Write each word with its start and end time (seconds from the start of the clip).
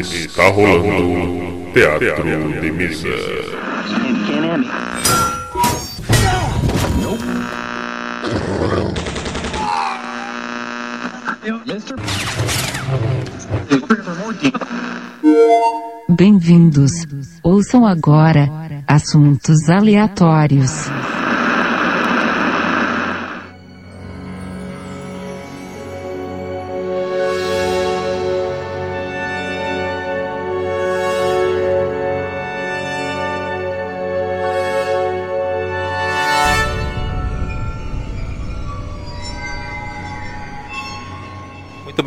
Está 0.00 0.48
rolando 0.48 1.70
Teatro 1.74 2.24
de 2.58 2.70
Mesa. 2.72 3.08
Bem-vindos. 16.08 16.92
Ouçam 17.42 17.86
agora 17.86 18.48
assuntos 18.86 19.68
aleatórios. 19.68 20.70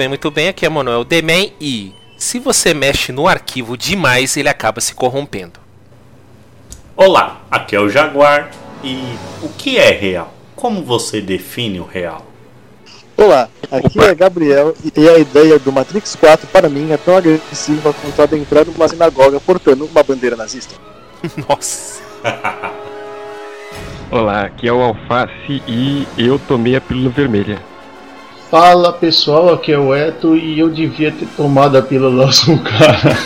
Bem, 0.03 0.09
muito 0.09 0.29
bem. 0.29 0.49
Aqui 0.49 0.65
é 0.65 0.69
Manuel 0.69 1.03
Demen 1.03 1.53
e 1.61 1.93
se 2.17 2.37
você 2.37 2.73
mexe 2.73 3.11
no 3.11 3.27
arquivo 3.27 3.77
demais, 3.77 4.35
ele 4.35 4.49
acaba 4.49 4.81
se 4.81 4.93
corrompendo. 4.93 5.59
Olá, 6.95 7.41
aqui 7.49 7.75
é 7.75 7.79
o 7.79 7.89
Jaguar 7.89 8.51
e 8.83 9.01
o 9.41 9.49
que 9.49 9.77
é 9.77 9.91
real? 9.91 10.33
Como 10.55 10.83
você 10.83 11.21
define 11.21 11.79
o 11.79 11.85
real? 11.85 12.25
Olá, 13.15 13.47
aqui 13.71 13.97
Opa. 13.97 14.09
é 14.09 14.15
Gabriel 14.15 14.75
e 14.95 15.07
a 15.07 15.17
ideia 15.17 15.57
do 15.57 15.71
Matrix 15.71 16.15
4 16.15 16.47
para 16.47 16.67
mim 16.67 16.91
é 16.91 16.97
tão 16.97 17.15
agressiva 17.15 17.93
quanto 17.93 18.21
adentrar 18.21 18.65
numa 18.65 18.87
sinagoga 18.87 19.39
portando 19.39 19.85
uma 19.85 20.03
bandeira 20.03 20.35
nazista. 20.35 20.75
Nossa. 21.47 22.01
Olá, 24.11 24.41
aqui 24.41 24.67
é 24.67 24.73
o 24.73 24.81
Alface 24.81 25.61
e 25.67 26.05
eu 26.17 26.37
tomei 26.39 26.75
a 26.75 26.81
pílula 26.81 27.09
vermelha. 27.09 27.72
Fala 28.53 28.93
pessoal, 28.93 29.51
aqui 29.51 29.71
é 29.71 29.79
o 29.79 29.95
Eto 29.95 30.35
e 30.35 30.59
eu 30.59 30.69
devia 30.69 31.11
ter 31.11 31.25
tomado 31.35 31.75
a 31.75 31.81
pílula 31.81 32.27
azul, 32.27 32.59
cara. 32.77 33.17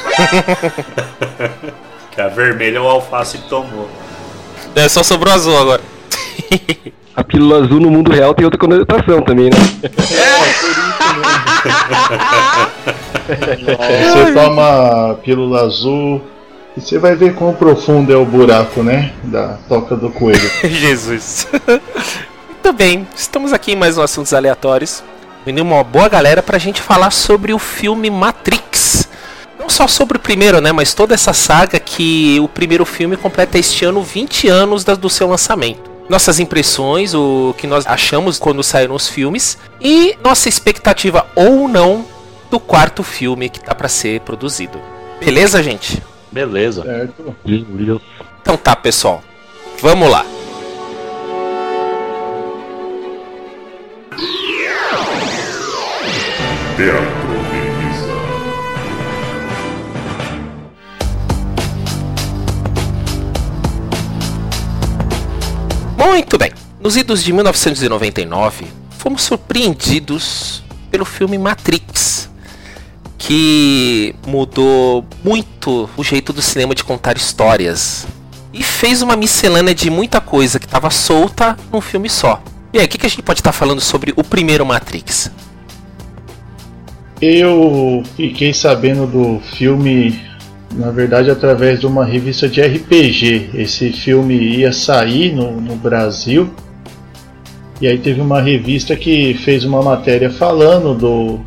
Que 2.16 2.22
a 2.22 2.30
vermelha 2.30 2.81
o 2.81 2.88
alface 2.88 3.38
tomou. 3.50 3.89
É, 4.73 4.88
só 4.88 5.03
sobrou 5.03 5.33
azul 5.33 5.58
agora. 5.58 5.81
A 7.14 7.25
pílula 7.25 7.66
azul 7.66 7.81
no 7.81 7.92
mundo 7.92 8.09
real 8.09 8.33
tem 8.33 8.45
outra 8.45 8.58
conotação 8.58 9.22
também, 9.22 9.50
né? 9.50 9.58
Você 13.28 14.33
toma 14.33 15.11
a 15.11 15.16
pílula 15.16 15.64
azul 15.64 16.22
e 16.78 16.80
você 16.80 16.98
vai 16.98 17.17
ver 17.17 17.36
quão 17.36 17.53
profundo 17.53 18.14
é 18.14 18.16
o 18.16 18.23
buraco, 18.23 18.81
né? 18.81 19.11
Da 19.23 19.58
toca 19.67 19.98
do 19.98 20.09
coelho. 20.09 20.50
Jesus. 20.64 21.50
Muito 22.48 22.72
bem, 22.78 23.05
estamos 23.14 23.52
aqui 23.52 23.73
em 23.73 23.75
mais 23.75 23.98
um 23.98 24.02
Assuntos 24.02 24.33
Aleatórios. 24.33 25.03
Vindo 25.48 25.62
uma 25.62 25.81
boa 25.81 26.09
galera 26.09 26.44
pra 26.44 26.58
gente 26.58 26.81
falar 26.81 27.09
sobre 27.09 27.53
o 27.53 27.58
filme 27.58 28.09
Matrix. 28.09 29.08
Não 29.58 29.70
só 29.70 29.88
sobre 29.88 30.17
o 30.17 30.20
primeiro, 30.20 30.59
né? 30.59 30.73
Mas 30.73 30.94
toda 30.94 31.14
essa 31.14 31.31
saga 31.31 31.80
que 31.80 32.38
o 32.42 32.50
primeiro 32.50 32.84
filme 32.84 33.16
completa 33.16 33.58
este 33.58 33.86
ano 33.86 34.04
20 34.04 34.50
anos 34.50 34.84
do 34.84 35.09
seu 35.09 35.26
lançamento. 35.26 35.89
Nossas 36.09 36.42
impressões, 36.42 37.14
o 37.14 37.56
que 37.58 37.66
nós 37.66 37.88
achamos 37.88 38.38
quando 38.38 38.62
saíram 38.62 38.94
os 38.94 39.08
filmes 39.08 39.58
e 39.80 40.17
nossa 40.22 40.50
expectativa 40.50 41.26
ou 41.34 41.70
não 41.70 42.06
do 42.52 42.59
quarto 42.59 43.02
filme 43.02 43.48
que 43.48 43.61
tá 43.61 43.73
pra 43.73 43.88
ser 43.88 44.20
produzido. 44.20 44.82
Beleza, 45.17 45.64
gente? 45.64 46.04
Beleza. 46.30 46.84
Certo? 46.84 47.34
Então 48.42 48.58
tá, 48.58 48.76
pessoal. 48.76 49.23
Vamos 49.82 50.11
lá. 50.11 50.26
Teatro. 56.77 57.08
Muito 65.98 66.38
bem. 66.38 66.52
Nos 66.80 66.95
idos 66.95 67.23
de 67.23 67.33
1999, 67.33 68.67
fomos 68.99 69.23
surpreendidos 69.23 70.64
pelo 70.92 71.04
filme 71.04 71.39
Matrix, 71.39 72.30
que 73.17 74.14
mudou 74.27 75.04
muito 75.23 75.89
o 75.98 76.04
jeito 76.04 76.32
do 76.32 76.44
cinema 76.44 76.76
de 76.76 76.83
contar 76.83 77.17
histórias 77.17 78.05
e 78.54 78.61
fez 78.61 79.02
uma 79.02 79.15
miscelânea 79.15 79.73
de 79.73 79.89
muita 79.89 80.21
coisa 80.21 80.59
que 80.59 80.67
estava 80.67 80.92
solta 80.92 81.58
num 81.73 81.82
filme 81.82 82.08
só. 82.08 82.39
E 82.71 82.77
aí, 82.77 82.86
o 82.86 82.88
que, 82.88 82.99
que 82.99 83.08
a 83.08 83.09
gente 83.09 83.23
pode 83.23 83.39
estar 83.39 83.52
falando 83.52 83.82
sobre 83.82 84.14
o 84.15 84.23
primeiro 84.23 84.64
Matrix? 84.64 85.32
Eu 87.22 88.04
fiquei 88.16 88.54
sabendo 88.54 89.08
do 89.08 89.39
filme, 89.39 90.20
na 90.73 90.92
verdade, 90.92 91.32
através 91.32 91.80
de 91.80 91.88
uma 91.88 92.05
revista 92.05 92.48
de 92.48 92.61
RPG. 92.61 93.52
Esse 93.55 93.92
filme 93.92 94.36
ia 94.36 94.72
sair 94.72 95.33
no, 95.33 95.60
no 95.60 95.76
Brasil. 95.76 96.50
E 97.82 97.88
aí 97.88 97.98
teve 97.98 98.22
uma 98.22 98.42
revista 98.42 98.95
que 98.95 99.33
fez 99.33 99.64
uma 99.64 99.82
matéria 99.82 100.30
falando 100.30 100.94
do, 100.95 101.39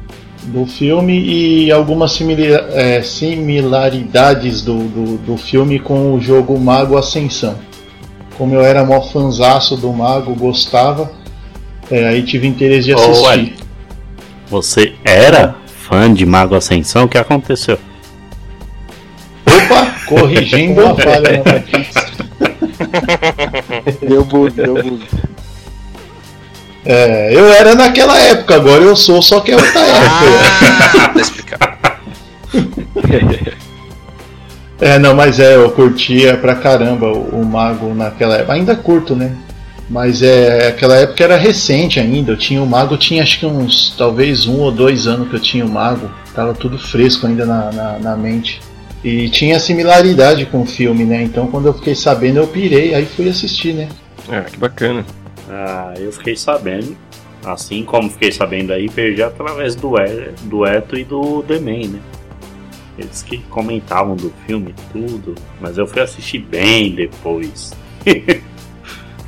do 0.44 0.66
filme 0.66 1.19
e 1.20 1.70
algumas 1.70 2.12
simila- 2.12 2.69
é, 2.72 3.03
similaridades 3.03 4.62
do, 4.62 4.76
do, 4.88 5.19
do 5.19 5.36
filme 5.36 5.78
com 5.78 6.14
o 6.14 6.20
jogo 6.20 6.59
Mago 6.59 6.97
Ascensão. 6.97 7.56
Como 8.36 8.54
eu 8.54 8.62
era 8.62 8.84
mó 8.84 9.00
fanzaço 9.03 9.76
do 9.76 9.92
Mago, 9.92 10.34
gostava, 10.34 11.12
é, 11.91 12.09
aí 12.09 12.22
tive 12.22 12.47
interesse 12.47 12.86
de 12.86 12.94
assistir. 12.94 13.38
Ed. 13.38 13.54
Você 14.48 14.94
era 15.04 15.56
fã 15.90 16.14
de 16.14 16.24
Mago 16.24 16.54
Ascensão? 16.54 17.04
O 17.04 17.08
que 17.08 17.18
aconteceu? 17.18 17.76
Opa, 19.44 19.92
corrigindo 20.06 20.86
a 20.86 20.94
falha 20.94 21.42
na 21.44 21.52
Matrix. 21.52 21.94
Deu 24.00 24.24
bug, 24.24 24.52
deu 24.52 24.74
bug. 24.74 25.02
É, 26.86 27.34
eu 27.34 27.52
era 27.52 27.74
naquela 27.74 28.18
época, 28.18 28.54
agora 28.54 28.82
eu 28.82 28.96
sou, 28.96 29.20
só 29.20 29.40
que 29.40 29.50
é 29.50 29.56
outra 29.56 29.80
época. 29.80 30.10
Ah, 31.02 31.08
tá 31.12 31.20
explicado. 31.20 31.80
É, 34.80 34.98
não, 34.98 35.14
mas 35.14 35.38
é, 35.38 35.56
eu 35.56 35.70
curtia 35.72 36.38
pra 36.38 36.54
caramba 36.54 37.08
o, 37.08 37.40
o 37.40 37.44
Mago 37.44 37.92
naquela 37.92 38.36
época. 38.36 38.54
Ainda 38.54 38.74
curto, 38.74 39.14
né? 39.14 39.32
Mas 39.90 40.22
é, 40.22 40.68
aquela 40.68 40.96
época 40.96 41.24
era 41.24 41.36
recente 41.36 41.98
ainda. 41.98 42.30
Eu 42.32 42.36
tinha 42.36 42.62
o 42.62 42.66
Mago, 42.66 42.96
tinha 42.96 43.24
acho 43.24 43.40
que 43.40 43.46
uns, 43.46 43.92
talvez 43.98 44.46
um 44.46 44.60
ou 44.60 44.70
dois 44.70 45.08
anos 45.08 45.28
que 45.28 45.34
eu 45.34 45.40
tinha 45.40 45.66
o 45.66 45.68
Mago. 45.68 46.08
Tava 46.32 46.54
tudo 46.54 46.78
fresco 46.78 47.26
ainda 47.26 47.44
na, 47.44 47.72
na, 47.72 47.98
na 47.98 48.16
mente. 48.16 48.60
E 49.02 49.28
tinha 49.30 49.58
similaridade 49.58 50.46
com 50.46 50.62
o 50.62 50.66
filme, 50.66 51.04
né? 51.04 51.22
Então 51.22 51.48
quando 51.48 51.66
eu 51.66 51.74
fiquei 51.74 51.96
sabendo 51.96 52.38
eu 52.38 52.46
pirei, 52.46 52.94
aí 52.94 53.04
fui 53.04 53.28
assistir, 53.28 53.74
né? 53.74 53.88
Ah, 54.28 54.42
que 54.42 54.56
bacana. 54.56 55.04
Ah, 55.48 55.92
eu 55.98 56.12
fiquei 56.12 56.36
sabendo. 56.36 56.96
Assim 57.44 57.82
como 57.82 58.10
fiquei 58.10 58.30
sabendo 58.30 58.72
aí, 58.72 58.88
perdi 58.88 59.22
através 59.22 59.74
do, 59.74 59.98
E- 59.98 60.32
do 60.42 60.64
Eto 60.64 60.96
e 60.96 61.02
do 61.02 61.42
Demen, 61.42 61.88
né? 61.88 61.98
Eles 62.98 63.22
que 63.22 63.38
comentavam 63.38 64.14
do 64.14 64.32
filme 64.46 64.72
e 64.76 64.92
tudo, 64.92 65.34
mas 65.58 65.78
eu 65.78 65.86
fui 65.86 66.02
assistir 66.02 66.38
bem 66.38 66.94
depois. 66.94 67.72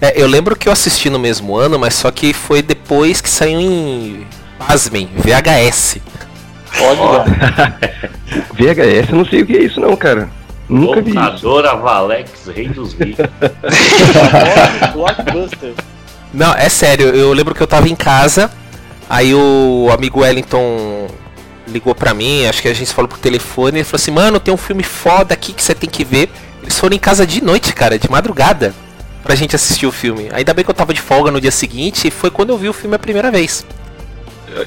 É, 0.02 0.20
eu 0.20 0.26
lembro 0.26 0.56
que 0.56 0.68
eu 0.68 0.72
assisti 0.72 1.08
no 1.08 1.16
mesmo 1.16 1.56
ano, 1.56 1.78
mas 1.78 1.94
só 1.94 2.10
que 2.10 2.32
foi 2.32 2.60
depois 2.60 3.20
que 3.20 3.30
saiu 3.30 3.60
em. 3.60 4.26
Pasmem, 4.58 5.08
VHS. 5.14 5.98
VHS, 8.52 9.10
eu 9.10 9.16
não 9.16 9.24
sei 9.24 9.42
o 9.42 9.46
que 9.46 9.56
é 9.56 9.62
isso 9.62 9.80
não, 9.80 9.96
cara. 9.96 10.28
Nunca 10.68 11.00
vi. 11.00 11.12
Locadora 11.12 11.76
Valex, 11.76 12.48
rei 12.52 12.68
dos 12.68 12.94
ricos. 12.94 13.26
Blockbuster. 14.92 15.72
Não, 16.34 16.52
é 16.52 16.68
sério, 16.68 17.06
eu 17.08 17.32
lembro 17.32 17.54
que 17.54 17.62
eu 17.62 17.66
tava 17.68 17.88
em 17.88 17.94
casa, 17.94 18.50
aí 19.08 19.32
o 19.32 19.88
amigo 19.92 20.20
Wellington 20.20 21.06
ligou 21.68 21.94
pra 21.94 22.12
mim, 22.12 22.46
acho 22.46 22.60
que 22.60 22.66
a 22.68 22.74
gente 22.74 22.92
falou 22.92 23.08
por 23.08 23.18
telefone, 23.18 23.78
ele 23.78 23.84
falou 23.84 24.02
assim, 24.02 24.10
mano, 24.10 24.40
tem 24.40 24.52
um 24.52 24.56
filme 24.56 24.82
foda 24.82 25.32
aqui 25.32 25.52
que 25.52 25.62
você 25.62 25.76
tem 25.76 25.88
que 25.88 26.04
ver. 26.04 26.28
Eles 26.60 26.76
foram 26.76 26.96
em 26.96 26.98
casa 26.98 27.24
de 27.24 27.42
noite, 27.42 27.72
cara, 27.72 27.98
de 27.98 28.10
madrugada, 28.10 28.74
pra 29.22 29.34
gente 29.34 29.54
assistir 29.56 29.86
o 29.86 29.92
filme. 29.92 30.28
Ainda 30.32 30.52
bem 30.52 30.64
que 30.64 30.70
eu 30.70 30.74
tava 30.74 30.92
de 30.92 31.00
folga 31.00 31.30
no 31.30 31.40
dia 31.40 31.50
seguinte, 31.50 32.08
e 32.08 32.10
foi 32.10 32.30
quando 32.30 32.50
eu 32.50 32.58
vi 32.58 32.68
o 32.68 32.72
filme 32.72 32.96
a 32.96 32.98
primeira 32.98 33.30
vez. 33.30 33.64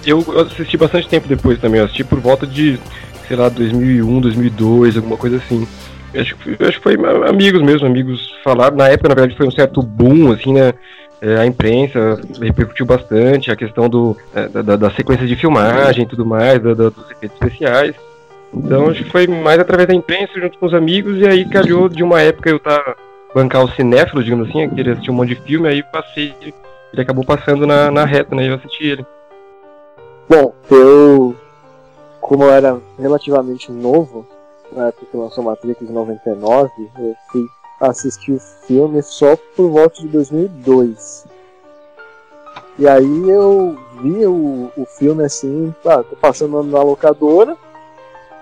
Eu 0.06 0.24
assisti 0.42 0.78
bastante 0.78 1.08
tempo 1.08 1.28
depois 1.28 1.60
também. 1.60 1.80
Eu 1.80 1.86
assisti 1.86 2.04
por 2.04 2.20
volta 2.20 2.48
de, 2.48 2.80
sei 3.28 3.38
lá, 3.38 3.50
2001, 3.50 4.20
2002, 4.22 4.98
alguma 4.98 5.18
coisa 5.18 5.38
assim. 5.38 5.68
Eu 6.14 6.22
acho, 6.22 6.36
que- 6.38 6.56
eu 6.60 6.68
acho 6.68 6.78
que 6.78 6.84
foi 6.84 6.96
amigos 7.28 7.62
mesmo, 7.62 7.86
amigos 7.86 8.32
falaram. 8.44 8.76
Na 8.78 8.88
época, 8.88 9.10
na 9.10 9.16
verdade, 9.16 9.38
foi 9.38 9.48
um 9.48 9.52
certo 9.52 9.82
boom, 9.82 10.32
assim, 10.32 10.54
né? 10.54 10.74
É, 11.22 11.38
a 11.38 11.46
imprensa 11.46 12.20
repercutiu 12.42 12.86
bastante 12.86 13.50
a 13.52 13.56
questão 13.56 13.88
do, 13.90 14.18
é, 14.34 14.48
da, 14.48 14.62
da- 14.62 14.76
da 14.76 14.92
sequência 14.92 15.26
de 15.26 15.36
filmagem 15.36 16.04
e 16.04 16.08
tudo 16.08 16.26
mais, 16.26 16.62
da- 16.62 16.74
da- 16.74 16.90
dos 16.90 17.10
efeitos 17.12 17.38
especiais. 17.42 17.96
Então 18.54 18.90
acho 18.90 19.04
que 19.04 19.10
foi 19.12 19.28
mais 19.28 19.60
através 19.60 19.88
da 19.88 19.94
imprensa, 19.94 20.32
junto 20.40 20.58
com 20.58 20.66
os 20.66 20.74
amigos, 20.74 21.18
e 21.20 21.28
aí 21.28 21.46
calhou 21.46 21.88
de 21.90 22.04
uma 22.04 22.22
época 22.22 22.50
eu 22.50 22.60
tava 22.60 22.96
bancar 23.36 23.66
o 23.66 23.72
cinéfilo, 23.72 24.24
digamos 24.24 24.48
assim, 24.48 24.70
queria 24.70 24.94
assistir 24.94 25.12
um 25.12 25.16
monte 25.16 25.36
de 25.36 25.42
filme, 25.42 25.68
aí 25.68 25.84
passei, 25.84 26.34
ele 26.94 27.02
acabou 27.02 27.26
passando 27.26 27.68
na, 27.68 27.92
na 27.92 28.06
reta, 28.06 28.34
né? 28.34 28.46
E 28.46 28.48
eu 28.48 28.56
assisti 28.56 28.88
ele. 28.88 29.06
Bom, 30.30 30.54
eu, 30.72 31.36
como 32.22 32.46
eu 32.46 32.52
era 32.52 32.80
relativamente 32.98 33.70
novo, 33.74 34.26
na 34.72 34.88
época 34.88 35.06
que 35.12 35.18
lançou 35.18 35.44
Matrix 35.44 35.82
em 35.82 35.92
99, 35.92 36.72
eu 36.98 37.16
fui 37.30 37.46
assistir 37.82 38.32
o 38.32 38.40
filme 38.40 39.04
só 39.04 39.36
por 39.54 39.70
volta 39.70 40.00
de 40.02 40.08
2002. 40.08 41.28
E 42.80 42.88
aí 42.88 43.30
eu 43.30 43.78
vi 44.02 44.26
o, 44.26 44.72
o 44.78 44.86
filme 44.86 45.26
assim, 45.26 45.76
ah, 45.86 46.02
tô 46.04 46.16
passando 46.16 46.64
na 46.64 46.82
locadora, 46.82 47.58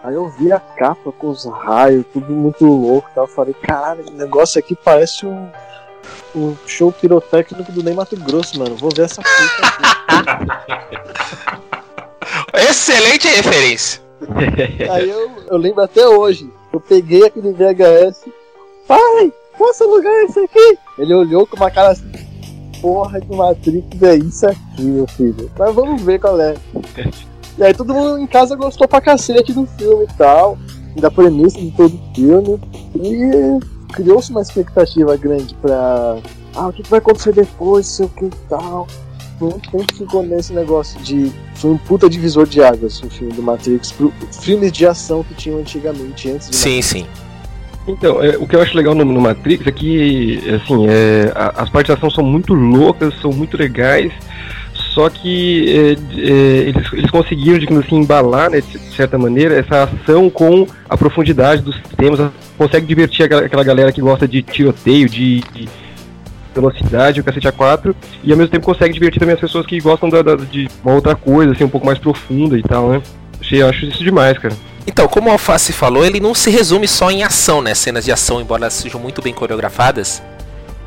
aí 0.03 0.15
eu 0.15 0.27
vi 0.29 0.51
a 0.51 0.59
capa 0.59 1.11
com 1.11 1.29
os 1.29 1.45
raios, 1.45 2.05
tudo 2.11 2.31
muito 2.31 2.65
louco 2.65 3.09
e 3.09 3.15
tal. 3.15 3.23
Eu 3.23 3.29
falei, 3.29 3.53
caralho, 3.53 4.01
esse 4.01 4.11
negócio 4.11 4.59
aqui 4.59 4.75
parece 4.75 5.25
um, 5.25 5.49
um 6.35 6.55
show 6.67 6.91
pirotécnico 6.91 7.71
do 7.71 7.81
Ney 7.81 7.93
Mato 7.93 8.17
Grosso, 8.17 8.59
mano. 8.59 8.75
Vou 8.75 8.91
ver 8.93 9.05
essa 9.05 9.21
fita 9.21 9.67
aqui. 9.67 10.83
Excelente 12.69 13.27
referência. 13.27 14.01
Aí 14.91 15.09
eu, 15.09 15.31
eu 15.47 15.57
lembro 15.57 15.81
até 15.81 16.07
hoje. 16.07 16.51
Eu 16.71 16.79
peguei 16.79 17.25
aquele 17.25 17.53
VHS. 17.53 18.25
Pai, 18.87 19.33
posso 19.57 19.83
alugar 19.83 20.13
esse 20.23 20.39
aqui? 20.39 20.77
Ele 20.97 21.13
olhou 21.13 21.47
com 21.47 21.55
uma 21.55 21.71
cara 21.71 21.89
assim. 21.89 22.11
Porra 22.81 23.21
de 23.21 23.33
Matrix 23.33 24.01
é 24.01 24.15
isso 24.15 24.45
aqui, 24.45 24.81
meu 24.81 25.07
filho. 25.07 25.49
Mas 25.57 25.73
vamos 25.73 26.01
ver 26.01 26.19
qual 26.19 26.39
é. 26.39 26.55
E 27.57 27.63
aí 27.63 27.73
todo 27.73 27.93
mundo 27.93 28.17
em 28.19 28.27
casa 28.27 28.55
gostou 28.55 28.87
pra 28.87 28.99
cacete 29.01 29.53
do 29.53 29.65
filme 29.77 30.05
e 30.05 30.13
tal. 30.17 30.57
Da 30.99 31.09
premissa 31.09 31.59
de 31.59 31.71
todo 31.71 31.93
o 31.95 32.15
filme. 32.15 32.59
E 32.95 33.93
criou-se 33.93 34.31
uma 34.31 34.41
expectativa 34.41 35.15
grande 35.17 35.53
pra. 35.61 36.17
Ah, 36.55 36.67
o 36.67 36.73
que 36.73 36.87
vai 36.89 36.99
acontecer 36.99 37.33
depois, 37.33 37.87
sei 37.87 38.05
o 38.05 38.09
que 38.09 38.25
e 38.25 38.31
tal. 38.49 38.87
Por 39.39 39.49
muito 39.49 39.71
tempo 39.71 39.95
ficou 39.95 40.23
nesse 40.23 40.53
negócio 40.53 40.99
de. 41.01 41.31
Foi 41.55 41.71
um 41.71 41.77
puta 41.77 42.09
divisor 42.09 42.45
de 42.47 42.63
águas 42.63 43.01
o 43.01 43.09
filme 43.09 43.33
do 43.33 43.41
Matrix 43.41 43.91
pro 43.91 44.11
filmes 44.31 44.71
de 44.71 44.85
ação 44.85 45.23
que 45.23 45.33
tinham 45.33 45.59
antigamente, 45.59 46.29
antes 46.29 46.49
de 46.49 46.55
Sim, 46.55 46.81
sim. 46.81 47.05
Então, 47.87 48.23
é, 48.23 48.37
o 48.37 48.47
que 48.47 48.55
eu 48.55 48.61
acho 48.61 48.77
legal 48.77 48.95
no, 48.95 49.03
no 49.03 49.19
Matrix 49.19 49.65
é 49.67 49.71
que, 49.71 50.39
assim, 50.55 50.87
é, 50.87 51.31
a- 51.35 51.63
as 51.63 51.69
partes 51.69 51.93
de 51.93 51.97
ação 51.97 52.09
são 52.09 52.23
muito 52.23 52.53
loucas, 52.53 53.13
são 53.21 53.31
muito 53.31 53.57
legais, 53.57 54.13
só 54.93 55.09
que 55.09 55.65
é, 55.69 56.19
é, 56.19 56.31
eles, 56.69 56.93
eles 56.93 57.09
conseguiram, 57.09 57.57
digamos 57.57 57.85
assim, 57.85 57.95
embalar, 57.95 58.49
né, 58.51 58.61
de 58.61 58.77
certa 58.95 59.17
maneira, 59.17 59.55
essa 59.55 59.83
ação 59.83 60.29
com 60.29 60.67
a 60.87 60.95
profundidade 60.95 61.61
dos 61.63 61.75
temas, 61.97 62.31
consegue 62.57 62.85
divertir 62.85 63.25
aquela, 63.25 63.63
galera 63.63 63.91
que 63.91 63.99
gosta 64.01 64.27
de 64.27 64.41
tiroteio, 64.43 65.09
de, 65.09 65.41
de 65.53 65.67
velocidade, 66.53 67.19
o 67.19 67.23
cacete 67.23 67.47
A4, 67.47 67.95
e 68.23 68.31
ao 68.31 68.37
mesmo 68.37 68.51
tempo 68.51 68.65
consegue 68.65 68.93
divertir 68.93 69.19
também 69.19 69.33
as 69.33 69.41
pessoas 69.41 69.65
que 69.65 69.79
gostam 69.79 70.09
da, 70.09 70.21
da- 70.21 70.35
de 70.35 70.69
uma 70.83 70.93
outra 70.93 71.15
coisa, 71.15 71.51
assim, 71.53 71.63
um 71.63 71.69
pouco 71.69 71.85
mais 71.85 71.97
profunda 71.97 72.57
e 72.57 72.61
tal, 72.61 72.89
né. 72.89 73.01
Achei, 73.41 73.61
acho 73.63 73.85
isso 73.85 74.03
demais, 74.03 74.37
cara. 74.37 74.55
Então, 74.85 75.07
como 75.07 75.29
o 75.29 75.31
Alface 75.31 75.73
falou, 75.73 76.05
ele 76.05 76.19
não 76.19 76.35
se 76.35 76.49
resume 76.51 76.87
só 76.87 77.09
em 77.09 77.23
ação, 77.23 77.61
né? 77.61 77.73
Cenas 77.73 78.05
de 78.05 78.11
ação, 78.11 78.39
embora 78.41 78.63
elas 78.63 78.73
sejam 78.73 78.99
muito 78.99 79.21
bem 79.21 79.33
coreografadas. 79.33 80.21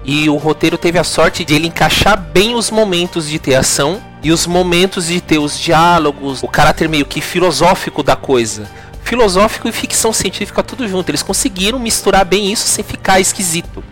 E 0.06 0.31
o 0.31 0.37
roteiro 0.37 0.79
teve 0.79 1.00
a 1.00 1.05
sorte 1.05 1.44
de 1.44 1.53
ele 1.53 1.67
encaixar 1.67 2.17
bem 2.17 2.55
os 2.55 2.70
momentos 2.70 3.29
de 3.29 3.41
ter 3.41 3.56
ação 3.56 4.00
e 4.23 4.31
os 4.31 4.47
momentos 4.47 5.08
de 5.08 5.20
ter 5.20 5.38
os 5.38 5.58
diálogos, 5.58 6.44
o 6.44 6.49
caráter 6.49 6.88
meio 6.88 7.05
que 7.05 7.20
filosófico 7.20 8.05
da 8.05 8.14
coisa. 8.14 8.70
Filosófico 9.03 9.69
e 9.69 9.73
ficção 9.73 10.12
científica 10.12 10.62
tudo 10.62 10.87
junto. 10.87 11.11
Eles 11.11 11.25
conseguiram 11.25 11.81
misturar 11.81 12.25
bem 12.25 12.53
isso 12.53 12.69
sem 12.69 12.85
ficar 12.85 13.19
esquisito. 13.19 13.82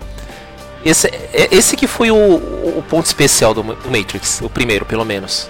Esse, 0.84 1.08
é- 1.08 1.48
esse 1.50 1.76
que 1.76 1.88
foi 1.88 2.12
o, 2.12 2.16
o 2.16 2.84
ponto 2.88 3.06
especial 3.06 3.52
do, 3.52 3.62
do 3.62 3.90
Matrix, 3.90 4.40
o 4.40 4.48
primeiro, 4.48 4.84
pelo 4.84 5.04
menos. 5.04 5.48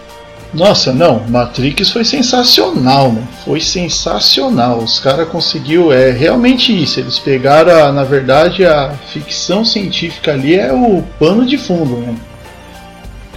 Nossa, 0.55 0.93
não, 0.93 1.21
Matrix 1.29 1.91
foi 1.91 2.05
sensacional, 2.05 3.11
né? 3.11 3.23
Foi 3.45 3.61
sensacional. 3.61 4.79
Os 4.79 5.01
caras 5.01 5.29
conseguiu, 5.29 5.93
é 5.93 6.11
realmente 6.13 6.71
isso. 6.81 7.01
Eles 7.01 7.19
pegaram, 7.19 7.73
a- 7.85 7.91
na 7.93 8.05
verdade, 8.05 8.65
a 8.65 8.91
ficção 9.13 9.65
científica 9.65 10.33
ali 10.33 10.55
é 10.55 10.73
o 10.73 11.03
pano 11.19 11.45
de 11.45 11.59
fundo, 11.59 11.97
né? 11.97 12.15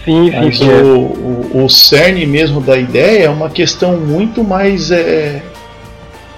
Sim, 0.06 0.30
sim, 0.30 0.38
Mas 0.38 0.58
sim. 0.60 0.70
o, 0.70 0.72
é. 0.72 0.82
o, 1.58 1.66
o 1.66 1.70
cerne 1.70 2.26
mesmo 2.26 2.62
da 2.62 2.78
ideia 2.78 3.26
é 3.26 3.30
uma 3.30 3.50
questão 3.50 3.98
muito 3.98 4.44
mais. 4.44 4.92
É, 4.92 5.42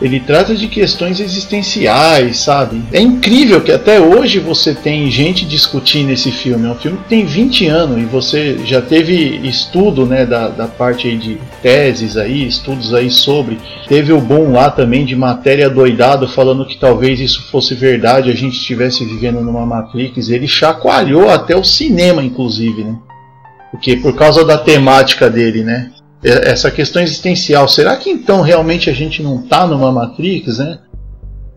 ele 0.01 0.19
trata 0.19 0.56
de 0.56 0.68
questões 0.68 1.19
existenciais, 1.19 2.38
sabe? 2.38 2.81
É 2.92 3.01
incrível 3.01 3.60
que 3.62 3.72
até 3.72 4.00
hoje 4.00 4.40
você 4.40 4.74
tem 4.74 5.12
gente 5.12 5.46
discutindo 5.46 6.12
esse 6.12 6.31
filme. 6.31 6.68
É 6.68 6.72
um 6.72 6.75
filme 6.75 6.98
que 7.00 7.10
tem 7.10 7.25
20 7.25 7.68
anos 7.68 7.98
e 7.98 8.06
você 8.06 8.57
já 8.63 8.81
teve 8.81 9.13
estudo 9.44 10.06
né, 10.06 10.25
da, 10.25 10.48
da 10.48 10.68
parte 10.68 11.16
de 11.18 11.38
teses 11.62 12.16
aí, 12.16 12.48
estudos 12.48 12.94
aí 12.94 13.12
sobre. 13.12 13.57
Teve 13.88 14.13
o 14.13 14.22
bom 14.22 14.54
lá 14.54 14.72
também 14.72 15.06
de 15.06 15.16
matéria 15.16 15.69
doidado 15.69 16.28
falando 16.28 16.66
que 16.66 16.78
talvez 16.78 17.19
isso 17.19 17.50
fosse 17.51 17.75
verdade, 17.75 18.31
a 18.31 18.36
gente 18.36 18.56
estivesse 18.56 19.04
vivendo 19.04 19.42
numa 19.42 19.66
Matrix. 19.66 20.30
Ele 20.30 20.48
chacoalhou 20.48 21.30
até 21.30 21.56
o 21.56 21.63
cinema, 21.63 22.24
inclusive, 22.24 22.84
né? 22.84 22.96
Porque 23.72 23.98
por 23.98 24.16
causa 24.16 24.46
da 24.46 24.57
temática 24.57 25.30
dele, 25.30 25.63
né? 25.63 25.92
Essa 26.24 26.69
questão 26.69 27.01
existencial, 27.01 27.68
será 27.68 27.95
que 27.95 28.10
então 28.10 28.42
realmente 28.42 28.89
a 28.89 28.94
gente 28.94 29.24
não 29.24 29.42
tá 29.42 29.66
numa 29.66 29.92
Matrix, 29.92 30.57
né? 30.57 30.80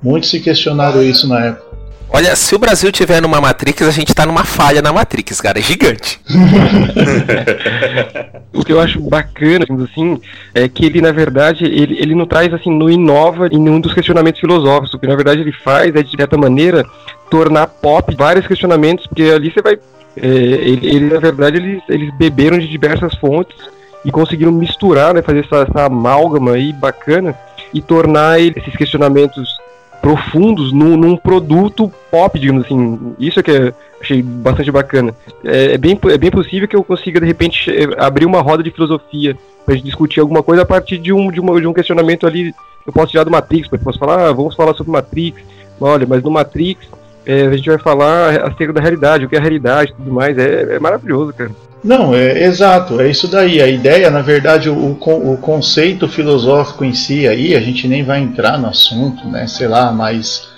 Muitos 0.01 0.31
se 0.31 0.41
questionaram 0.41 1.03
isso 1.03 1.27
na 1.27 1.47
época. 1.47 1.73
Olha, 2.15 2.37
se 2.37 2.55
o 2.55 2.59
Brasil 2.59 2.93
tiver 2.93 3.23
numa 3.23 3.41
Matrix, 3.41 3.89
a 3.89 3.91
gente 3.91 4.15
tá 4.15 4.27
numa 4.27 4.45
falha 4.45 4.83
na 4.83 4.93
Matrix, 4.93 5.41
cara. 5.41 5.59
É 5.59 5.63
gigante. 5.63 6.21
O 8.55 8.63
que 8.63 8.71
eu 8.71 8.79
acho 8.79 9.01
bacana, 9.01 9.65
assim, 9.91 10.21
é 10.55 10.69
que 10.69 10.85
ele, 10.85 11.01
na 11.01 11.11
verdade, 11.11 11.65
ele, 11.65 11.97
ele 11.99 12.15
não 12.15 12.27
traz, 12.27 12.53
assim, 12.53 12.71
não 12.71 12.91
inova 12.91 13.49
em 13.51 13.59
nenhum 13.59 13.81
dos 13.81 13.95
questionamentos 13.95 14.41
filosóficos. 14.41 14.93
O 14.93 14.99
que, 14.99 15.07
na 15.07 15.17
verdade, 15.17 15.41
ele 15.41 15.53
faz 15.53 15.97
é, 15.97 16.03
de 16.03 16.15
certa 16.15 16.37
maneira, 16.37 16.85
tornar 17.31 17.67
pop 17.67 18.15
vários 18.15 18.47
questionamentos, 18.47 19.07
porque 19.07 19.23
ali 19.23 19.51
você 19.51 19.63
vai... 19.63 19.79
é, 20.19 20.27
ele, 20.27 20.87
ele, 20.87 21.15
na 21.15 21.19
verdade, 21.19 21.57
eles, 21.57 21.83
eles 21.89 22.15
beberam 22.19 22.59
de 22.59 22.69
diversas 22.69 23.15
fontes 23.15 23.57
e 24.05 24.11
conseguiram 24.11 24.53
misturar, 24.53 25.15
né, 25.15 25.23
fazer 25.23 25.41
essa, 25.41 25.67
essa 25.69 25.87
amálgama 25.87 26.53
aí 26.53 26.73
bacana 26.73 27.35
e 27.73 27.81
tornar 27.81 28.41
esses 28.41 28.77
questionamentos 28.77 29.57
profundos 30.01 30.73
num, 30.73 30.97
num 30.97 31.17
produto 31.17 31.91
pop, 32.11 32.39
digamos 32.39 32.65
assim. 32.65 33.15
Isso 33.19 33.39
é 33.39 33.43
que 33.43 33.51
eu 33.51 33.75
achei 34.01 34.21
bastante 34.21 34.71
bacana. 34.71 35.15
É, 35.45 35.75
é 35.75 35.79
bem, 35.79 35.99
é 36.11 36.19
bem 36.19 36.31
possível 36.31 36.67
que 36.67 36.75
eu 36.75 36.83
consiga, 36.83 37.21
de 37.21 37.27
repente, 37.27 37.71
abrir 37.97 38.27
uma 38.27 38.41
roda 38.41 38.63
de 38.63 38.71
filosofia 38.73 39.37
gente 39.71 39.85
discutir 39.85 40.21
alguma 40.21 40.43
coisa 40.43 40.63
a 40.63 40.67
partir 40.67 40.99
de 40.99 41.13
um, 41.13 41.31
de 41.31 41.41
uma, 41.41 41.61
de 41.61 41.67
um 41.67 41.73
questionamento 41.73 42.27
ali. 42.27 42.55
Eu 42.87 42.93
posso 42.93 43.13
tirar 43.13 43.25
do 43.25 43.31
Matrix, 43.31 43.69
eu 43.71 43.79
posso 43.79 43.99
falar, 43.99 44.29
ah, 44.29 44.33
vamos 44.33 44.57
falar 44.57 44.75
sobre 44.75 44.93
Matrix. 44.93 45.41
Olha, 45.81 46.07
mas 46.07 46.23
no 46.23 46.31
Matrix 46.31 46.89
é, 47.25 47.47
a 47.47 47.57
gente 47.57 47.69
vai 47.69 47.79
falar 47.79 48.43
acerca 48.43 48.73
da 48.73 48.81
realidade, 48.81 49.25
o 49.25 49.29
que 49.29 49.37
é 49.37 49.39
a 49.39 49.43
realidade 49.43 49.93
e 49.93 49.95
tudo 49.95 50.13
mais. 50.13 50.37
É, 50.37 50.75
é 50.75 50.79
maravilhoso, 50.81 51.33
cara. 51.33 51.51
Não, 51.83 52.15
é 52.15 52.45
exato, 52.45 53.01
é 53.01 53.11
isso 53.11 53.27
daí. 53.27 53.61
A 53.61 53.67
ideia, 53.67 54.09
na 54.09 54.23
verdade, 54.23 54.71
o, 54.71 54.93
o 54.93 54.95
con- 54.95 55.33
o 55.33 55.37
conceito 55.37 56.07
filosófico 56.07 56.85
em 56.85 56.93
si 56.95 57.27
aí, 57.27 57.57
a 57.57 57.61
gente 57.61 57.89
nem 57.89 58.05
vai 58.05 58.21
entrar 58.21 58.57
no 58.57 58.69
assunto, 58.69 59.27
né? 59.27 59.47
Sei 59.49 59.67
lá, 59.67 59.91
mas 59.91 60.49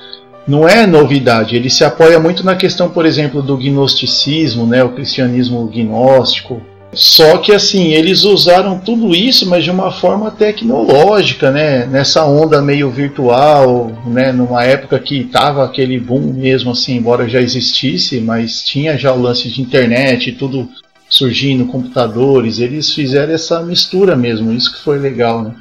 não 0.46 0.68
é 0.68 0.86
novidade. 0.86 1.56
Ele 1.56 1.70
se 1.70 1.82
apoia 1.82 2.20
muito 2.20 2.44
na 2.44 2.54
questão, 2.56 2.90
por 2.90 3.06
exemplo, 3.06 3.40
do 3.40 3.56
gnosticismo, 3.56 4.66
né? 4.66 4.84
O 4.84 4.90
cristianismo 4.90 5.66
gnóstico. 5.66 6.60
Só 6.92 7.38
que 7.38 7.52
assim, 7.52 7.88
eles 7.92 8.22
usaram 8.22 8.78
tudo 8.78 9.12
isso, 9.16 9.48
mas 9.48 9.64
de 9.64 9.70
uma 9.70 9.90
forma 9.90 10.30
tecnológica, 10.30 11.50
né? 11.50 11.86
Nessa 11.86 12.24
onda 12.24 12.60
meio 12.60 12.90
virtual, 12.90 13.90
né? 14.06 14.30
Numa 14.30 14.62
época 14.62 14.98
que 14.98 15.24
tava 15.24 15.64
aquele 15.64 15.98
boom 15.98 16.34
mesmo, 16.34 16.70
assim, 16.72 16.96
embora 16.96 17.28
já 17.28 17.40
existisse, 17.40 18.20
mas 18.20 18.62
tinha 18.62 18.96
já 18.98 19.12
o 19.12 19.20
lance 19.20 19.48
de 19.48 19.62
internet, 19.62 20.30
tudo 20.32 20.68
surgindo, 21.14 21.66
computadores. 21.66 22.58
Eles 22.58 22.92
fizeram 22.92 23.32
essa 23.32 23.62
mistura 23.62 24.16
mesmo, 24.16 24.52
isso 24.52 24.72
que 24.74 24.82
foi 24.82 24.98
legal, 24.98 25.42
né? 25.42 25.54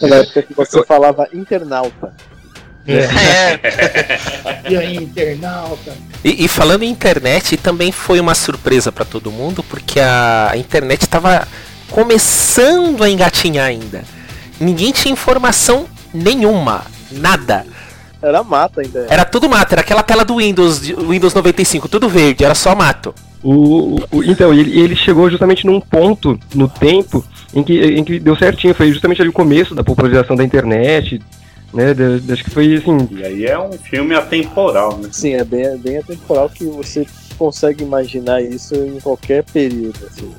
Na 0.00 0.16
época 0.16 0.42
que 0.42 0.54
você 0.54 0.84
falava 0.84 1.28
internauta. 1.32 2.12
E 4.68 4.76
aí, 4.76 4.96
internauta? 4.96 5.96
E, 6.24 6.44
e 6.44 6.48
falando 6.48 6.82
em 6.82 6.90
internet, 6.90 7.56
também 7.56 7.90
foi 7.90 8.20
uma 8.20 8.34
surpresa 8.34 8.92
pra 8.92 9.04
todo 9.04 9.32
mundo, 9.32 9.62
porque 9.64 9.98
a, 9.98 10.50
a 10.52 10.56
internet 10.56 11.02
estava 11.02 11.48
começando 11.90 13.02
a 13.02 13.10
engatinhar 13.10 13.66
ainda. 13.66 14.04
Ninguém 14.60 14.92
tinha 14.92 15.12
informação 15.12 15.86
nenhuma, 16.12 16.84
nada. 17.10 17.66
Era 18.22 18.42
mata 18.42 18.80
ainda. 18.80 19.06
Era 19.08 19.24
tudo 19.24 19.48
mato, 19.48 19.72
era 19.72 19.80
aquela 19.80 20.02
tela 20.02 20.24
do 20.24 20.36
Windows, 20.36 20.80
Windows 20.80 21.34
95, 21.34 21.88
tudo 21.88 22.08
verde, 22.08 22.44
era 22.44 22.54
só 22.54 22.74
mato. 22.74 23.14
O, 23.44 23.96
o- 24.10 24.24
então, 24.24 24.52
ele, 24.54 24.78
ele 24.80 24.96
chegou 24.96 25.28
justamente 25.30 25.66
num 25.66 25.78
ponto 25.80 26.38
no 26.54 26.66
tempo 26.68 27.22
em 27.54 27.62
que, 27.62 27.78
em 27.78 28.02
que 28.02 28.18
deu 28.18 28.34
certinho. 28.34 28.74
Foi 28.74 28.90
justamente 28.90 29.20
ali 29.20 29.28
o 29.28 29.34
começo 29.34 29.74
da 29.74 29.84
popularização 29.84 30.34
da 30.34 30.42
internet, 30.44 31.20
Né? 31.72 31.92
De- 31.92 32.20
de- 32.20 32.32
acho 32.32 32.44
que 32.44 32.50
foi 32.50 32.74
assim. 32.76 33.08
E 33.10 33.24
aí 33.24 33.44
é 33.46 33.58
um 33.58 33.72
filme 33.72 34.14
atemporal, 34.14 34.96
né? 34.96 35.08
Sim, 35.12 35.34
é 35.34 35.44
bem, 35.44 35.64
é 35.66 35.76
bem 35.76 35.98
atemporal 35.98 36.48
que 36.48 36.64
você 36.64 37.04
consegue 37.36 37.82
imaginar 37.82 38.40
isso 38.40 38.74
em 38.76 39.00
qualquer 39.00 39.42
período. 39.42 39.98
Assim. 40.06 40.32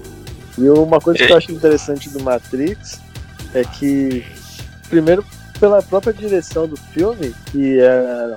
E 0.58 0.70
uma 0.70 1.00
coisa 1.02 1.20
que 1.26 1.32
eu 1.32 1.36
acho 1.38 1.52
interessante 1.52 2.10
do 2.10 2.24
Matrix 2.24 3.02
é 3.54 3.64
que, 3.66 4.24
primeiro, 4.90 5.26
pela 5.60 5.82
própria 5.82 6.14
direção 6.14 6.68
do 6.70 6.78
filme, 6.78 7.34
que 7.52 7.80
é, 7.82 8.36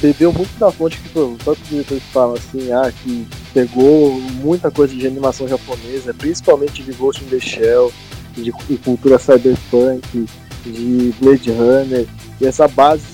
bebeu 0.00 0.32
muito 0.32 0.58
da 0.58 0.70
fonte 0.70 0.98
que 0.98 1.18
os 1.18 1.42
próprios 1.42 1.68
diretores 1.68 2.02
falam 2.12 2.34
assim, 2.34 2.72
ah, 2.72 2.92
que 3.02 3.26
pegou 3.52 4.12
muita 4.42 4.70
coisa 4.70 4.94
de 4.94 5.06
animação 5.06 5.46
japonesa, 5.46 6.14
principalmente 6.14 6.82
de 6.82 6.92
Ghost 6.92 7.24
in 7.24 7.28
the 7.28 7.40
Shell, 7.40 7.92
de, 8.34 8.44
de 8.44 8.76
cultura 8.78 9.18
cyberpunk, 9.18 10.26
de 10.64 11.14
Blade 11.20 11.50
Runner, 11.50 12.06
e 12.40 12.46
essa 12.46 12.66
base 12.68 13.04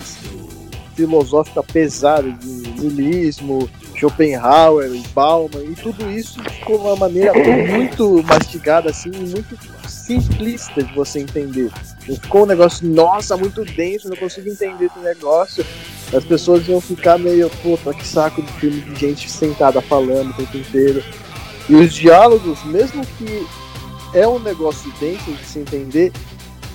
filosófica 0.94 1.62
pesada 1.62 2.30
de 2.30 2.70
niilismo, 2.80 3.68
Schopenhauer, 3.96 4.90
Bauman, 5.12 5.64
e 5.64 5.74
tudo 5.74 6.10
isso 6.10 6.42
ficou 6.42 6.78
uma 6.78 6.96
maneira 6.96 7.32
muito 7.34 8.22
mastigada, 8.22 8.90
assim, 8.90 9.10
muito 9.10 9.58
simplista 9.88 10.82
de 10.82 10.92
você 10.94 11.20
entender. 11.20 11.70
Ficou 12.00 12.44
um 12.44 12.46
negócio, 12.46 12.88
nossa, 12.88 13.36
muito 13.36 13.64
denso, 13.64 14.08
não 14.08 14.16
consigo 14.16 14.48
entender 14.48 14.86
esse 14.86 14.98
negócio. 15.00 15.64
As 16.12 16.24
pessoas 16.24 16.66
iam 16.68 16.80
ficar 16.80 17.18
meio, 17.18 17.50
puta, 17.62 17.92
que 17.92 18.06
saco 18.06 18.40
de 18.42 18.52
filme 18.54 18.80
de 18.80 18.94
gente 18.98 19.30
sentada 19.30 19.80
falando 19.82 20.30
o 20.30 20.34
tempo 20.34 20.56
inteiro. 20.56 21.02
E 21.68 21.74
os 21.74 21.92
diálogos, 21.92 22.64
mesmo 22.64 23.04
que 23.18 23.46
é 24.14 24.26
um 24.26 24.38
negócio 24.38 24.90
denso 24.98 25.30
de 25.30 25.44
se 25.44 25.58
entender, 25.58 26.12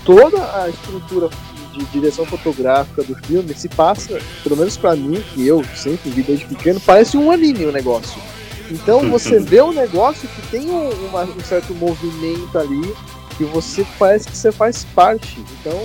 toda 0.05 0.37
a 0.61 0.69
estrutura 0.69 1.29
de 1.73 1.83
direção 1.85 2.25
fotográfica 2.27 3.01
do 3.03 3.15
filme 3.25 3.51
se 3.55 3.67
passa, 3.69 4.19
pelo 4.43 4.55
menos 4.55 4.77
pra 4.77 4.95
mim, 4.95 5.23
que 5.33 5.47
eu 5.47 5.63
sempre 5.75 6.11
vi 6.11 6.21
desde 6.21 6.45
pequeno, 6.45 6.79
parece 6.79 7.17
um 7.17 7.31
anime 7.31 7.65
o 7.65 7.71
negócio. 7.71 8.21
Então 8.69 9.09
você 9.09 9.39
vê 9.39 9.61
um 9.63 9.73
negócio 9.73 10.27
que 10.29 10.47
tem 10.49 10.69
um, 10.69 10.89
uma- 11.07 11.23
um 11.23 11.39
certo 11.43 11.73
movimento 11.73 12.55
ali, 12.57 12.93
que 13.37 13.43
você 13.45 13.85
parece 13.97 14.27
que 14.27 14.37
você 14.37 14.51
faz 14.51 14.85
parte. 14.95 15.43
Então 15.59 15.79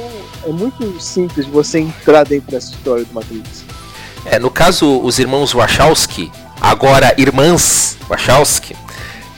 é 0.45 0.53
muito 0.53 1.01
simples 1.01 1.47
você 1.47 1.81
entrar 1.81 2.25
dentro 2.25 2.51
dessa 2.51 2.73
história 2.73 3.05
do 3.05 3.15
Matrix. 3.15 3.65
É, 4.25 4.39
no 4.39 4.51
caso, 4.51 5.01
os 5.01 5.19
irmãos 5.19 5.53
Wachowski, 5.53 6.31
agora 6.61 7.15
irmãs 7.17 7.97
Wachowski, 8.09 8.77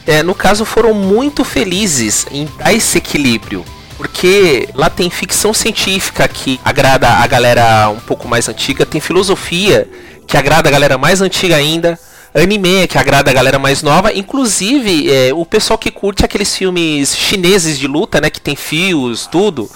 é, 0.06 0.22
no 0.22 0.34
caso 0.34 0.64
foram 0.64 0.92
muito 0.92 1.44
felizes 1.44 2.26
em 2.30 2.48
dar 2.58 2.72
esse 2.72 2.98
equilíbrio. 2.98 3.64
Porque 3.96 4.68
lá 4.74 4.88
tem 4.88 5.10
ficção 5.10 5.52
científica 5.52 6.26
que 6.26 6.58
agrada 6.64 7.06
a 7.06 7.26
galera 7.26 7.90
um 7.90 8.00
pouco 8.00 8.26
mais 8.26 8.48
antiga, 8.48 8.86
tem 8.86 9.00
filosofia 9.00 9.86
que 10.26 10.36
agrada 10.36 10.68
a 10.68 10.72
galera 10.72 10.96
mais 10.96 11.20
antiga 11.20 11.56
ainda, 11.56 11.98
anime 12.34 12.86
que 12.88 12.96
agrada 12.98 13.30
a 13.30 13.34
galera 13.34 13.58
mais 13.58 13.82
nova, 13.82 14.12
inclusive 14.12 15.10
é, 15.12 15.32
o 15.34 15.44
pessoal 15.44 15.78
que 15.78 15.90
curte 15.90 16.24
aqueles 16.24 16.54
filmes 16.56 17.16
chineses 17.16 17.78
de 17.78 17.86
luta, 17.86 18.20
né, 18.20 18.30
que 18.30 18.40
tem 18.40 18.54
fios, 18.56 19.26
tudo, 19.26 19.68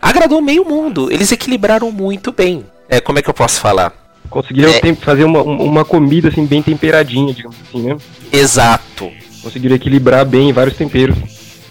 agradou 0.00 0.40
meio 0.42 0.64
mundo. 0.64 1.10
Eles 1.12 1.30
equilibraram 1.32 1.90
muito 1.92 2.32
bem. 2.32 2.64
É, 2.88 3.00
como 3.00 3.18
é 3.18 3.22
que 3.22 3.30
eu 3.30 3.34
posso 3.34 3.60
falar? 3.60 3.92
Conseguiram 4.28 4.70
É. 4.70 4.94
fazer 4.96 5.24
uma, 5.24 5.42
um- 5.42 5.62
uma 5.64 5.84
comida 5.84 6.28
assim 6.28 6.44
bem 6.44 6.62
temperadinha, 6.62 7.32
digamos 7.32 7.56
assim, 7.68 7.82
né? 7.82 7.96
Exato. 8.32 9.10
Conseguiram 9.42 9.76
equilibrar 9.76 10.24
bem 10.24 10.52
vários 10.52 10.76
temperos. 10.76 11.16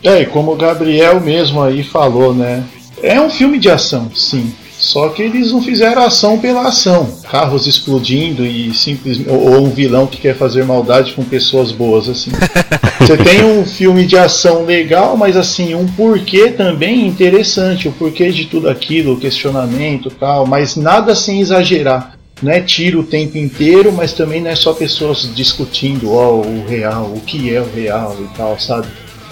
É, 0.03 0.22
e 0.22 0.25
como 0.25 0.51
o 0.53 0.56
Gabriel 0.56 1.20
mesmo 1.20 1.62
aí 1.62 1.84
falou, 1.84 2.34
né? 2.34 2.63
É 3.01 3.20
um 3.20 3.30
filme 3.30 3.58
de 3.60 3.70
ação, 3.70 4.12
sim. 4.15 4.53
Só 4.83 5.07
que 5.07 5.21
eles 5.21 5.53
não 5.53 5.61
fizeram 5.61 6.03
ação 6.03 6.37
pela 6.37 6.67
ação. 6.67 7.17
Carros 7.31 7.67
explodindo 7.67 8.45
e 8.45 8.73
simplesmente. 8.73 9.29
Ou, 9.29 9.61
um 9.61 9.69
vilão 9.69 10.05
que 10.05 10.17
quer 10.17 10.35
fazer 10.35 10.65
maldade 10.65 11.13
com 11.13 11.23
pessoas 11.23 11.71
boas, 11.71 12.09
assim. 12.09 12.31
Você 12.99 13.15
tem 13.15 13.45
um 13.45 13.65
filme 13.65 14.05
de 14.05 14.17
ação 14.17 14.65
legal, 14.65 15.15
mas 15.15 15.37
assim, 15.37 15.73
um 15.73 15.85
porquê 15.85 16.49
também 16.49 17.07
interessante. 17.07 17.87
O 17.87 17.93
porquê 17.93 18.29
de 18.29 18.45
tudo 18.45 18.69
aquilo, 18.69 19.13
o 19.13 19.19
questionamento 19.19 20.09
e 20.09 20.15
tal, 20.15 20.45
mas 20.45 20.75
nada 20.75 21.15
sem 21.15 21.39
exagerar. 21.39 22.17
Não 22.41 22.51
é 22.51 22.59
tiro 22.59 22.99
o 22.99 23.03
tempo 23.05 23.37
inteiro, 23.37 23.89
mas 23.93 24.11
também 24.11 24.41
não 24.41 24.49
é 24.49 24.55
só 24.55 24.73
pessoas 24.73 25.33
discutindo 25.33 26.11
ó, 26.11 26.41
o 26.41 26.65
real, 26.67 27.05
o 27.15 27.21
que 27.21 27.55
é 27.55 27.61
o 27.61 27.69
real 27.73 28.17
e 28.19 28.37
tal, 28.37 28.59
sabe? 28.59 28.87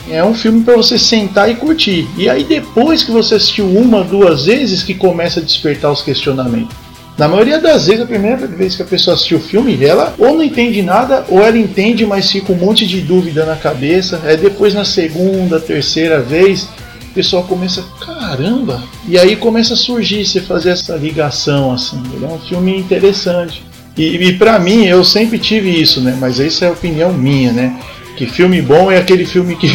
É 0.10 0.24
um 0.24 0.34
filme 0.34 0.63
para 0.63 0.75
você 0.75 0.98
sentar 0.98 1.50
e 1.50 1.55
curtir. 1.55 2.08
E 2.17 2.29
aí 2.29 2.43
depois 2.43 3.03
que 3.03 3.12
você 3.12 3.36
assistiu 3.36 3.65
uma, 3.65 4.03
duas 4.03 4.46
vezes 4.46 4.84
que 4.84 4.93
começa 4.93 5.39
a 5.39 5.43
despertar 5.43 5.91
os 5.91 6.01
questionamentos. 6.01 6.75
Na 7.17 7.27
maioria 7.27 7.60
das 7.60 7.86
vezes, 7.86 8.01
a 8.01 8.05
primeira 8.08 8.48
vez 8.48 8.75
que 8.75 8.81
a 8.81 8.86
pessoa 8.86 9.15
assistiu 9.15 9.38
o 9.38 9.41
filme, 9.41 9.84
ela 9.84 10.15
ou 10.17 10.34
não 10.34 10.43
entende 10.43 10.81
nada, 10.81 11.25
ou 11.29 11.41
ela 11.41 11.58
entende, 11.58 12.05
mas 12.05 12.31
fica 12.31 12.51
um 12.51 12.55
monte 12.55 12.88
de 12.88 13.01
dúvida 13.01 13.46
na 13.46 13.55
cabeça. 13.55 14.20
Aí 14.24 14.38
depois 14.38 14.74
na 14.74 14.86
segunda, 14.86 15.60
terceira 15.60 16.20
vez, 16.20 16.63
o 16.63 17.13
pessoal 17.13 17.43
começa, 17.43 17.84
caramba! 18.00 18.81
E 19.08 19.20
aí 19.20 19.36
começa 19.36 19.74
a 19.74 19.77
surgir, 19.77 20.25
você 20.25 20.41
fazer 20.41 20.70
essa 20.72 20.96
ligação 20.96 21.74
assim. 21.74 22.01
Ele 22.13 22.25
é 22.25 22.27
um 22.27 22.39
filme 22.39 22.75
interessante. 22.77 23.62
E, 23.98 24.15
e 24.15 24.34
para 24.34 24.58
mim, 24.58 24.86
eu 24.86 25.03
sempre 25.03 25.38
tive 25.38 25.70
isso, 25.70 26.01
né? 26.01 26.17
Mas 26.20 26.39
essa 26.39 26.65
é 26.65 26.70
a 26.70 26.72
opinião 26.72 27.12
minha, 27.13 27.51
né? 27.51 27.77
Que 28.22 28.28
filme 28.28 28.62
bom 28.62 28.92
é 28.92 29.00
aquele 29.00 29.25
filme 29.25 29.56
que 29.56 29.68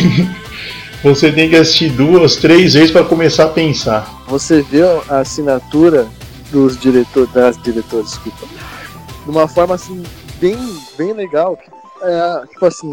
você 1.03 1.33
tem 1.33 1.51
que 1.51 1.57
assistir 1.57 1.91
duas, 1.91 2.37
três 2.37 2.75
vezes 2.75 2.93
para 2.93 3.05
começar 3.05 3.47
a 3.47 3.49
pensar. 3.49 4.23
Você 4.29 4.63
vê 4.63 4.83
a 5.09 5.19
assinatura 5.19 6.07
dos 6.53 6.79
diretores, 6.79 7.33
das 7.33 7.61
diretoras, 7.61 8.11
desculpa, 8.11 8.47
de 9.25 9.29
uma 9.29 9.49
forma 9.49 9.75
assim 9.75 10.01
bem, 10.41 10.57
bem 10.97 11.13
legal, 11.13 11.59
é, 12.01 12.47
tipo 12.47 12.65
assim, 12.67 12.93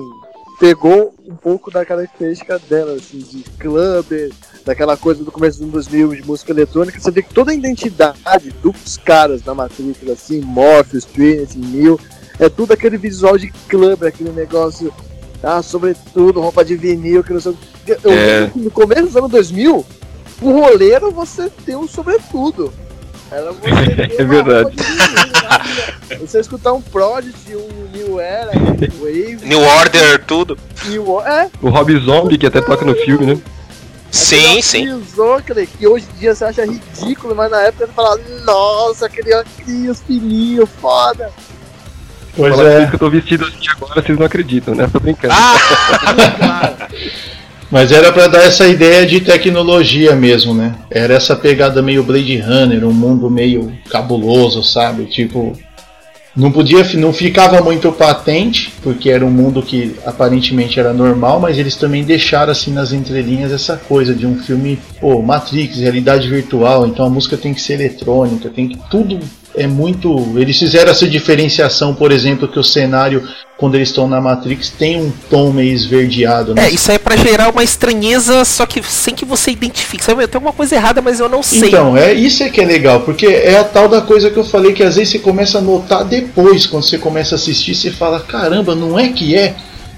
pegou 0.60 1.13
um 1.24 1.36
pouco 1.36 1.69
da 1.69 1.86
característica 1.86 2.57
dela, 2.67 2.93
assim, 2.93 3.19
de 3.19 3.43
clubber, 3.60 4.31
daquela 4.65 4.98
coisa 4.98 5.24
do 5.24 5.31
começo 5.31 5.60
dos 5.60 5.86
2000 5.86 6.15
de 6.15 6.25
música 6.25 6.51
eletrônica, 6.51 7.00
você 7.00 7.12
vê 7.12 7.22
que 7.22 7.31
toda 7.31 7.51
a 7.51 7.53
identidade 7.53 8.50
dos 8.63 8.98
caras 8.98 9.43
da 9.43 9.53
matrícula, 9.53 10.13
assim, 10.13 10.41
Morpheus, 10.41 11.05
Trinity, 11.05 11.60
Neil, 11.60 12.00
é 12.39 12.50
tudo 12.50 12.74
aquele 12.74 12.98
visual 12.98 13.38
de 13.38 13.51
clubber, 13.67 14.10
aquele 14.10 14.31
negócio, 14.31 14.91
ah, 15.43 15.62
sobretudo, 15.62 16.39
roupa 16.41 16.63
de 16.63 16.75
vinil, 16.75 17.23
que 17.23 17.33
não 17.33 17.41
sei 17.41 17.51
o 17.51 17.57
que. 17.85 17.91
Eu 18.03 18.12
É. 18.12 18.51
no 18.55 18.71
começo 18.71 19.03
dos 19.03 19.15
anos 19.17 19.31
2000, 19.31 19.85
o 20.41 20.51
roleiro 20.51 21.12
você 21.12 21.50
tem 21.65 21.75
um 21.75 21.88
sobretudo. 21.88 22.73
Era 23.31 23.51
É 24.17 24.23
verdade. 24.23 24.75
vinil, 24.75 24.95
né? 24.97 26.17
Você 26.21 26.39
escutar 26.39 26.73
um 26.73 26.81
Prodigy, 26.81 27.55
um 27.55 27.89
New 27.91 28.19
Era, 28.19 28.51
um 28.57 29.03
Wave, 29.03 29.39
New 29.43 29.59
Order, 29.62 30.23
tudo. 30.25 30.57
New 30.85 31.21
É, 31.21 31.50
O 31.62 31.69
Rob 31.69 31.97
Zombie, 32.00 32.38
que 32.38 32.45
até 32.47 32.62
toca 32.62 32.85
no 32.85 32.95
filme, 32.95 33.25
né? 33.25 33.41
Sim, 34.12 34.62
sim. 34.62 34.85
Pisou, 35.00 35.41
cara, 35.41 35.65
que 35.65 35.88
hoje 35.88 36.05
em 36.15 36.19
dia 36.19 36.35
você 36.35 36.45
acha 36.45 36.63
ridículo, 36.65 37.33
mas 37.35 37.50
na 37.50 37.62
época 37.63 37.88
você 37.88 37.93
fala, 37.93 38.19
nossa, 38.45 39.07
aquele 39.07 39.33
aqui, 39.33 39.88
os 39.89 40.00
filhinhos, 40.01 40.69
foda. 40.79 41.31
Pois 42.35 42.55
Falar 42.55 42.69
é, 42.69 42.87
que 42.87 42.95
eu 42.95 42.99
tô 42.99 43.09
vestido 43.09 43.45
assim 43.45 43.69
agora, 43.75 44.01
vocês 44.01 44.17
não 44.17 44.25
acreditam, 44.25 44.73
né? 44.73 44.89
Tô 44.91 44.99
brincando. 44.99 45.33
Ah, 45.37 46.87
mas 47.69 47.91
era 47.91 48.11
para 48.11 48.27
dar 48.27 48.43
essa 48.43 48.67
ideia 48.67 49.05
de 49.05 49.21
tecnologia 49.21 50.15
mesmo, 50.15 50.53
né? 50.53 50.75
Era 50.89 51.13
essa 51.13 51.35
pegada 51.35 51.81
meio 51.81 52.03
Blade 52.03 52.37
Runner, 52.37 52.83
um 52.85 52.93
mundo 52.93 53.29
meio 53.29 53.71
cabuloso, 53.87 54.63
sabe? 54.63 55.05
Tipo, 55.05 55.55
não 56.35 56.51
podia, 56.51 56.83
não 56.95 57.13
ficava 57.13 57.61
muito 57.61 57.91
patente, 57.91 58.73
porque 58.81 59.11
era 59.11 59.23
um 59.23 59.29
mundo 59.29 59.61
que 59.61 59.95
aparentemente 60.03 60.79
era 60.79 60.91
normal, 60.91 61.39
mas 61.39 61.59
eles 61.59 61.75
também 61.75 62.03
deixaram 62.03 62.51
assim 62.51 62.73
nas 62.73 62.91
entrelinhas 62.91 63.51
essa 63.51 63.77
coisa 63.77 64.15
de 64.15 64.25
um 64.25 64.39
filme, 64.39 64.79
pô, 64.99 65.21
Matrix, 65.21 65.77
realidade 65.77 66.27
virtual, 66.27 66.87
então 66.87 67.05
a 67.05 67.09
música 67.09 67.37
tem 67.37 67.53
que 67.53 67.61
ser 67.61 67.73
eletrônica, 67.73 68.49
tem 68.49 68.67
que 68.67 68.79
tudo 68.89 69.19
é 69.55 69.67
muito, 69.67 70.33
eles 70.36 70.57
fizeram 70.57 70.91
essa 70.91 71.07
diferenciação, 71.07 71.93
por 71.93 72.12
exemplo, 72.12 72.48
que 72.48 72.60
o 72.60 72.63
cenário 72.63 73.24
quando 73.63 73.75
eles 73.75 73.89
estão 73.89 74.10
na 74.10 74.19
Matrix 74.19 74.69
tem 74.69 75.00
um 75.00 75.10
tom 75.29 75.51
meio 75.51 75.74
esverdeado, 75.74 76.53
né? 76.53 76.65
é, 76.65 76.72
isso 76.72 76.89
aí 76.91 76.95
é 76.95 77.00
pra 77.00 77.15
gerar 77.15 77.50
uma 77.50 77.63
estranheza, 77.63 78.43
só 78.43 78.65
que 78.65 78.83
sem 78.83 79.15
que 79.15 79.24
você 79.24 79.51
identifique. 79.51 80.03
Sabe, 80.03 80.27
tem 80.27 80.38
alguma 80.38 80.51
coisa 80.51 80.75
errada, 80.75 81.01
mas 81.01 81.19
eu 81.19 81.29
não 81.29 81.41
sei. 81.41 81.69
Então, 81.69 81.95
é 81.95 82.13
isso 82.13 82.43
é 82.43 82.50
que 82.50 82.60
é 82.60 82.65
legal, 82.65 83.01
porque 83.01 83.25
é 83.25 83.57
a 83.57 83.63
tal 83.63 83.88
da 83.88 84.01
coisa 84.01 84.29
que 84.29 84.38
eu 84.38 84.43
falei 84.43 84.74
que 84.74 84.83
às 84.83 84.95
vezes 84.95 85.12
você 85.12 85.19
começa 85.19 85.60
a 85.60 85.62
notar 85.62 86.03
depois, 86.03 86.65
quando 86.65 86.83
você 86.83 86.98
começa 86.98 87.36
a 87.36 87.38
assistir, 87.38 87.74
você 87.74 87.91
fala, 87.91 88.19
caramba, 88.19 88.75
não 88.75 89.00
é 89.00 89.10
que 89.10 89.33
é? 89.33 89.55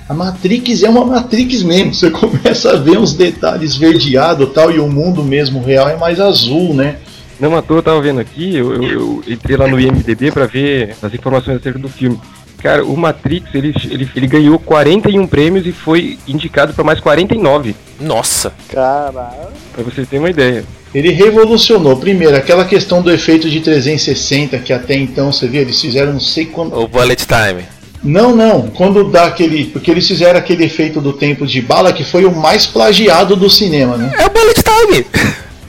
A 0.07 0.13
Matrix 0.13 0.83
é 0.83 0.89
uma 0.89 1.03
Matrix 1.03 1.63
mesmo. 1.63 1.91
Você 1.93 2.11
começa 2.11 2.71
a 2.71 2.75
ver 2.75 2.99
uns 2.99 3.13
detalhes 3.13 3.75
verdeados 3.75 4.47
tal, 4.53 4.71
e 4.71 4.79
o 4.79 4.87
mundo 4.87 5.23
mesmo 5.23 5.63
real 5.63 5.89
é 5.89 5.95
mais 5.95 6.19
azul, 6.19 6.73
né? 6.73 6.97
Não 7.39 7.55
à 7.55 7.61
toa 7.61 7.77
eu 7.79 7.83
tava 7.83 8.01
vendo 8.01 8.19
aqui, 8.19 8.55
eu, 8.55 8.73
eu- 8.81 8.83
eu 8.91 9.23
entrei 9.27 9.57
lá 9.57 9.67
no 9.67 9.79
IMDB 9.79 10.31
pra 10.31 10.45
ver 10.45 10.95
as 11.01 11.13
informações 11.13 11.57
acerca 11.57 11.77
do 11.79 11.89
filme. 11.89 12.19
Cara, 12.61 12.83
o 12.83 12.97
Matrix, 12.97 13.53
ele, 13.53 13.73
ele, 13.91 14.09
ele 14.15 14.25
ganhou 14.27 14.57
41 14.57 15.27
prêmios 15.27 15.67
e 15.67 15.71
foi 15.71 16.17
indicado 16.27 16.73
para 16.73 16.83
mais 16.83 16.99
49. 16.99 17.75
Nossa. 17.99 18.53
Caralho. 18.69 19.49
Pra 19.73 19.83
vocês 19.83 20.07
terem 20.07 20.23
uma 20.23 20.29
ideia. 20.31 20.63
Ele 20.93 21.11
revolucionou, 21.11 21.97
primeiro, 21.97 22.35
aquela 22.35 22.65
questão 22.65 23.01
do 23.01 23.11
efeito 23.11 23.49
de 23.49 23.59
360, 23.59 24.57
que 24.59 24.71
até 24.73 24.95
então, 24.95 25.31
você 25.31 25.47
vê, 25.47 25.59
eles 25.59 25.79
fizeram 25.79 26.13
não 26.13 26.19
sei 26.21 26.45
quando. 26.45 26.73
O 26.79 26.87
Bullet 26.87 27.25
Time. 27.27 27.63
Não, 28.03 28.35
não, 28.35 28.67
quando 28.67 29.03
dá 29.11 29.25
aquele. 29.25 29.65
Porque 29.65 29.91
eles 29.91 30.07
fizeram 30.07 30.39
aquele 30.39 30.63
efeito 30.63 31.01
do 31.01 31.11
tempo 31.13 31.45
de 31.45 31.61
bala 31.61 31.91
que 31.91 32.03
foi 32.03 32.23
o 32.25 32.33
mais 32.33 32.65
plagiado 32.65 33.35
do 33.35 33.49
cinema, 33.49 33.97
né? 33.97 34.11
É 34.17 34.25
o 34.25 34.29
Bullet 34.29 34.63
Time. 34.63 35.05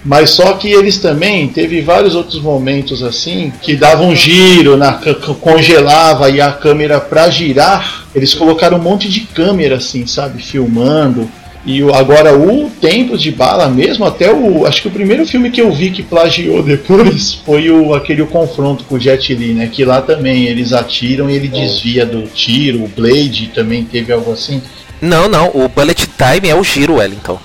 Mas 0.06 0.30
só 0.30 0.52
que 0.52 0.68
eles 0.68 0.98
também 0.98 1.48
teve 1.48 1.80
vários 1.80 2.14
outros 2.14 2.40
momentos 2.40 3.02
assim 3.02 3.52
que 3.60 3.74
davam 3.74 4.10
um 4.10 4.14
giro, 4.14 4.76
na, 4.76 5.00
congelava 5.40 6.30
e 6.30 6.40
a 6.40 6.52
câmera 6.52 7.00
pra 7.00 7.28
girar, 7.28 8.06
eles 8.14 8.32
colocaram 8.32 8.78
um 8.78 8.82
monte 8.82 9.08
de 9.08 9.22
câmera 9.22 9.76
assim, 9.76 10.06
sabe, 10.06 10.40
filmando. 10.40 11.28
E 11.66 11.82
agora 11.92 12.38
o 12.38 12.70
tempo 12.80 13.18
de 13.18 13.32
bala 13.32 13.68
mesmo, 13.68 14.04
até 14.04 14.32
o. 14.32 14.64
Acho 14.64 14.82
que 14.82 14.86
o 14.86 14.92
primeiro 14.92 15.26
filme 15.26 15.50
que 15.50 15.60
eu 15.60 15.72
vi 15.72 15.90
que 15.90 16.04
plagiou 16.04 16.62
depois 16.64 17.34
foi 17.44 17.68
o 17.68 17.92
aquele 17.92 18.22
o 18.22 18.28
confronto 18.28 18.84
com 18.84 18.94
o 18.94 19.00
Jet 19.00 19.34
Li, 19.34 19.52
né? 19.54 19.66
Que 19.66 19.84
lá 19.84 20.00
também 20.00 20.44
eles 20.44 20.72
atiram 20.72 21.28
e 21.28 21.34
ele 21.34 21.48
desvia 21.48 22.06
do 22.06 22.22
tiro, 22.28 22.84
o 22.84 22.88
Blade 22.88 23.50
também 23.52 23.84
teve 23.84 24.12
algo 24.12 24.32
assim. 24.32 24.62
Não, 25.00 25.28
não, 25.28 25.48
o 25.48 25.68
Bullet 25.68 26.08
Time 26.16 26.48
é 26.48 26.54
o 26.54 26.62
giro, 26.62 26.94
Wellington. 26.94 27.38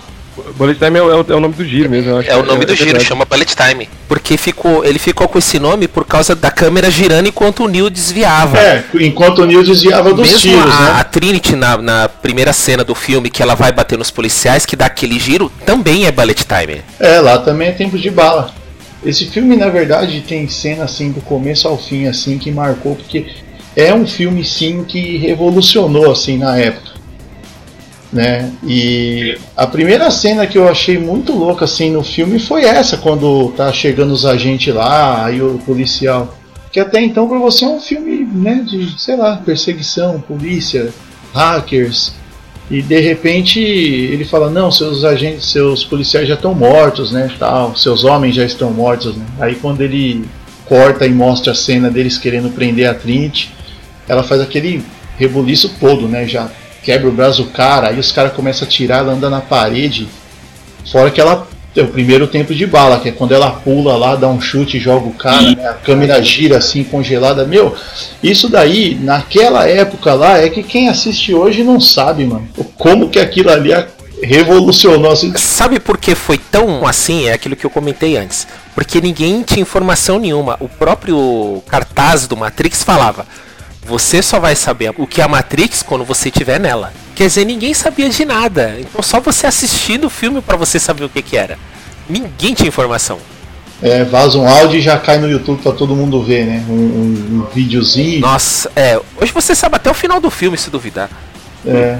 Bullet 0.56 0.80
Time 0.80 0.98
é 0.98 1.02
o, 1.02 1.12
é 1.12 1.36
o 1.36 1.40
nome 1.40 1.54
do 1.54 1.66
giro 1.66 1.90
mesmo, 1.90 2.12
eu 2.12 2.18
acho. 2.18 2.30
É 2.30 2.38
o 2.38 2.44
nome 2.44 2.64
é, 2.64 2.66
do 2.66 2.74
é 2.74 2.76
giro, 2.76 3.00
chama 3.02 3.26
Bullet 3.26 3.56
Time. 3.56 3.90
Porque 4.08 4.38
ficou, 4.38 4.84
ele 4.86 4.98
ficou 4.98 5.28
com 5.28 5.38
esse 5.38 5.60
nome 5.60 5.88
por 5.88 6.06
causa 6.06 6.36
da 6.36 6.50
câmera 6.50 6.90
girando 6.90 7.28
enquanto 7.28 7.66
o 7.66 7.68
Neo 7.68 7.90
desviava. 7.90 8.58
É, 8.58 8.84
enquanto 9.02 9.40
o 9.40 9.46
Neo 9.46 9.64
desviava 9.64 10.14
dos 10.14 10.26
Mesmo 10.26 10.40
tiros, 10.40 10.74
a, 10.74 10.80
né? 10.80 10.92
a 11.00 11.04
Trinity 11.04 11.56
na, 11.56 11.78
na 11.78 12.10
primeira 12.10 12.54
cena 12.54 12.84
do 12.84 12.96
filme, 12.96 13.30
que 13.30 13.42
ela 13.44 13.56
vai 13.56 13.72
bater 13.72 13.98
nos 13.98 14.10
policiais, 14.10 14.66
que 14.66 14.76
dá 14.76 14.86
aquele 14.86 15.20
giro, 15.20 15.52
também 15.66 16.06
é 16.06 16.12
Bullet 16.12 16.46
Time. 16.46 16.82
É, 17.00 17.20
lá 17.20 17.38
também 17.40 17.68
é 17.68 17.72
tempo 17.72 17.98
de 17.98 18.10
bala. 18.10 18.54
Esse 19.04 19.26
filme, 19.26 19.58
na 19.58 19.68
verdade, 19.68 20.22
tem 20.22 20.48
cena 20.48 20.84
assim 20.84 21.12
do 21.12 21.22
começo 21.22 21.68
ao 21.68 21.78
fim, 21.78 22.08
assim, 22.08 22.38
que 22.38 22.52
marcou, 22.52 22.96
porque 22.96 23.26
é 23.76 23.94
um 23.94 24.06
filme 24.06 24.44
sim 24.46 24.84
que 24.84 25.18
revolucionou 25.18 26.12
assim 26.12 26.38
na 26.38 26.58
época. 26.58 26.92
Né? 28.12 28.52
E 28.68 29.38
a 29.56 29.66
primeira 29.66 30.12
cena 30.12 30.46
que 30.46 30.58
eu 30.58 30.68
achei 30.68 30.98
muito 30.98 31.32
louca 31.32 31.64
assim 31.64 31.92
no 31.92 32.04
filme 32.04 32.40
foi 32.40 32.66
essa, 32.66 32.98
quando 32.98 33.54
tá 33.56 33.72
chegando 33.72 34.12
os 34.12 34.26
agentes 34.26 34.74
lá, 34.74 35.26
aí 35.26 35.42
o 35.42 35.58
policial. 35.66 36.38
Que 36.74 36.80
até 36.80 37.02
então 37.02 37.28
pra 37.28 37.38
você 37.38 37.64
é 37.64 37.68
um 37.70 37.80
filme, 37.80 38.26
né, 38.26 38.66
de, 38.68 39.00
sei 39.00 39.16
lá, 39.16 39.38
perseguição, 39.38 40.20
polícia, 40.20 40.90
hackers. 41.34 42.14
E 42.70 42.82
de 42.82 43.00
repente 43.00 43.60
ele 43.60 44.24
fala: 44.24 44.50
"Não, 44.50 44.72
seus 44.72 45.04
agentes, 45.04 45.52
seus 45.52 45.84
policiais 45.84 46.28
já 46.28 46.36
estão 46.36 46.54
mortos, 46.54 47.12
né, 47.12 47.30
tal, 47.38 47.76
seus 47.76 48.04
homens 48.04 48.36
já 48.36 48.46
estão 48.46 48.72
mortos", 48.72 49.16
né? 49.16 49.26
Aí 49.40 49.56
quando 49.56 49.82
ele 49.82 50.26
corta 50.66 51.06
e 51.06 51.12
mostra 51.12 51.52
a 51.52 51.56
cena 51.56 51.90
deles 51.90 52.18
querendo 52.18 52.50
prender 52.50 52.90
a 52.90 52.94
Trinity, 52.94 53.52
ela 54.08 54.24
faz 54.24 54.40
aquele 54.40 54.82
rebuliço 55.18 55.74
todo, 55.80 56.08
né? 56.08 56.26
Já 56.26 56.50
quebra 56.84 57.08
o 57.08 57.12
braço 57.12 57.44
do 57.44 57.50
cara, 57.50 57.90
aí 57.90 58.00
os 58.00 58.12
caras 58.12 58.34
começam 58.34 58.68
a 58.68 58.70
tirar, 58.70 59.00
ela 59.00 59.14
anda 59.14 59.30
na 59.30 59.42
parede. 59.42 60.08
Fora 60.92 61.12
que 61.12 61.22
ela 61.22 61.48
é 61.76 61.82
o 61.82 61.88
primeiro 61.88 62.28
tempo 62.28 62.54
de 62.54 62.66
bala, 62.66 63.00
que 63.00 63.10
é 63.10 63.12
quando 63.12 63.34
ela 63.34 63.50
pula 63.50 63.96
lá, 63.96 64.16
dá 64.16 64.28
um 64.28 64.42
chute, 64.42 64.78
joga 64.80 65.08
o 65.08 65.14
cara, 65.14 65.42
né? 65.42 65.70
a 65.70 65.74
câmera 65.74 66.22
gira 66.22 66.58
assim, 66.58 66.84
congelada. 66.84 67.46
Meu, 67.46 67.76
isso 68.22 68.50
daí, 68.50 68.98
naquela 69.02 69.68
época 69.68 70.14
lá, 70.14 70.38
é 70.38 70.50
que 70.50 70.64
quem 70.64 70.90
assiste 70.90 71.34
hoje 71.34 71.64
não 71.64 71.80
sabe, 71.80 72.26
mano. 72.26 72.48
Como 72.78 73.10
que 73.10 73.20
aquilo 73.20 73.50
ali 73.50 73.72
revolucionou 74.22 75.12
assim. 75.12 75.34
Sabe 75.38 75.80
por 75.80 75.98
que 75.98 76.14
foi 76.14 76.38
tão 76.38 76.86
assim? 76.86 77.28
É 77.28 77.34
aquilo 77.34 77.56
que 77.56 77.66
eu 77.66 77.70
comentei 77.70 78.18
antes. 78.18 78.48
Porque 78.76 79.02
ninguém 79.02 79.42
tinha 79.42 79.62
informação 79.62 80.20
nenhuma. 80.20 80.58
O 80.60 80.70
próprio 80.70 81.64
cartaz 81.68 82.28
do 82.28 82.38
Matrix 82.38 82.84
falava: 82.84 83.26
você 83.86 84.22
só 84.22 84.40
vai 84.40 84.56
saber 84.56 84.94
o 84.98 85.08
que 85.08 85.22
é 85.22 85.24
a 85.24 85.28
Matrix 85.28 85.82
quando 85.84 86.06
você 86.06 86.30
estiver 86.30 86.60
nela. 86.60 86.94
Quer 87.16 87.28
dizer, 87.28 87.46
ninguém 87.46 87.74
sabia 87.74 88.10
de 88.10 88.26
nada. 88.26 88.76
Então 88.80 89.02
só 89.02 89.20
você 89.20 89.48
assistindo 89.48 90.06
o 90.06 90.10
filme 90.10 90.42
para 90.42 90.58
você 90.58 90.80
saber 90.80 91.04
o 91.04 91.10
que, 91.10 91.22
que 91.22 91.38
era. 91.38 91.58
Ninguém 92.10 92.54
tinha 92.54 92.68
informação. 92.68 93.20
É, 93.82 94.04
vaza 94.04 94.38
um 94.38 94.48
áudio 94.48 94.78
e 94.78 94.82
já 94.82 94.98
cai 94.98 95.18
no 95.18 95.30
YouTube 95.30 95.62
pra 95.64 95.72
todo 95.72 95.96
mundo 95.96 96.22
ver, 96.22 96.46
né? 96.46 96.64
Um, 96.70 96.74
um, 96.74 97.40
um 97.40 97.48
videozinho. 97.54 98.22
Nossa, 98.22 98.72
é. 98.76 99.00
Hoje 99.20 99.32
você 99.34 99.56
sabe 99.56 99.76
até 99.76 99.90
o 99.90 99.94
final 99.94 100.22
do 100.22 100.30
filme, 100.30 100.58
se 100.58 100.70
duvidar. 100.70 101.10
É. 101.66 101.98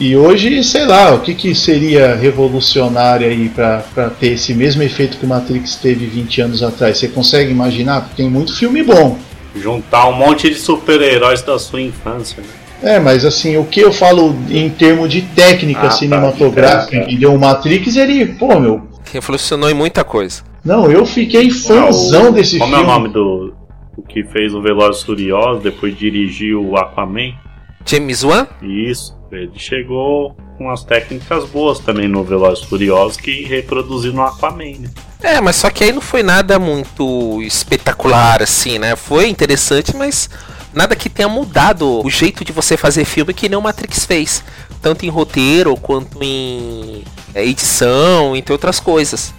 E 0.00 0.16
hoje, 0.16 0.64
sei 0.64 0.86
lá, 0.86 1.14
o 1.14 1.20
que, 1.20 1.34
que 1.34 1.54
seria 1.54 2.16
revolucionário 2.16 3.28
aí 3.28 3.48
pra 3.50 3.82
ter 4.18 4.32
esse 4.32 4.54
mesmo 4.54 4.82
efeito 4.82 5.18
que 5.18 5.26
o 5.26 5.28
Matrix 5.28 5.76
teve 5.76 6.06
20 6.06 6.40
anos 6.40 6.62
atrás? 6.62 6.98
Você 6.98 7.06
consegue 7.06 7.50
imaginar? 7.50 8.00
Porque 8.00 8.22
tem 8.22 8.30
muito 8.30 8.56
filme 8.56 8.82
bom. 8.82 9.18
Juntar 9.56 10.08
um 10.08 10.12
monte 10.12 10.48
de 10.48 10.54
super-heróis 10.56 11.42
da 11.42 11.58
sua 11.58 11.80
infância. 11.80 12.42
Né? 12.42 12.94
É, 12.94 12.98
mas 12.98 13.24
assim, 13.24 13.56
o 13.58 13.64
que 13.64 13.80
eu 13.80 13.92
falo 13.92 14.34
em 14.48 14.68
termos 14.70 15.10
de 15.10 15.22
técnica 15.22 15.80
Ah, 15.80 15.84
tá, 15.84 15.90
cinematográfica, 15.90 16.84
de 16.84 16.90
técnica. 16.90 17.10
entendeu? 17.12 17.34
O 17.34 17.38
Matrix, 17.38 17.96
ele, 17.96 18.26
pô, 18.26 18.58
meu. 18.58 18.88
Revolucionou 19.12 19.68
em 19.68 19.74
muita 19.74 20.02
coisa. 20.04 20.42
Não, 20.64 20.90
eu 20.90 21.04
fiquei 21.04 21.50
fãzão 21.50 22.26
Ah, 22.26 22.30
o- 22.30 22.32
desse 22.32 22.58
Como 22.58 22.70
filme. 22.74 22.82
é 22.82 22.86
o 22.86 22.90
nome 22.98 23.08
do 23.12 23.54
o 23.96 24.02
que 24.02 24.22
fez 24.24 24.54
o 24.54 24.62
Velozes 24.62 25.02
e 25.02 25.06
Furiosos, 25.06 25.62
depois 25.62 25.96
dirigiu 25.98 26.64
o 26.64 26.76
Aquaman? 26.78 27.32
James 27.84 28.22
Wan? 28.24 28.46
Isso, 28.62 29.14
ele 29.32 29.50
chegou 29.56 30.34
com 30.56 30.70
as 30.70 30.82
técnicas 30.84 31.44
boas 31.46 31.78
também 31.80 32.08
no 32.08 32.22
Velozes 32.24 32.64
e 32.64 32.68
Furiosos 32.68 33.16
que 33.18 33.42
reproduziu 33.44 34.12
no 34.12 34.22
Aquaman, 34.22 34.78
né? 34.80 34.88
É, 35.22 35.40
mas 35.40 35.56
só 35.56 35.70
que 35.70 35.84
aí 35.84 35.92
não 35.92 36.00
foi 36.00 36.22
nada 36.22 36.58
muito 36.58 37.42
espetacular 37.42 38.42
assim, 38.42 38.78
né? 38.78 38.96
Foi 38.96 39.28
interessante, 39.28 39.94
mas 39.94 40.30
nada 40.72 40.96
que 40.96 41.10
tenha 41.10 41.28
mudado 41.28 42.04
o 42.04 42.10
jeito 42.10 42.44
de 42.44 42.52
você 42.52 42.76
fazer 42.76 43.04
filme 43.04 43.34
que 43.34 43.48
nem 43.48 43.58
o 43.58 43.62
Matrix 43.62 44.04
fez. 44.04 44.42
Tanto 44.80 45.04
em 45.04 45.10
roteiro 45.10 45.76
quanto 45.76 46.22
em 46.22 47.04
é, 47.34 47.44
edição, 47.44 48.34
entre 48.34 48.52
outras 48.52 48.80
coisas. 48.80 49.34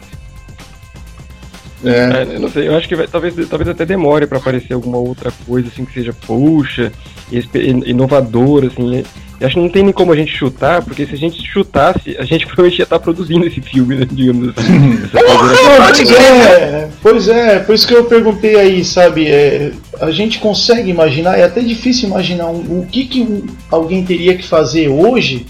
É, 1.84 1.90
É, 2.30 2.36
eu 2.36 2.40
não 2.40 2.50
sei, 2.50 2.68
eu 2.68 2.76
acho 2.76 2.88
que 2.88 2.96
vai- 2.96 3.08
talvez, 3.08 3.34
talvez 3.50 3.70
até 3.70 3.86
demore 3.86 4.28
pra 4.28 4.38
aparecer 4.38 4.74
alguma 4.74 4.98
outra 4.98 5.32
coisa 5.48 5.68
assim 5.68 5.84
que 5.86 5.94
seja 5.94 6.14
puxa, 6.14 6.92
espe- 7.32 7.60
inovadora, 7.86 8.68
assim. 8.68 9.04
Eu 9.40 9.48
acho 9.48 9.56
que 9.56 9.62
não 9.62 9.70
tem 9.70 9.82
nem 9.84 9.92
como 9.92 10.14
a 10.14 10.16
gente 10.16 10.32
chutar, 10.32 10.84
porque 10.84 11.04
se 11.08 11.16
a 11.16 11.18
gente 11.18 11.42
chutasse, 11.42 12.16
a 12.20 12.24
gente 12.24 12.46
provavelmente 12.48 12.78
ia 12.80 12.84
estar 12.84 13.00
produzindo 13.00 13.46
esse 13.48 13.60
filme, 13.60 13.96
né, 13.96 14.06
digamos 14.12 14.50
assim. 14.50 15.00
Essa 15.12 15.24
coisa- 15.24 15.88
Pois 15.98 16.12
é, 16.12 16.90
pois 17.02 17.28
é, 17.28 17.60
por 17.60 17.74
isso 17.74 17.88
que 17.88 17.94
eu 17.96 18.06
perguntei 18.06 18.56
aí, 18.60 18.86
sabe? 18.86 19.28
é, 19.28 19.72
a 20.00 20.12
gente 20.12 20.38
consegue 20.38 20.92
imaginar, 20.92 21.40
é 21.40 21.44
até 21.44 21.62
difícil 21.62 22.08
imaginar 22.10 22.48
um- 22.48 22.82
o 22.82 22.88
que, 22.92 23.06
que 23.06 23.22
um- 23.22 23.44
alguém 23.72 24.06
teria 24.06 24.36
que 24.38 24.48
fazer 24.48 24.88
hoje 24.90 25.48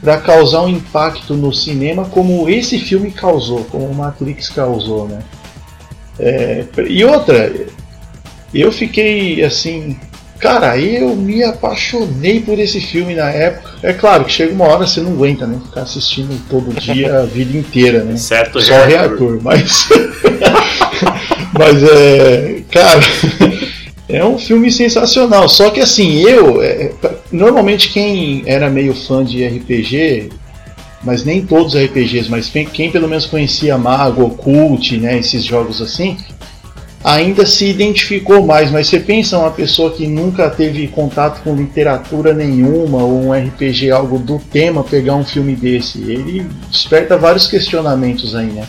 para 0.00 0.16
causar 0.18 0.62
um 0.62 0.68
impacto 0.68 1.34
no 1.34 1.52
cinema 1.52 2.04
como 2.06 2.48
esse 2.48 2.78
filme 2.78 3.10
causou, 3.10 3.64
como 3.64 3.84
o 3.86 3.94
Matrix 3.94 4.48
causou, 4.48 5.06
né? 5.08 5.18
É, 6.18 6.64
e 6.88 7.04
outra, 7.04 7.52
eu 8.52 8.72
fiquei 8.72 9.44
assim, 9.44 9.96
cara, 10.38 10.78
eu 10.78 11.14
me 11.14 11.42
apaixonei 11.42 12.40
por 12.40 12.58
esse 12.58 12.80
filme 12.80 13.14
na 13.14 13.30
época. 13.30 13.70
É 13.82 13.92
claro 13.92 14.24
que 14.24 14.32
chega 14.32 14.52
uma 14.52 14.66
hora 14.66 14.86
você 14.86 15.00
não 15.00 15.12
aguenta, 15.12 15.46
né? 15.46 15.60
Ficar 15.64 15.82
assistindo 15.82 16.40
todo 16.48 16.74
dia 16.80 17.20
a 17.20 17.24
vida 17.24 17.56
inteira, 17.56 18.02
né? 18.02 18.16
Certo 18.16 18.60
Só 18.60 18.84
reator, 18.84 19.38
mas. 19.42 19.88
mas 21.56 21.82
é. 21.82 22.62
Cara, 22.70 23.00
é 24.08 24.24
um 24.24 24.38
filme 24.38 24.70
sensacional. 24.70 25.48
Só 25.48 25.70
que 25.70 25.80
assim, 25.80 26.22
eu. 26.22 26.62
é, 26.62 26.90
normalmente 27.30 27.90
quem 27.90 28.42
era 28.46 28.70
meio 28.70 28.94
fã 28.94 29.24
de 29.24 29.46
RPG, 29.46 30.30
mas 31.02 31.24
nem 31.24 31.44
todos 31.44 31.74
os 31.74 31.80
RPGs, 31.80 32.30
mas 32.30 32.48
quem, 32.48 32.90
pelo 32.90 33.08
menos 33.08 33.26
conhecia 33.26 33.78
Mago, 33.78 34.24
Occult, 34.24 34.96
né? 34.98 35.18
Esses 35.18 35.44
jogos 35.44 35.80
assim. 35.80 36.16
Ainda 37.04 37.46
se 37.46 37.64
identificou 37.66 38.44
mais, 38.44 38.72
mas 38.72 38.88
você 38.88 38.98
pensa 38.98 39.38
uma 39.38 39.52
pessoa 39.52 39.92
que 39.92 40.06
nunca 40.06 40.50
teve 40.50 40.88
contato 40.88 41.42
com 41.42 41.54
literatura 41.54 42.34
nenhuma 42.34 42.98
ou 42.98 43.26
um 43.26 43.32
RPG, 43.32 43.90
algo 43.92 44.18
do 44.18 44.40
tema, 44.40 44.82
pegar 44.82 45.14
um 45.14 45.24
filme 45.24 45.54
desse, 45.54 45.98
ele 46.02 46.44
desperta 46.68 47.16
vários 47.16 47.46
questionamentos 47.46 48.34
aí, 48.34 48.46
né? 48.46 48.66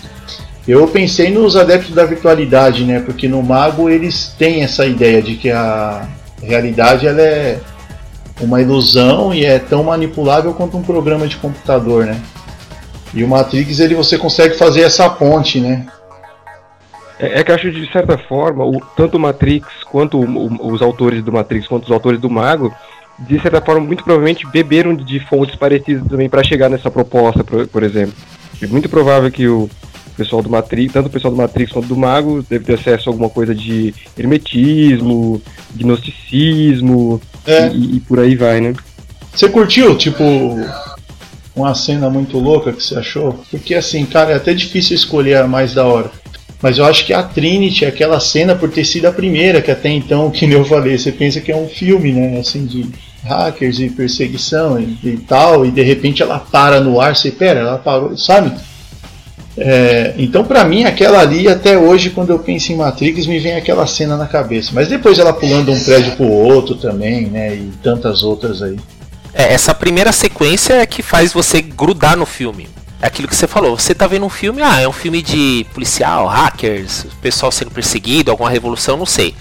Eu 0.67 0.87
pensei 0.87 1.31
nos 1.31 1.55
adeptos 1.55 1.95
da 1.95 2.05
virtualidade, 2.05 2.83
né? 2.83 2.99
Porque 2.99 3.27
no 3.27 3.41
Mago 3.41 3.89
eles 3.89 4.35
têm 4.37 4.61
essa 4.61 4.85
ideia 4.85 5.19
de 5.19 5.35
que 5.35 5.49
a 5.49 6.07
realidade 6.43 7.07
ela 7.07 7.21
é 7.21 7.59
uma 8.39 8.61
ilusão 8.61 9.33
e 9.33 9.45
é 9.45 9.59
tão 9.59 9.83
manipulável 9.83 10.53
quanto 10.53 10.77
um 10.77 10.83
programa 10.83 11.27
de 11.27 11.37
computador, 11.37 12.05
né? 12.05 12.19
E 13.13 13.23
o 13.23 13.27
Matrix 13.27 13.79
ele 13.79 13.95
você 13.95 14.17
consegue 14.17 14.55
fazer 14.55 14.81
essa 14.81 15.09
ponte, 15.09 15.59
né? 15.59 15.87
É, 17.19 17.39
é 17.39 17.43
que 17.43 17.51
eu 17.51 17.55
acho 17.55 17.71
de 17.71 17.91
certa 17.91 18.17
forma, 18.17 18.65
o, 18.65 18.79
tanto 18.95 19.17
o 19.17 19.19
Matrix 19.19 19.67
quanto 19.83 20.19
o, 20.19 20.71
os 20.71 20.81
autores 20.81 21.23
do 21.23 21.31
Matrix 21.31 21.67
quanto 21.67 21.85
os 21.85 21.91
autores 21.91 22.19
do 22.19 22.29
Mago, 22.29 22.73
de 23.19 23.39
certa 23.41 23.59
forma, 23.61 23.85
muito 23.85 24.03
provavelmente 24.03 24.47
beberam 24.47 24.95
de 24.95 25.19
fontes 25.19 25.55
parecidas 25.55 26.07
também 26.07 26.29
para 26.29 26.43
chegar 26.43 26.69
nessa 26.69 26.89
proposta, 26.89 27.43
por, 27.43 27.67
por 27.67 27.83
exemplo. 27.83 28.13
É 28.61 28.67
muito 28.67 28.87
provável 28.87 29.29
que 29.29 29.47
o 29.47 29.69
pessoal 30.15 30.41
do 30.41 30.49
Matrix, 30.49 30.93
tanto 30.93 31.07
o 31.07 31.09
pessoal 31.09 31.33
do 31.33 31.37
Matrix 31.37 31.71
quanto 31.71 31.87
do 31.87 31.97
Mago, 31.97 32.43
deve 32.49 32.63
ter 32.63 32.75
acesso 32.75 33.09
a 33.09 33.11
alguma 33.11 33.29
coisa 33.29 33.53
de 33.53 33.93
hermetismo, 34.17 35.41
gnosticismo 35.75 37.21
É. 37.45 37.69
e, 37.69 37.97
e 37.97 37.99
por 38.01 38.19
aí 38.19 38.35
vai, 38.35 38.61
né? 38.61 38.73
Você 39.33 39.47
curtiu, 39.47 39.95
tipo, 39.97 40.23
uma 41.55 41.73
cena 41.75 42.09
muito 42.09 42.37
louca 42.37 42.73
que 42.73 42.83
você 42.83 42.95
achou? 42.95 43.43
Porque 43.51 43.75
assim, 43.75 44.05
cara, 44.05 44.31
é 44.31 44.35
até 44.35 44.53
difícil 44.53 44.95
escolher 44.95 45.37
a 45.37 45.47
mais 45.47 45.73
da 45.73 45.85
hora. 45.85 46.11
Mas 46.61 46.77
eu 46.77 46.85
acho 46.85 47.05
que 47.05 47.13
a 47.13 47.23
Trinity, 47.23 47.85
aquela 47.85 48.19
cena, 48.19 48.53
por 48.53 48.69
ter 48.69 48.83
sido 48.83 49.05
a 49.05 49.13
primeira, 49.13 49.61
que 49.61 49.71
até 49.71 49.89
então, 49.89 50.29
que 50.31 50.45
nem 50.45 50.57
eu 50.57 50.65
falei, 50.65 50.97
você 50.97 51.11
pensa 51.11 51.39
que 51.39 51.51
é 51.51 51.55
um 51.55 51.67
filme, 51.67 52.11
né? 52.11 52.39
Assim, 52.39 52.65
de 52.65 52.89
hackers 53.23 53.79
e 53.79 53.89
perseguição 53.89 54.79
e, 54.79 54.97
e 55.03 55.17
tal, 55.17 55.65
e 55.65 55.71
de 55.71 55.81
repente 55.81 56.21
ela 56.21 56.39
para 56.39 56.79
no 56.79 57.01
ar, 57.01 57.15
você, 57.15 57.31
pera, 57.31 57.59
ela 57.59 57.77
parou, 57.77 58.17
sabe? 58.17 58.51
É, 59.61 60.13
então, 60.17 60.45
pra 60.45 60.63
mim, 60.63 60.85
aquela 60.85 61.19
ali, 61.19 61.47
até 61.47 61.77
hoje, 61.77 62.11
quando 62.11 62.29
eu 62.29 62.39
penso 62.39 62.71
em 62.71 62.77
Matrix, 62.77 63.25
me 63.27 63.39
vem 63.39 63.55
aquela 63.55 63.85
cena 63.85 64.15
na 64.15 64.25
cabeça. 64.25 64.71
Mas 64.73 64.87
depois 64.87 65.19
ela 65.19 65.33
pulando 65.33 65.71
um 65.71 65.83
prédio 65.83 66.15
pro 66.15 66.27
outro 66.27 66.75
também, 66.75 67.27
né? 67.27 67.53
E 67.53 67.71
tantas 67.83 68.23
outras 68.23 68.61
aí. 68.61 68.77
É, 69.33 69.53
essa 69.53 69.75
primeira 69.75 70.11
sequência 70.11 70.73
é 70.73 70.85
que 70.85 71.03
faz 71.03 71.33
você 71.33 71.61
grudar 71.61 72.15
no 72.15 72.25
filme. 72.25 72.69
É 73.01 73.07
aquilo 73.07 73.27
que 73.27 73.35
você 73.35 73.47
falou. 73.47 73.77
Você 73.77 73.93
tá 73.93 74.07
vendo 74.07 74.25
um 74.25 74.29
filme, 74.29 74.61
ah, 74.61 74.79
é 74.79 74.87
um 74.87 74.93
filme 74.93 75.21
de 75.21 75.65
policial, 75.73 76.25
hackers, 76.27 77.05
pessoal 77.21 77.51
sendo 77.51 77.71
perseguido, 77.71 78.31
alguma 78.31 78.49
revolução, 78.49 78.97
não 78.97 79.05
sei. 79.05 79.35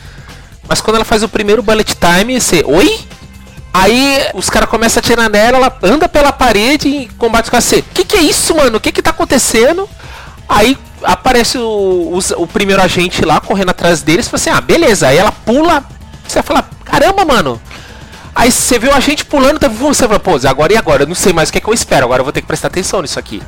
Mas 0.68 0.81
quando 0.81 0.96
ela 0.96 1.04
faz 1.04 1.22
o 1.22 1.28
primeiro 1.28 1.62
bullet 1.62 1.94
time, 1.94 2.40
você. 2.40 2.62
Oi? 2.66 3.00
Aí 3.72 4.26
os 4.35 4.50
caras 4.50 4.68
começam 4.68 5.00
a 5.00 5.02
atirar 5.04 5.31
nela, 5.31 5.59
ela 5.59 5.78
anda 5.83 6.09
pela 6.09 6.33
parede 6.33 6.88
e 6.88 7.09
combate 7.18 7.50
com 7.50 7.61
você. 7.61 7.83
Que 7.94 8.04
que 8.04 8.16
é 8.16 8.22
isso, 8.22 8.54
mano? 8.54 8.78
O 8.78 8.81
que 8.81 8.92
que 8.92 9.02
tá 9.02 9.11
acontecendo? 9.11 9.88
Aí 10.48 10.76
aparece 11.02 11.58
o, 11.58 12.11
os- 12.14 12.30
o 12.32 12.46
primeiro 12.46 12.80
agente 12.82 13.24
lá 13.24 13.40
correndo 13.40 13.70
atrás 13.70 14.02
deles 14.02 14.26
e 14.26 14.30
fala 14.30 14.40
assim: 14.40 14.50
ah, 14.50 14.61
beleza. 14.61 15.08
Aí 15.08 15.18
ela 15.18 15.32
pula. 15.32 15.84
Você 16.26 16.42
fala: 16.42 16.68
caramba, 16.84 17.24
mano. 17.24 17.61
Aí 18.34 18.52
você 18.52 18.78
vê 18.78 18.87
o 18.88 18.94
agente 18.94 19.24
pulando, 19.24 19.58
tá, 19.58 19.66
você 19.68 20.06
fala, 20.06 20.20
pô, 20.20 20.38
agora 20.48 20.72
e 20.72 20.76
agora? 20.76 21.02
Eu 21.02 21.08
não 21.08 21.14
sei 21.14 21.32
mais 21.32 21.48
o 21.48 21.52
que, 21.52 21.58
é 21.58 21.61
que 21.61 21.66
eu 21.68 21.74
espero, 21.74 22.04
agora 22.04 22.20
eu 22.20 22.24
vou 22.24 22.32
ter 22.32 22.40
que 22.40 22.46
prestar 22.46 22.68
atenção 22.68 23.02
nisso 23.02 23.18
aqui. 23.18 23.42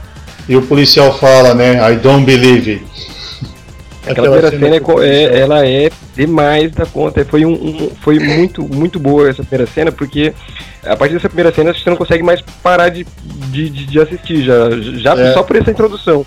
E 0.48 0.56
o 0.56 0.62
policial 0.62 1.16
fala, 1.16 1.54
né? 1.54 1.92
I 1.92 1.96
don't 1.96 2.24
believe 2.24 2.68
it. 2.72 2.84
Aquela 4.04 4.28
primeira 4.30 4.50
cena 4.50 4.76
é, 5.04 5.14
é- 5.36 5.38
ela 5.40 5.64
é 5.66 5.90
demais 6.16 6.72
da 6.72 6.86
conta. 6.86 7.24
Foi, 7.24 7.44
um, 7.44 7.52
um- 7.52 7.92
foi 8.00 8.18
muito, 8.18 8.62
muito 8.66 8.98
boa 8.98 9.28
essa 9.30 9.44
primeira 9.44 9.70
cena, 9.70 9.92
porque 9.92 10.32
a 10.84 10.96
partir 10.96 11.14
dessa 11.14 11.28
primeira 11.28 11.54
cena 11.54 11.72
você 11.72 11.88
não 11.88 11.96
consegue 11.96 12.22
mais 12.24 12.40
parar 12.62 12.88
de, 12.88 13.06
de, 13.22 13.70
de- 13.70 13.86
de 13.86 14.00
assistir, 14.00 14.42
já, 14.42 14.70
já 14.98 15.12
É. 15.14 15.32
só 15.34 15.42
por 15.44 15.54
essa 15.56 15.70
introdução. 15.70 16.26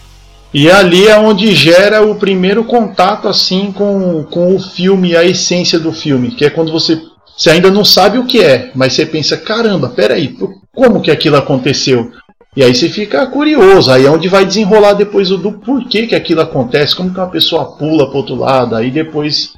E 0.54 0.70
ali 0.70 1.08
é 1.08 1.18
onde 1.18 1.54
gera 1.56 2.06
o 2.06 2.16
primeiro 2.16 2.64
contato 2.64 3.28
assim 3.28 3.72
com, 3.72 4.24
com 4.24 4.56
o 4.56 4.60
filme, 4.60 5.16
a 5.16 5.24
essência 5.24 5.80
do 5.80 5.92
filme, 5.92 6.32
que 6.32 6.46
é 6.46 6.50
quando 6.50 6.72
você, 6.72 7.02
você 7.36 7.50
ainda 7.50 7.72
não 7.72 7.84
sabe 7.84 8.20
o 8.20 8.26
que 8.26 8.40
é, 8.40 8.70
mas 8.76 8.94
você 8.94 9.06
pensa, 9.06 9.36
caramba, 9.36 9.90
peraí, 9.90 10.38
como 10.72 11.02
que 11.02 11.10
aquilo 11.10 11.38
aconteceu? 11.38 12.12
E 12.56 12.64
aí 12.64 12.76
você 12.76 12.88
fica 12.88 13.26
curioso, 13.26 13.92
aí 13.92 14.06
é 14.06 14.12
onde 14.12 14.28
vai 14.28 14.46
desenrolar 14.46 14.94
depois 14.94 15.32
o 15.32 15.40
do 15.40 15.54
porquê 15.54 16.06
que 16.06 16.14
aquilo 16.14 16.42
acontece, 16.42 16.96
como 16.96 17.12
que 17.12 17.20
uma 17.20 17.30
pessoa 17.30 17.76
pula 17.76 18.08
pro 18.08 18.18
outro 18.18 18.36
lado, 18.36 18.76
aí 18.76 18.92
depois 18.92 19.54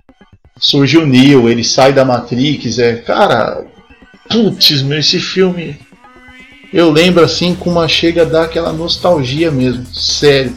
surge 0.58 0.98
o 0.98 1.06
Neo, 1.06 1.50
ele 1.50 1.64
sai 1.64 1.92
da 1.92 2.06
Matrix, 2.06 2.80
é, 2.80 2.96
cara, 2.96 3.66
putz, 4.30 4.82
meu, 4.82 5.00
esse 5.00 5.20
filme 5.20 5.78
eu 6.76 6.92
lembro 6.92 7.24
assim 7.24 7.56
com 7.56 7.70
uma 7.70 7.88
chega 7.88 8.24
a 8.24 8.26
dar 8.26 8.44
aquela 8.44 8.74
nostalgia 8.74 9.50
mesmo, 9.50 9.86
sério. 9.94 10.54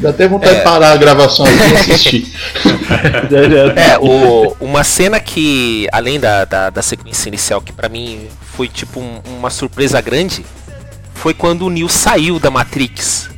Dá 0.00 0.10
até 0.10 0.26
vontade 0.26 0.54
É. 0.54 0.58
de 0.58 0.64
parar 0.64 0.92
a 0.92 0.96
gravação 0.96 1.44
aqui 1.46 1.56
e 1.56 1.76
assistir. 1.76 2.32
É, 3.76 3.98
o, 3.98 4.56
uma 4.60 4.82
cena 4.82 5.20
que, 5.20 5.86
além 5.92 6.18
da, 6.18 6.44
da, 6.44 6.70
da 6.70 6.82
sequência 6.82 7.28
inicial, 7.28 7.60
que 7.60 7.72
pra 7.72 7.88
mim 7.88 8.26
foi 8.56 8.66
tipo 8.68 8.98
um- 9.00 9.20
uma 9.38 9.50
surpresa 9.50 10.00
grande, 10.00 10.44
foi 11.14 11.32
quando 11.32 11.66
o 11.66 11.70
Neo 11.70 11.88
saiu 11.88 12.38
da 12.40 12.50
Matrix. 12.50 13.30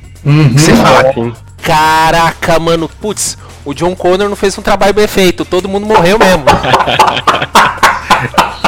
Você 0.55 0.73
fala, 0.75 1.11
Assim. 1.11 1.33
caraca, 1.63 2.59
mano, 2.59 2.89
putz, 2.89 3.37
o 3.65 3.75
John 3.75 3.95
Connor 3.95 4.29
não 4.29 4.37
fez 4.37 4.57
um 4.57 4.63
trabalho 4.63 4.95
bem 4.95 5.07
feito, 5.07 5.45
todo 5.45 5.69
mundo 5.69 5.87
morreu 5.87 6.19
mesmo. 6.19 6.45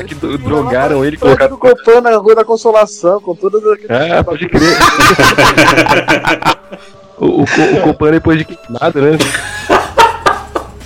É 0.00 0.04
que 0.04 0.14
do- 0.14 0.38
drogaram 0.38 1.04
ele 1.04 1.16
e 1.16 1.18
colocaram. 1.18 1.50
do 1.50 1.58
Copan 1.58 2.00
na 2.00 2.16
Rua 2.16 2.34
da 2.34 2.44
Consolação, 2.44 3.20
com 3.20 3.34
todas 3.34 3.62
aquelas. 3.66 4.10
Ah, 4.12 4.24
pode 4.24 4.48
crer. 4.48 4.62
o, 7.18 7.26
o, 7.26 7.42
o 7.42 7.80
Copan 7.82 8.10
depois 8.12 8.38
de 8.38 8.44
queimado, 8.44 9.00
né? 9.00 9.18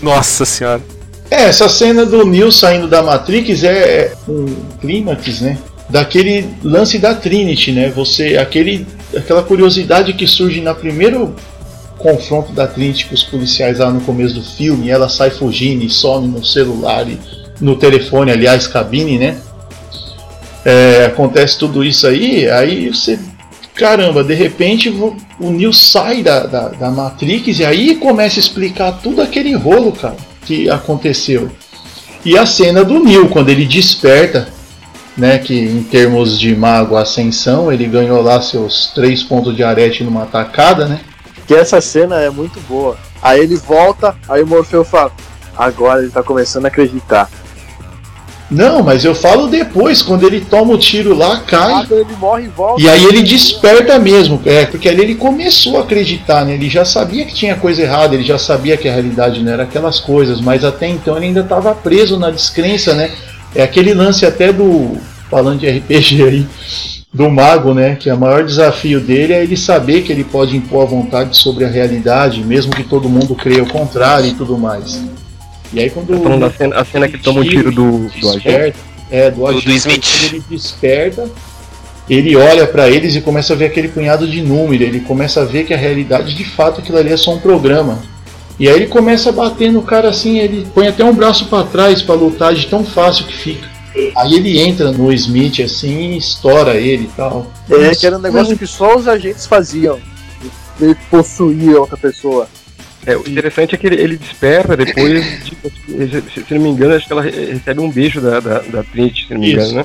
Nossa 0.03 0.45
senhora. 0.45 0.83
É, 1.31 1.45
essa 1.45 1.69
cena 1.69 2.05
do 2.05 2.25
Neo 2.27 2.53
saindo 2.53 2.87
da 2.87 3.03
Matrix 3.03 3.65
é 3.65 4.13
um 4.29 4.45
clímax, 4.81 5.41
né? 5.41 5.59
Daquele 5.89 6.49
lance 6.63 6.99
da 6.99 7.15
Trinity, 7.15 7.73
né? 7.73 7.89
Você, 7.91 8.37
aquele, 8.37 8.87
aquela 9.17 9.43
curiosidade 9.43 10.13
que 10.13 10.27
surge 10.27 10.61
na 10.61 10.75
primeiro 10.75 11.35
confronto 11.99 12.53
da 12.53 12.67
Trinity 12.67 13.07
com 13.07 13.15
os 13.15 13.23
policiais 13.23 13.79
lá 13.79 13.91
no 13.91 14.01
começo 14.01 14.35
do 14.35 14.43
filme, 14.43 14.89
e 14.89 14.91
ela 14.91 15.09
sai 15.09 15.31
fugindo 15.31 15.85
e 15.85 15.91
some 15.91 16.29
no 16.29 16.45
celular 16.45 17.09
e 17.09 17.19
no 17.61 17.77
telefone, 17.77 18.31
aliás, 18.31 18.67
cabine, 18.67 19.19
né? 19.19 19.37
É, 20.65 21.07
acontece 21.07 21.59
tudo 21.59 21.85
isso 21.85 22.07
aí, 22.07 22.49
aí 22.49 22.89
você. 22.89 23.19
Caramba, 23.75 24.23
de 24.23 24.35
repente 24.35 24.89
o 24.89 25.51
Neo 25.51 25.73
sai 25.73 26.23
da, 26.23 26.47
da, 26.47 26.69
da 26.69 26.91
Matrix 26.93 27.59
e 27.59 27.65
aí 27.65 27.97
começa 27.97 28.39
a 28.39 28.41
explicar 28.41 28.93
tudo 29.03 29.21
aquele 29.21 29.53
rolo, 29.55 29.91
cara, 29.91 30.17
que 30.47 30.71
aconteceu. 30.71 31.51
E 32.25 32.39
a 32.39 32.47
cena 32.47 32.85
do 32.85 33.03
Neo, 33.03 33.29
quando 33.29 33.49
ele 33.49 33.67
desperta, 33.67 34.47
né, 35.17 35.39
que 35.39 35.59
em 35.59 35.83
termos 35.83 36.39
de 36.39 36.55
mago 36.55 36.97
ascensão, 36.97 37.73
ele 37.73 37.87
ganhou 37.87 38.23
lá 38.23 38.41
seus 38.41 38.93
três 38.95 39.23
pontos 39.23 39.55
de 39.55 39.63
arete 39.63 40.05
numa 40.05 40.25
tacada, 40.27 40.87
né? 40.87 41.01
Que 41.47 41.55
essa 41.55 41.81
cena 41.81 42.21
é 42.21 42.31
muito 42.31 42.61
boa. 42.61 42.97
Aí 43.21 43.41
ele 43.41 43.57
volta, 43.57 44.17
aí 44.29 44.43
o 44.43 44.47
Morfeu 44.47 44.85
fala: 44.85 45.13
Agora 45.57 46.03
ele 46.03 46.11
tá 46.11 46.23
começando 46.23 46.65
a 46.65 46.69
acreditar. 46.69 47.29
Não, 48.55 48.85
mas 48.85 49.05
eu 49.05 49.17
falo 49.17 49.49
depois, 49.49 50.01
quando 50.01 50.25
ele 50.25 50.41
toma 50.41 50.75
o 50.75 50.79
tiro 50.79 51.13
lá, 51.13 51.41
cai. 51.41 51.73
Ah, 51.73 51.87
ele 51.91 52.17
morre 52.21 52.45
e 52.45 52.49
volta. 52.49 52.81
E 52.81 52.89
aí 52.89 53.05
ele 53.05 53.23
desperta 53.23 53.99
mesmo, 53.99 54.41
é, 54.45 54.65
porque 54.65 54.89
ali 54.89 55.03
ele 55.03 55.15
começou 55.17 55.79
a 55.79 55.81
acreditar, 55.81 56.45
né? 56.45 56.55
Ele 56.55 56.71
já 56.71 56.85
sabia 56.85 57.25
que 57.25 57.35
tinha 57.35 57.57
coisa 57.57 57.83
errada, 57.83 58.15
ele 58.15 58.23
já 58.23 58.39
sabia 58.39 58.77
que 58.77 58.89
a 58.89 58.93
realidade 58.93 59.43
não 59.43 59.53
era 59.53 59.65
aquelas 59.65 59.99
coisas, 59.99 60.41
mas 60.41 60.65
até 60.65 60.87
então 60.87 61.17
ele 61.17 61.27
ainda 61.27 61.41
estava 61.41 61.75
preso 61.75 62.17
na 62.17 62.31
descrença, 62.31 62.95
né? 62.95 63.11
É 63.57 63.65
aquele 63.65 63.93
lance 63.93 64.25
até 64.25 64.53
do. 64.53 64.99
falando 65.29 65.59
de 65.59 65.69
RPG 65.69 66.23
aí, 66.23 66.47
do 67.13 67.29
mago, 67.29 67.75
né? 67.75 67.97
Que 67.97 68.09
o 68.09 68.17
maior 68.17 68.45
desafio 68.45 69.01
dele 69.01 69.33
é 69.33 69.43
ele 69.43 69.57
saber 69.57 70.03
que 70.03 70.13
ele 70.13 70.23
pode 70.23 70.57
impor 70.57 70.83
a 70.83 70.91
vontade 70.91 71.37
sobre 71.37 71.65
a 71.65 71.69
realidade, 71.69 72.45
mesmo 72.45 72.73
que 72.73 72.85
todo 72.85 73.09
mundo 73.09 73.35
creia 73.35 73.65
o 73.65 73.69
contrário 73.69 74.31
e 74.31 74.35
tudo 74.35 74.57
mais. 74.57 75.03
E 75.75 75.81
aí 75.81 75.91
quando 75.91 76.07
Tá 76.17 76.23
falando 76.23 76.41
da 76.41 76.51
cena, 76.51 76.77
a 76.77 76.85
cena 76.85 77.09
que 77.09 77.17
ele 77.17 77.23
toma 77.23 77.41
um 77.41 77.45
tiro 77.45 77.73
do, 77.73 78.09
do 78.09 78.29
agente. 78.31 78.75
é, 79.11 79.31
do, 79.31 79.47
agente, 79.47 79.67
do 79.67 79.73
Smith. 79.73 80.25
Ele 80.25 80.43
desperta, 80.49 81.29
ele 82.09 82.37
olha 82.37 82.67
pra 82.67 82.89
eles 82.89 83.17
e 83.17 83.21
começa 83.21 83.53
a 83.53 83.57
ver 83.57 83.67
aquele 83.67 83.89
punhado 83.89 84.27
de 84.27 84.41
número. 84.41 84.83
Ele 84.83 85.01
começa 85.01 85.43
a 85.43 85.45
ver 85.45 85.65
que 85.65 85.75
a 85.75 85.77
realidade, 85.77 86.35
de 86.35 86.45
fato, 86.45 86.81
aquilo 86.81 86.99
ali 86.99 87.13
é 87.13 87.17
só 87.17 87.35
um 87.35 87.41
programa. 87.41 88.03
E 88.59 88.69
aí 88.69 88.77
ele 88.77 88.87
começa 88.87 89.31
a 89.31 89.33
bater 89.33 89.73
no 89.73 89.83
cara 89.83 90.09
assim, 90.11 90.39
ele 90.39 90.67
põe 90.73 90.87
até 90.87 91.05
um 91.05 91.13
braço 91.15 91.47
pra 91.47 91.65
trás 91.65 92.03
pra 92.03 92.15
lutar 92.15 92.55
de 92.55 92.67
tão 92.67 92.85
fácil 92.85 93.27
que 93.27 93.35
fica. 93.35 93.69
Aí 94.17 94.35
ele 94.35 94.61
entra 94.61 94.93
no 94.93 95.13
Smith 95.13 95.61
assim 95.61 96.13
e 96.13 96.19
estoura 96.19 96.75
ele 96.77 97.05
e 97.05 97.11
tal. 97.17 97.47
É, 97.69 97.95
que 97.95 98.07
era 98.07 98.17
um 98.17 98.21
negócio 98.21 98.57
que 98.57 98.67
só 98.67 98.97
os 98.97 99.09
agentes 99.09 99.47
faziam. 99.47 99.99
Ele 100.81 100.97
possuía 101.11 101.81
outra 101.81 101.97
pessoa. 101.97 102.49
É, 103.07 103.17
o 103.17 103.21
interessante 103.29 103.75
é 103.75 103.79
que 103.79 103.87
ele, 103.87 103.97
ele 104.01 104.17
desperta 104.17 104.77
depois, 104.77 105.25
de, 105.45 106.23
se, 106.33 106.45
se 106.47 106.55
não 106.55 106.61
me 106.63 106.71
engano, 106.71 106.95
acho 106.95 107.07
que 107.07 107.13
ela 107.13 107.23
re- 107.23 107.53
recebe 107.53 107.81
um 107.81 107.91
beijo 107.91 108.21
da, 108.21 108.41
da, 108.41 108.59
da 108.61 108.83
Trinity, 108.83 109.27
se 109.27 109.35
não 109.35 109.41
me 109.41 109.53
Isso. 109.53 109.61
engano, 109.73 109.75
né? 109.75 109.85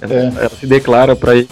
Ela, 0.00 0.14
É. 0.14 0.26
ela 0.44 0.50
se 0.50 0.66
declara 0.66 1.16
pra 1.16 1.34
ele. 1.34 1.48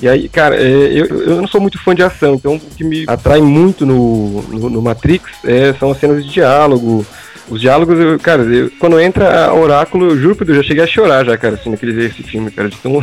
E 0.00 0.08
aí, 0.08 0.28
cara, 0.28 0.56
é, 0.56 0.68
eu, 0.92 1.06
eu 1.06 1.36
não 1.36 1.48
sou 1.48 1.60
muito 1.60 1.78
fã 1.82 1.94
de 1.94 2.02
ação, 2.02 2.34
então 2.34 2.54
o 2.56 2.60
que 2.60 2.84
me 2.84 3.04
atrai 3.06 3.40
muito 3.40 3.84
no, 3.84 4.42
no, 4.42 4.70
no 4.70 4.82
Matrix 4.82 5.24
é, 5.44 5.74
são 5.78 5.90
as 5.90 5.98
cenas 5.98 6.24
de 6.24 6.30
diálogo. 6.30 7.04
Os 7.48 7.60
diálogos, 7.60 7.98
eu, 7.98 8.18
cara, 8.18 8.42
eu- 8.42 8.70
quando 8.78 9.00
entra 9.00 9.46
a 9.46 9.54
Oráculo, 9.54 10.10
eu 10.10 10.18
juro 10.20 10.36
eu 10.46 10.54
já 10.56 10.62
cheguei 10.62 10.84
a 10.84 10.86
chorar 10.86 11.24
já, 11.24 11.36
cara, 11.36 11.54
assim, 11.54 11.70
naquele 11.70 12.04
esse 12.04 12.22
filme, 12.22 12.50
cara. 12.50 12.68
Então, 12.68 12.92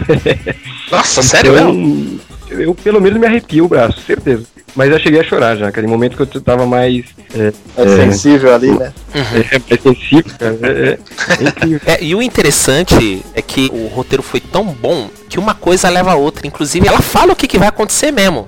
Nossa, 0.92 1.24
sério 1.24 1.54
então, 1.54 1.74
mesmo? 1.74 2.20
Eu 2.50 2.76
pelo 2.76 3.02
menos 3.02 3.20
me 3.20 3.26
arrepio 3.26 3.66
o 3.66 3.68
braço, 3.68 4.00
certeza. 4.02 4.44
Mas 4.76 4.92
eu 4.92 5.00
cheguei 5.00 5.22
a 5.22 5.24
chorar 5.24 5.56
já, 5.56 5.72
cara. 5.72 5.88
Em 5.88 5.90
momento 5.90 6.18
que 6.18 6.38
eu 6.38 6.42
tava 6.42 6.66
mais. 6.66 7.06
É, 7.34 7.54
É 7.78 7.88
sensível 7.88 8.54
ali, 8.54 8.72
né? 8.72 8.92
é, 9.14 9.60
mais 9.70 9.82
sensível, 9.82 10.34
cara. 10.38 10.58
É, 10.62 10.68
é, 10.68 11.00
é 11.40 11.44
incrível. 11.48 11.82
É, 11.86 12.04
e 12.04 12.14
o 12.14 12.22
interessante 12.22 13.24
é 13.34 13.42
que 13.42 13.70
o 13.72 13.88
roteiro 13.88 14.22
foi 14.22 14.42
tão 14.42 14.66
bom 14.66 15.10
que 15.30 15.40
uma 15.40 15.54
coisa 15.54 15.90
leva 15.90 16.12
a 16.12 16.16
outra. 16.16 16.46
Inclusive, 16.46 16.88
ela 16.88 17.02
fala 17.02 17.32
o 17.32 17.36
que, 17.36 17.48
que 17.48 17.58
vai 17.58 17.70
acontecer 17.70 18.12
mesmo. 18.12 18.48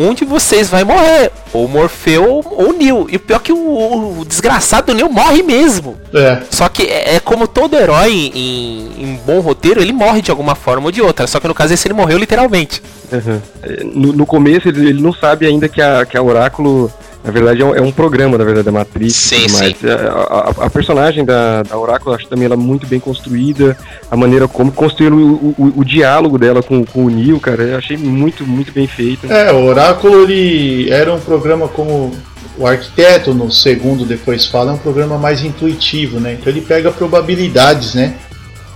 Um 0.00 0.14
de 0.14 0.24
vocês 0.24 0.68
vai 0.68 0.84
morrer. 0.84 1.32
Ou 1.52 1.66
Morfeu 1.66 2.40
ou 2.44 2.72
Neil. 2.72 3.08
E 3.10 3.16
o 3.16 3.20
pior 3.20 3.38
é 3.38 3.40
que 3.40 3.52
o, 3.52 4.20
o 4.20 4.24
desgraçado 4.24 4.86
do 4.86 4.94
Neil 4.94 5.08
morre 5.10 5.42
mesmo. 5.42 5.96
É. 6.14 6.42
Só 6.48 6.68
que 6.68 6.84
é, 6.84 7.16
é 7.16 7.20
como 7.20 7.48
todo 7.48 7.74
herói 7.76 8.30
em, 8.32 8.92
em 8.96 9.20
bom 9.26 9.40
roteiro, 9.40 9.80
ele 9.80 9.92
morre 9.92 10.22
de 10.22 10.30
alguma 10.30 10.54
forma 10.54 10.86
ou 10.86 10.92
de 10.92 11.02
outra. 11.02 11.26
Só 11.26 11.40
que 11.40 11.48
no 11.48 11.54
caso 11.54 11.74
esse 11.74 11.88
ele 11.88 11.94
morreu 11.94 12.16
literalmente. 12.16 12.80
Uhum. 13.10 13.40
É, 13.60 13.82
No, 13.82 14.12
no 14.12 14.24
começo 14.24 14.68
ele, 14.68 14.88
ele 14.88 15.02
não 15.02 15.12
sabe 15.12 15.46
ainda 15.46 15.68
que 15.68 15.82
a, 15.82 16.06
que 16.06 16.16
a 16.16 16.22
Oráculo, 16.22 16.92
na 17.28 17.32
verdade, 17.32 17.60
é 17.60 17.64
um, 17.66 17.74
é 17.76 17.80
um 17.82 17.92
programa, 17.92 18.38
na 18.38 18.44
verdade, 18.44 18.64
da 18.64 18.72
Matrix. 18.72 19.14
Sim, 19.14 19.48
sim. 19.48 19.74
A, 19.86 20.54
a- 20.62 20.64
a 20.66 20.70
personagem 20.70 21.26
da, 21.26 21.62
da 21.62 21.76
Oráculo, 21.76 22.14
acho 22.14 22.26
também 22.26 22.46
ela 22.46 22.56
muito 22.56 22.86
bem 22.86 22.98
construída. 22.98 23.76
A 24.10 24.16
maneira 24.16 24.48
como 24.48 24.72
construíram 24.72 25.18
o, 25.18 25.54
o, 25.58 25.72
o 25.80 25.84
diálogo 25.84 26.38
dela 26.38 26.62
com, 26.62 26.82
com 26.86 27.04
o 27.04 27.10
Neo, 27.10 27.38
cara, 27.38 27.62
eu 27.64 27.76
achei 27.76 27.98
muito, 27.98 28.46
muito 28.46 28.72
bem 28.72 28.86
feito. 28.86 29.30
É, 29.30 29.52
o 29.52 29.62
Oráculo 29.66 30.22
ele 30.22 30.88
era 30.90 31.12
um 31.12 31.20
programa 31.20 31.68
como 31.68 32.12
o 32.56 32.66
arquiteto 32.66 33.34
no 33.34 33.52
segundo 33.52 34.04
depois 34.06 34.46
fala, 34.46 34.70
é 34.72 34.74
um 34.74 34.78
programa 34.78 35.18
mais 35.18 35.44
intuitivo, 35.44 36.18
né? 36.18 36.32
Então 36.40 36.50
ele 36.50 36.62
pega 36.62 36.90
probabilidades, 36.90 37.94
né? 37.94 38.14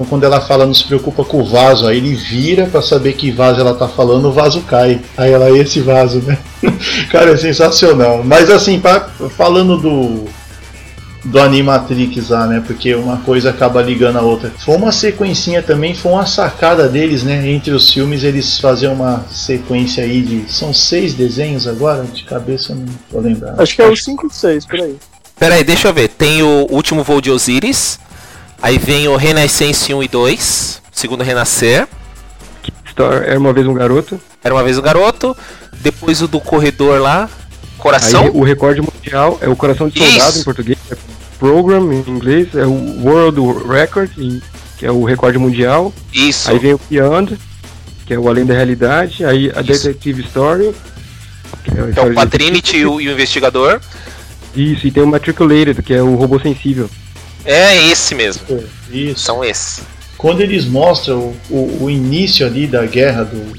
Então 0.03 0.05
quando 0.09 0.25
ela 0.25 0.41
fala 0.41 0.67
não 0.67 0.75
se 0.75 0.85
preocupa 0.85 1.25
com 1.25 1.41
o 1.41 1.45
vaso, 1.45 1.87
aí 1.87 1.99
ele 1.99 2.15
vira 2.15 2.67
pra 2.67 2.83
saber 2.83 3.13
que 3.13 3.31
vaso 3.31 3.61
ela 3.61 3.73
tá 3.75 3.87
falando, 3.87 4.27
o 4.29 4.33
vaso 4.33 4.61
cai. 4.63 5.01
Aí 5.17 5.31
ela 5.31 5.57
esse 5.57 5.81
vaso, 5.81 6.21
né? 6.23 6.37
Cara, 7.11 7.31
é 7.31 7.37
sensacional. 7.37 8.23
Mas 8.25 8.51
assim, 8.51 8.81
pra- 8.81 9.09
falando 9.37 9.77
do 9.79 10.25
do 11.25 11.39
Animatrix 11.39 12.31
lá, 12.31 12.49
né? 12.49 12.61
Porque 12.67 12.93
uma 12.97 13.19
coisa 13.19 13.51
acaba 13.51 13.81
ligando 13.81 14.17
a 14.19 14.23
outra. 14.23 14.51
Foi 14.59 14.75
uma 14.75 14.91
sequencinha 14.91 15.63
também, 15.63 15.95
foi 15.95 16.11
uma 16.11 16.27
sacada 16.27 16.89
deles, 16.89 17.23
né? 17.23 17.49
Entre 17.49 17.71
os 17.71 17.93
filmes 17.93 18.25
eles 18.25 18.59
faziam 18.59 18.95
uma 18.95 19.25
sequência 19.31 20.03
aí 20.03 20.21
de. 20.21 20.53
São 20.53 20.75
seis 20.75 21.15
desenhos 21.15 21.69
agora? 21.69 22.03
De 22.03 22.25
cabeça 22.25 22.73
eu 22.73 22.77
não 22.77 22.87
tô 23.09 23.21
lembrando. 23.21 23.61
Acho 23.61 23.77
que 23.77 23.83
é 23.83 23.87
o 23.87 23.97
5 23.97 24.27
e 24.27 24.35
6, 24.35 24.67
por 24.67 24.81
aí. 24.81 24.97
Pera 25.39 25.55
aí, 25.55 25.63
deixa 25.63 25.87
eu 25.89 25.95
ver. 25.95 26.09
Tem 26.09 26.43
o 26.43 26.67
último 26.71 27.05
voo 27.05 27.21
de 27.21 27.31
Osiris. 27.31 28.01
Aí 28.63 28.79
vem 28.79 29.09
o 29.09 29.17
Renascença 29.17 29.93
1 29.93 30.05
e 30.05 30.09
2. 30.09 30.83
Segundo 30.93 31.25
Renascer. 31.25 31.89
Era 33.27 33.39
uma 33.39 33.53
vez 33.53 33.67
um 33.67 33.75
garoto. 33.75 34.21
Era 34.43 34.55
uma 34.55 34.63
vez 34.63 34.79
o 34.79 34.83
garoto. 34.83 35.37
Depois 35.81 36.23
o 36.23 36.29
do 36.29 36.41
corredor 36.41 37.01
lá. 37.01 37.29
Coração. 37.77 38.23
Aí 38.23 38.31
o 38.33 38.45
recorde 38.45 38.81
mundial 38.81 39.37
é 39.41 39.49
o 39.49 39.57
coração 39.57 39.89
de 39.89 39.99
soldado 39.99 40.31
Isso. 40.31 40.41
em 40.41 40.45
português, 40.45 40.79
é 40.93 40.97
program 41.41 41.93
em 41.93 42.09
inglês, 42.09 42.55
é 42.55 42.65
o 42.65 43.03
World 43.03 43.41
Record, 43.69 44.11
que 44.79 44.87
é 44.87 44.93
o 44.93 45.03
recorde 45.03 45.39
mundial. 45.39 45.93
Isso. 46.13 46.49
Aí 46.49 46.61
vem 46.61 46.75
o 46.75 46.81
Beyond, 46.89 47.37
que 48.07 48.15
é 48.15 48.19
o 48.19 48.29
Além 48.29 48.47
da 48.47 48.55
Realidade. 48.55 49.25
Aí 49.25 49.51
a 49.53 49.61
Isso. 49.61 49.89
Detective 49.89 50.23
Story. 50.23 50.73
Que 51.65 51.81
é, 51.81 51.89
história 51.89 52.13
o 52.13 52.15
Patrinity 52.15 52.77
e 52.77 52.87
o, 52.87 53.01
e 53.01 53.09
o 53.09 53.13
investigador. 53.13 53.81
Isso, 54.55 54.87
e 54.87 54.93
tem 54.93 55.03
o 55.03 55.07
Matriculated, 55.09 55.83
que 55.83 55.93
é 55.93 56.01
o 56.01 56.15
robô 56.15 56.39
sensível. 56.39 56.89
É 57.45 57.77
esse 57.89 58.15
mesmo. 58.15 58.43
Isso. 58.91 59.21
São 59.25 59.45
esses. 59.45 59.83
Quando 60.17 60.41
eles 60.41 60.65
mostram 60.65 61.19
o, 61.19 61.55
o, 61.55 61.85
o 61.85 61.91
início 61.91 62.47
ali 62.47 62.67
da 62.67 62.85
guerra 62.87 63.25
do. 63.25 63.53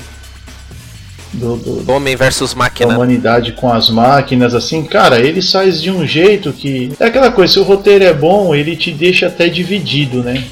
do, 1.34 1.58
do- 1.58 1.92
Homem 1.92 2.16
versus 2.16 2.54
da 2.54 2.60
máquina. 2.60 2.96
humanidade 2.96 3.52
com 3.54 3.72
as 3.72 3.90
máquinas, 3.90 4.54
assim, 4.56 4.84
cara, 4.84 5.20
ele 5.20 5.42
faz 5.42 5.82
de 5.82 5.92
um 5.92 6.06
jeito 6.08 6.54
que. 6.54 6.94
É 7.00 7.06
aquela 7.06 7.32
coisa, 7.32 7.54
se 7.54 7.60
o 7.60 7.64
roteiro 7.64 8.04
é 8.06 8.14
bom, 8.14 8.56
ele 8.56 8.76
te 8.76 8.92
deixa 8.92 9.28
até 9.28 9.50
dividido, 9.50 10.24
né? 10.24 10.44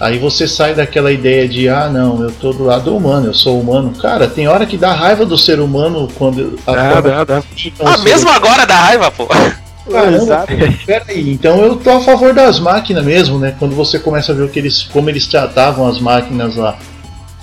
Aí 0.00 0.16
você 0.16 0.46
sai 0.46 0.76
daquela 0.76 1.10
ideia 1.10 1.48
de, 1.48 1.68
ah, 1.68 1.88
não, 1.92 2.22
eu 2.22 2.30
tô 2.30 2.52
do 2.52 2.62
lado 2.62 2.96
humano, 2.96 3.26
eu 3.26 3.34
sou 3.34 3.60
humano. 3.60 3.92
Cara, 4.00 4.28
tem 4.28 4.46
hora 4.46 4.64
que 4.64 4.76
dá 4.76 4.92
raiva 4.94 5.26
do 5.26 5.36
ser 5.36 5.58
humano 5.58 6.08
quando. 6.16 6.56
a 6.64 6.72
Dá, 6.72 6.90
forma 6.92 7.24
dá, 7.24 7.42
então, 7.64 7.84
Ah, 7.88 7.98
mesmo 7.98 8.30
agora 8.30 8.64
dá 8.64 8.76
raiva, 8.76 9.10
pô. 9.10 9.26
Caramba, 9.92 10.16
Exato. 10.16 10.52
peraí, 10.86 11.32
então 11.32 11.62
eu 11.62 11.76
tô 11.76 11.90
a 11.90 12.00
favor 12.00 12.32
das 12.34 12.58
máquinas 12.60 13.04
mesmo, 13.04 13.38
né? 13.38 13.54
Quando 13.58 13.74
você 13.74 13.98
começa 13.98 14.32
a 14.32 14.34
ver 14.34 14.42
o 14.42 14.48
que 14.48 14.58
eles, 14.58 14.82
como 14.82 15.08
eles 15.10 15.26
tratavam 15.26 15.86
as 15.88 15.98
máquinas 16.00 16.56
lá. 16.56 16.76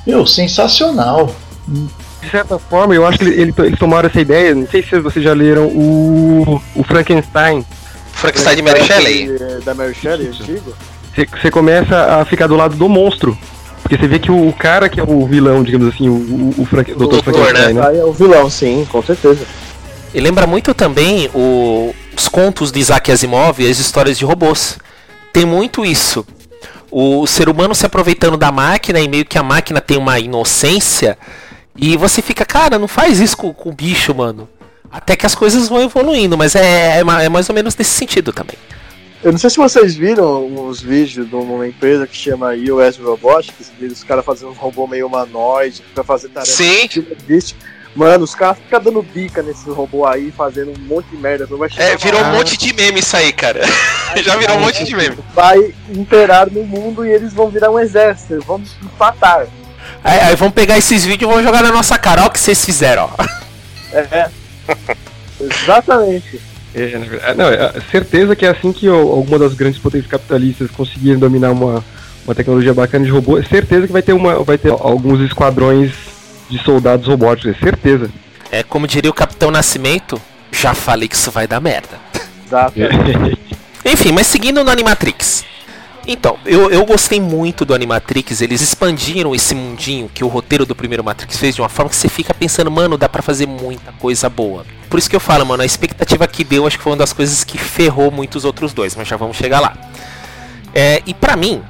Meu, 0.05 0.25
sensacional. 0.25 1.33
De 1.67 2.29
certa 2.29 2.57
forma, 2.59 2.93
eu 2.95 3.05
acho 3.05 3.17
que 3.19 3.25
ele- 3.25 3.41
ele- 3.41 3.53
eles 3.59 3.79
tomaram 3.79 4.07
essa 4.09 4.19
ideia. 4.21 4.53
Não 4.55 4.67
sei 4.67 4.83
se 4.83 4.99
vocês 4.99 5.23
já 5.23 5.33
leram 5.33 5.65
o, 5.67 6.61
o 6.75 6.83
Frankenstein. 6.83 7.65
Frankenstein 8.13 8.55
de 8.55 8.61
Mary 8.61 8.83
Shelley. 8.83 9.35
É, 9.39 9.59
Da 9.65 9.73
Mary 9.73 9.93
Shelley, 9.93 10.27
antigo. 10.27 10.73
Você- 11.15 11.27
Você 11.41 11.51
começa 11.51 11.95
a 12.19 12.25
ficar 12.25 12.47
do 12.47 12.55
lado 12.55 12.75
do 12.75 12.89
monstro. 12.89 13.37
Porque 13.81 13.97
você 13.97 14.07
vê 14.07 14.17
que 14.17 14.31
o, 14.31 14.47
o 14.49 14.53
cara 14.53 14.89
que 14.89 14.99
é 14.99 15.03
o 15.03 15.27
vilão, 15.27 15.63
digamos 15.63 15.93
assim, 15.93 16.09
o, 16.09 16.13
o, 16.13 16.53
o 16.57 16.65
Frank, 16.65 16.91
Dr. 16.91 16.97
doutor, 16.97 17.23
Frankenstein, 17.23 17.73
né? 17.75 17.87
Aí 17.87 17.99
é 17.99 18.03
o 18.03 18.11
vilão, 18.11 18.49
sim, 18.49 18.85
com 18.91 19.01
certeza. 19.03 19.45
E 20.13 20.19
lembra 20.19 20.47
muito 20.47 20.73
também 20.73 21.29
o- 21.35 21.93
os 22.15 22.27
contos 22.27 22.71
de 22.71 22.79
Isaac 22.79 23.11
Asimov 23.11 23.59
e 23.59 23.69
as 23.69 23.79
histórias 23.79 24.17
de 24.17 24.25
robôs. 24.25 24.77
Tem 25.33 25.45
muito 25.45 25.85
isso. 25.85 26.25
O 26.91 27.27
ser 27.27 27.49
humano 27.49 27.75
se 27.75 27.85
aproveitando 27.85 28.37
da 28.37 28.51
máquina 28.51 28.99
e 28.99 29.07
meio 29.07 29.25
que 29.25 29.37
a 29.37 29.43
máquina 29.43 29.81
tem 29.81 29.97
uma 29.97 30.19
inocência. 30.19 31.17
E 31.75 31.97
você 31.97 32.21
fica, 32.21 32.45
cara, 32.45 32.79
não 32.79 32.87
faz 32.87 33.19
isso 33.19 33.35
com, 33.35 33.53
com 33.53 33.69
o 33.69 33.73
bicho, 33.73 34.15
mano. 34.15 34.47
Até 34.89 35.15
que 35.15 35.25
as 35.25 35.35
coisas 35.35 35.67
vão 35.67 35.81
evoluindo, 35.81 36.37
mas 36.37 36.55
é, 36.55 36.99
é 36.99 36.99
é 36.99 37.29
mais 37.29 37.49
ou 37.49 37.55
menos 37.55 37.75
nesse 37.75 37.91
sentido 37.91 38.31
também. 38.31 38.55
Eu 39.21 39.31
não 39.31 39.39
sei 39.39 39.49
se 39.49 39.57
vocês 39.57 39.95
viram 39.95 40.67
os 40.67 40.81
vídeos 40.81 41.27
de 41.27 41.35
uma 41.35 41.67
empresa 41.67 42.05
que 42.05 42.15
chama 42.15 42.51
US 42.51 42.97
Robotics, 42.97 43.71
os 43.81 44.03
caras 44.03 44.23
fazendo 44.23 44.51
um 44.51 44.53
robô 44.53 44.85
meio 44.85 45.07
humanoide 45.07 45.83
pra 45.93 46.03
fazer 46.03 46.29
tarefa 46.29 46.51
Sim. 46.51 46.87
existe. 47.27 47.55
Mano, 47.95 48.25
os 48.25 48.35
caras 48.35 48.57
ficam 48.57 48.81
dando 48.81 49.01
bica 49.01 49.41
nesse 49.41 49.69
robô 49.69 50.05
aí, 50.05 50.29
fazendo 50.29 50.71
um 50.71 50.81
monte 50.83 51.07
de 51.07 51.17
merda. 51.17 51.47
Não 51.49 51.57
vai 51.57 51.69
chegar 51.69 51.85
É, 51.85 51.95
virou 51.95 52.21
um 52.21 52.31
monte 52.33 52.57
de 52.57 52.73
meme 52.73 52.99
isso 52.99 53.15
aí, 53.15 53.31
cara. 53.31 53.61
Já 54.21 54.35
virou 54.35 54.57
um 54.57 54.59
monte 54.59 54.83
de 54.83 54.93
meme. 54.93 55.17
Vai 55.33 55.73
inteirar 55.89 56.51
no 56.51 56.63
mundo 56.65 57.05
e 57.05 57.09
eles 57.09 57.33
vão 57.33 57.49
virar 57.49 57.71
um 57.71 57.79
exército, 57.79 58.43
vão 58.45 58.61
empatar. 58.83 59.47
Aí, 60.03 60.19
aí 60.19 60.35
vamos 60.35 60.53
pegar 60.53 60.77
esses 60.77 61.05
vídeos 61.05 61.29
e 61.29 61.33
vamos 61.33 61.45
jogar 61.45 61.63
na 61.63 61.71
nossa 61.71 61.97
cara. 61.97 62.21
Olha 62.21 62.29
o 62.29 62.33
que 62.33 62.39
vocês 62.39 62.63
fizeram, 62.65 63.09
ó. 63.17 63.23
É. 63.97 64.29
Exatamente. 65.39 66.41
É, 66.73 66.87
verdade, 66.87 67.37
não, 67.37 67.45
é 67.45 67.73
certeza 67.89 68.35
que 68.35 68.45
é 68.45 68.49
assim 68.49 68.73
que 68.73 68.89
alguma 68.89 69.39
das 69.39 69.53
grandes 69.53 69.79
potências 69.79 70.11
capitalistas 70.11 70.69
conseguirem 70.71 71.17
dominar 71.17 71.51
uma, 71.51 71.81
uma 72.25 72.35
tecnologia 72.35 72.73
bacana 72.73 73.05
de 73.05 73.11
robô, 73.11 73.37
é 73.37 73.43
certeza 73.43 73.87
que 73.87 73.93
vai 73.93 74.01
ter, 74.01 74.11
uma, 74.11 74.43
vai 74.43 74.57
ter 74.57 74.71
alguns 74.71 75.21
esquadrões 75.21 76.14
de 76.49 76.61
soldados 76.63 77.07
robóticos, 77.07 77.55
é 77.55 77.59
certeza. 77.59 78.09
É 78.51 78.63
como 78.63 78.87
diria 78.87 79.09
o 79.09 79.13
Capitão 79.13 79.51
Nascimento, 79.51 80.21
já 80.51 80.73
falei 80.73 81.07
que 81.07 81.15
isso 81.15 81.31
vai 81.31 81.47
dar 81.47 81.59
merda. 81.59 81.99
Enfim, 83.85 84.11
mas 84.11 84.27
seguindo 84.27 84.63
no 84.63 84.71
Animatrix. 84.71 85.45
Então, 86.07 86.37
eu, 86.45 86.69
eu 86.69 86.85
gostei 86.85 87.19
muito 87.19 87.65
do 87.65 87.73
Animatrix, 87.73 88.41
eles 88.41 88.61
expandiram 88.61 89.33
esse 89.33 89.55
mundinho 89.55 90.09
que 90.13 90.23
o 90.23 90.27
roteiro 90.27 90.65
do 90.65 90.75
primeiro 90.75 91.03
Matrix 91.03 91.37
fez 91.37 91.55
de 91.55 91.61
uma 91.61 91.69
forma 91.69 91.89
que 91.89 91.95
você 91.95 92.07
fica 92.07 92.31
pensando, 92.31 92.69
mano, 92.69 92.95
dá 92.95 93.09
pra 93.09 93.23
fazer 93.23 93.47
muita 93.47 93.91
coisa 93.93 94.29
boa. 94.29 94.65
Por 94.87 94.99
isso 94.99 95.09
que 95.09 95.15
eu 95.15 95.19
falo, 95.19 95.45
mano, 95.45 95.63
a 95.63 95.65
expectativa 95.65 96.27
que 96.27 96.43
deu 96.43 96.67
acho 96.67 96.77
que 96.77 96.83
foi 96.83 96.91
uma 96.91 96.99
das 96.99 97.11
coisas 97.11 97.43
que 97.43 97.57
ferrou 97.57 98.11
muitos 98.11 98.45
outros 98.45 98.71
dois, 98.71 98.95
mas 98.95 99.07
já 99.07 99.17
vamos 99.17 99.35
chegar 99.35 99.59
lá. 99.59 99.75
É, 100.75 101.01
e 101.07 101.13
pra 101.13 101.35
mim, 101.35 101.63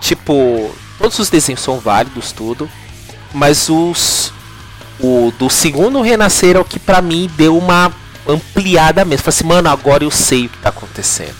tipo, 0.00 0.70
todos 0.98 1.18
os 1.18 1.30
desenhos 1.30 1.62
são 1.62 1.78
válidos, 1.78 2.30
tudo, 2.30 2.68
mas 3.32 3.68
os. 3.68 4.32
O 5.00 5.32
do 5.38 5.48
segundo 5.48 6.00
Renascer 6.00 6.56
é 6.56 6.58
o 6.58 6.64
que 6.64 6.78
pra 6.78 7.00
mim 7.00 7.30
deu 7.36 7.56
uma 7.56 7.92
ampliada 8.26 9.04
mesmo. 9.04 9.22
Falei 9.22 9.36
assim, 9.38 9.46
mano, 9.46 9.68
agora 9.68 10.02
eu 10.02 10.10
sei 10.10 10.46
o 10.46 10.48
que 10.48 10.58
tá 10.58 10.70
acontecendo. 10.70 11.36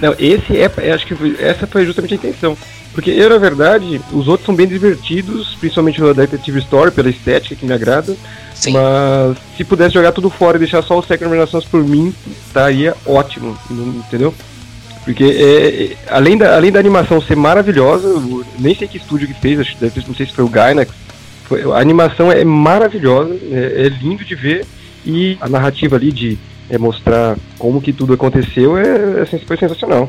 Não, 0.00 0.14
esse 0.18 0.56
é, 0.56 0.70
é- 0.78 0.92
acho 0.92 1.06
que 1.06 1.14
foi- 1.14 1.36
essa 1.38 1.66
foi 1.66 1.84
justamente 1.84 2.14
a 2.14 2.16
intenção. 2.16 2.56
Porque 2.94 3.10
eu, 3.10 3.28
na 3.30 3.38
verdade, 3.38 4.00
os 4.12 4.26
outros 4.26 4.46
são 4.46 4.54
bem 4.54 4.66
divertidos, 4.66 5.54
principalmente 5.60 6.02
o 6.02 6.12
Detective 6.12 6.58
Story, 6.60 6.90
pela 6.90 7.08
estética 7.10 7.54
que 7.54 7.64
me 7.66 7.72
agrada. 7.72 8.16
Sim. 8.54 8.72
Mas 8.72 9.36
se 9.56 9.62
pudesse 9.62 9.94
jogar 9.94 10.10
tudo 10.12 10.28
fora 10.30 10.56
e 10.56 10.60
deixar 10.60 10.82
só 10.82 10.98
o 10.98 11.02
Second 11.02 11.30
Renaissance 11.30 11.66
por 11.66 11.84
mim, 11.84 12.12
estaria 12.46 12.96
ótimo, 13.06 13.56
não- 13.70 13.88
entendeu? 14.00 14.34
Porque 15.04 15.24
é, 15.24 15.84
é, 15.84 15.96
além, 16.08 16.36
da, 16.36 16.54
além 16.54 16.70
da 16.70 16.78
animação 16.78 17.20
ser 17.20 17.36
maravilhosa, 17.36 18.08
nem 18.58 18.74
sei 18.74 18.86
que 18.86 18.98
estúdio 18.98 19.26
que 19.26 19.34
fez, 19.34 19.58
acho, 19.58 19.76
não 20.06 20.14
sei 20.14 20.26
se 20.26 20.32
foi 20.32 20.44
o 20.44 20.48
Gainax, 20.48 20.92
foi- 21.44 21.62
a 21.62 21.78
animação 21.78 22.30
é 22.30 22.44
maravilhosa, 22.44 23.34
é, 23.50 23.86
é 23.86 23.88
lindo 23.88 24.24
de 24.24 24.34
ver, 24.34 24.66
e 25.04 25.38
a 25.40 25.48
narrativa 25.48 25.96
ali 25.96 26.12
de 26.12 26.38
é, 26.68 26.78
mostrar 26.78 27.36
como 27.58 27.80
que 27.80 27.92
tudo 27.92 28.12
aconteceu 28.12 28.76
é, 28.76 29.22
é 29.22 29.38
foi 29.46 29.56
sensacional. 29.56 30.08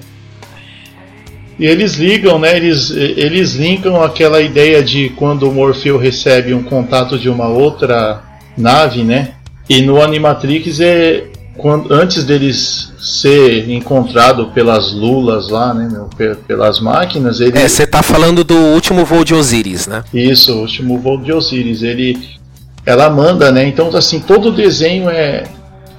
E 1.58 1.66
eles 1.66 1.96
ligam, 1.96 2.40
né? 2.40 2.56
Eles, 2.56 2.90
eles 2.90 3.54
linkam 3.54 4.02
aquela 4.02 4.42
ideia 4.42 4.82
de 4.82 5.10
quando 5.10 5.48
o 5.48 5.54
Morfeu 5.54 5.98
recebe 5.98 6.54
um 6.54 6.64
contato 6.64 7.20
de 7.20 7.30
uma 7.30 7.48
outra 7.48 8.24
nave, 8.58 9.04
né? 9.04 9.34
E 9.70 9.82
no 9.82 10.02
Animatrix 10.02 10.80
é 10.80 11.26
quando, 11.62 11.94
antes 11.94 12.24
deles 12.24 12.92
ser 13.00 13.70
encontrado 13.70 14.48
pelas 14.48 14.92
lulas 14.92 15.50
lá, 15.50 15.74
né, 15.74 15.88
meu, 15.92 16.06
pe- 16.18 16.36
pelas 16.48 16.80
máquinas, 16.80 17.40
ele 17.40 17.58
É, 17.58 17.68
você 17.68 17.86
tá 17.86 18.02
falando 18.02 18.44
do 18.44 18.56
último 18.56 19.06
voo 19.06 19.24
de 19.24 19.34
Osiris, 19.34 19.88
né? 19.88 20.04
Isso, 20.14 20.54
o 20.54 20.62
último 20.62 20.98
voo 21.00 21.18
de 21.18 21.32
Osiris, 21.32 21.84
ele 21.84 22.18
ela 22.86 23.10
manda, 23.10 23.52
né? 23.52 23.68
Então 23.68 23.96
assim, 23.96 24.20
todo 24.20 24.50
o 24.50 24.52
desenho 24.52 25.10
é 25.10 25.44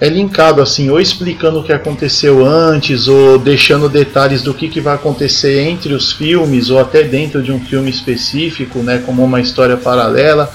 é 0.00 0.08
linkado 0.08 0.60
assim, 0.60 0.90
ou 0.90 1.00
explicando 1.00 1.60
o 1.60 1.62
que 1.62 1.72
aconteceu 1.72 2.44
antes, 2.44 3.06
ou 3.06 3.38
deixando 3.38 3.88
detalhes 3.88 4.42
do 4.42 4.52
que, 4.52 4.68
que 4.68 4.80
vai 4.80 4.96
acontecer 4.96 5.60
entre 5.60 5.94
os 5.94 6.10
filmes, 6.12 6.70
ou 6.70 6.80
até 6.80 7.04
dentro 7.04 7.40
de 7.40 7.52
um 7.52 7.60
filme 7.60 7.88
específico, 7.88 8.80
né? 8.80 9.00
Como 9.06 9.22
uma 9.22 9.40
história 9.40 9.76
paralela. 9.76 10.50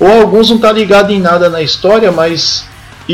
Ou 0.00 0.08
alguns 0.22 0.48
não 0.48 0.56
tá 0.58 0.72
ligado 0.72 1.12
em 1.12 1.20
nada 1.20 1.50
na 1.50 1.60
história, 1.60 2.10
mas 2.10 2.64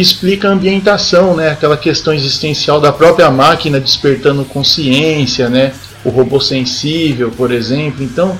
explica 0.00 0.48
a 0.48 0.52
ambientação, 0.52 1.36
né? 1.36 1.50
Aquela 1.50 1.76
questão 1.76 2.12
existencial 2.14 2.80
da 2.80 2.92
própria 2.92 3.30
máquina 3.30 3.78
despertando 3.80 4.44
consciência, 4.44 5.48
né? 5.48 5.72
O 6.04 6.08
robô 6.10 6.40
sensível, 6.40 7.30
por 7.30 7.52
exemplo. 7.52 8.02
Então, 8.02 8.36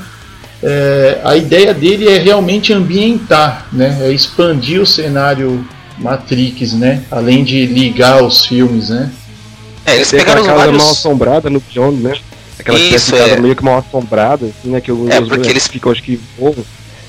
é, 0.63 1.21
a 1.25 1.37
ideia 1.37 1.75
dele 1.75 2.09
é 2.09 2.19
realmente 2.19 2.73
ambientar, 2.73 3.67
né? 3.73 3.99
É 4.03 4.11
expandir 4.13 4.81
o 4.81 4.87
cenário 4.87 5.65
Matrix, 5.99 6.73
né? 6.73 7.03
Além 7.11 7.45
de 7.45 7.67
ligar 7.67 8.23
os 8.23 8.47
filmes, 8.47 8.89
né? 8.89 9.11
É, 9.85 9.97
eles 9.97 10.11
Tem 10.11 10.21
pegaram 10.21 10.43
aquela 10.43 10.59
casa 10.59 10.71
mal 10.71 10.79
vários. 10.81 10.99
assombrada 10.99 11.51
no 11.51 11.61
Beyond, 11.61 11.97
né? 12.03 12.15
Aquela 12.59 12.79
Isso, 12.79 13.11
casa 13.13 13.33
é. 13.33 13.41
meio 13.41 13.57
que 13.57 13.65
mal 13.65 13.79
assombrada, 13.79 14.47
assim, 14.47 14.71
né? 14.71 14.81
Que 14.81 14.93
os, 14.93 14.99
É, 15.11 15.15
os 15.15 15.29
porque 15.29 15.29
bonecos 15.31 15.49
eles- 15.49 15.67
ficam, 15.67 15.91
acho 15.93 16.03
que 16.03 16.19
voam. 16.39 16.55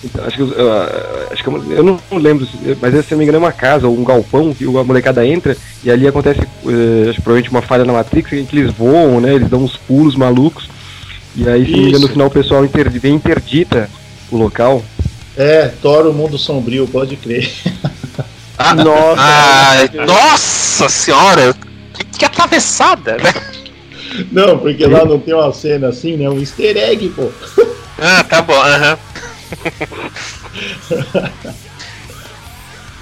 Então, 0.03 0.25
acho 0.25 0.35
que, 0.35 0.43
ah, 0.59 1.27
acho 1.31 1.43
que 1.43 1.49
eu, 1.49 1.71
eu 1.71 1.83
não 1.83 1.99
lembro, 2.11 2.47
mas 2.81 3.05
se 3.05 3.11
não 3.11 3.17
me 3.17 3.23
engano 3.23 3.37
é 3.37 3.39
uma 3.39 3.51
casa 3.53 3.87
ou 3.87 3.97
um 3.97 4.03
galpão 4.03 4.53
que 4.53 4.65
a 4.65 4.83
molecada 4.83 5.25
entra 5.25 5.55
e 5.83 5.89
ali 5.89 6.07
acontece, 6.07 6.41
eh, 6.41 7.09
acho 7.09 7.21
provavelmente 7.21 7.49
uma 7.49 7.61
falha 7.61 7.85
na 7.85 7.93
Matrix 7.93 8.33
em 8.33 8.45
que 8.45 8.57
eles 8.57 8.73
voam, 8.73 9.21
né? 9.21 9.33
Eles 9.33 9.49
dão 9.49 9.63
uns 9.63 9.77
pulos 9.77 10.15
malucos. 10.15 10.67
E 11.35 11.47
aí, 11.47 11.65
se 11.65 11.71
não 11.71 11.79
me 11.79 11.87
engano, 11.87 12.01
no 12.01 12.09
final 12.09 12.27
o 12.27 12.31
pessoal 12.31 12.65
inter, 12.65 12.89
vem 12.91 13.15
interdita 13.15 13.89
o 14.29 14.37
local. 14.37 14.83
É, 15.37 15.71
Thor, 15.81 16.05
o 16.05 16.13
mundo 16.13 16.37
sombrio, 16.37 16.87
pode 16.87 17.15
crer. 17.15 17.49
Ah, 18.57 18.75
Nossa. 18.83 19.21
ah, 19.21 20.05
nossa 20.05 20.89
senhora! 20.89 21.55
Que, 21.93 22.03
que 22.03 22.25
atravessada, 22.25 23.17
né? 23.17 23.33
Não, 24.31 24.59
porque 24.59 24.85
lá 24.85 25.05
não 25.05 25.17
tem 25.19 25.33
uma 25.33 25.51
cena 25.53 25.87
assim, 25.87 26.17
né? 26.17 26.29
Um 26.29 26.39
easter 26.39 26.77
egg, 26.77 27.09
pô. 27.09 27.29
Ah, 27.97 28.23
tá 28.23 28.41
bom, 28.41 28.53
aham. 28.53 28.97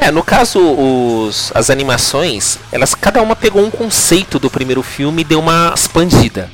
É, 0.01 0.09
no 0.09 0.23
caso, 0.23 0.59
os, 0.59 1.51
as 1.53 1.69
animações, 1.69 2.57
elas 2.71 2.95
cada 2.95 3.21
uma 3.21 3.35
pegou 3.35 3.63
um 3.63 3.69
conceito 3.69 4.39
do 4.39 4.49
primeiro 4.49 4.81
filme 4.81 5.21
e 5.21 5.25
deu 5.25 5.39
uma 5.39 5.71
expandida. 5.75 6.49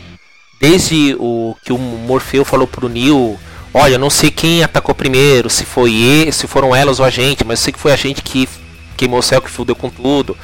Desde 0.59 1.15
o 1.17 1.55
que 1.63 1.71
o 1.71 1.77
Morfeu 1.77 2.43
falou 2.43 2.67
pro 2.67 2.89
Neo, 2.89 3.39
olha, 3.73 3.97
não 3.97 4.09
sei 4.09 4.31
quem 4.31 4.63
atacou 4.63 4.93
primeiro, 4.93 5.49
se 5.49 5.63
foi 5.63 5.93
ele, 5.95 6.33
se 6.33 6.45
foram 6.45 6.75
elas 6.75 6.99
ou 6.99 7.05
a 7.05 7.09
gente, 7.09 7.45
mas 7.45 7.59
eu 7.59 7.63
sei 7.63 7.73
que 7.73 7.79
foi 7.79 7.93
a 7.93 7.95
gente 7.95 8.21
que 8.21 8.49
queimou 8.97 9.19
o 9.19 9.23
céu, 9.23 9.41
que 9.41 9.49
fudeu 9.49 9.77
com 9.77 9.89
tudo. 9.89 10.35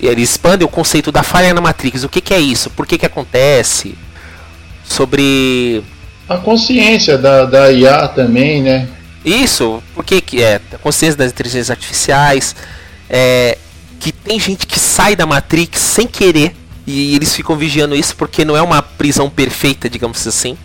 E 0.00 0.08
ele 0.08 0.22
expande 0.22 0.64
o 0.64 0.68
conceito 0.68 1.12
da 1.12 1.22
falha 1.22 1.54
na 1.54 1.60
Matrix. 1.60 2.02
O 2.02 2.08
que, 2.08 2.20
que 2.20 2.34
é 2.34 2.40
isso? 2.40 2.70
Por 2.70 2.88
que, 2.88 2.98
que 2.98 3.06
acontece? 3.06 3.96
Sobre 4.84 5.84
A 6.28 6.36
consciência 6.36 7.16
da, 7.16 7.44
da 7.44 7.72
IA 7.72 8.08
também, 8.08 8.62
né? 8.62 8.88
Isso, 9.24 9.82
porque 9.94 10.20
que 10.20 10.42
é 10.42 10.60
a 10.72 10.78
consciência 10.78 11.18
das 11.18 11.32
inteligências 11.32 11.70
artificiais, 11.70 12.54
é, 13.08 13.56
que 13.98 14.12
tem 14.12 14.38
gente 14.38 14.66
que 14.66 14.78
sai 14.78 15.16
da 15.16 15.26
Matrix 15.26 15.80
sem 15.80 16.06
querer 16.06 16.54
e 16.86 17.14
eles 17.14 17.34
ficam 17.34 17.56
vigiando 17.56 17.94
isso 17.94 18.16
porque 18.16 18.44
não 18.44 18.56
é 18.56 18.62
uma 18.62 18.80
prisão 18.80 19.28
perfeita, 19.28 19.90
digamos 19.90 20.26
assim. 20.26 20.56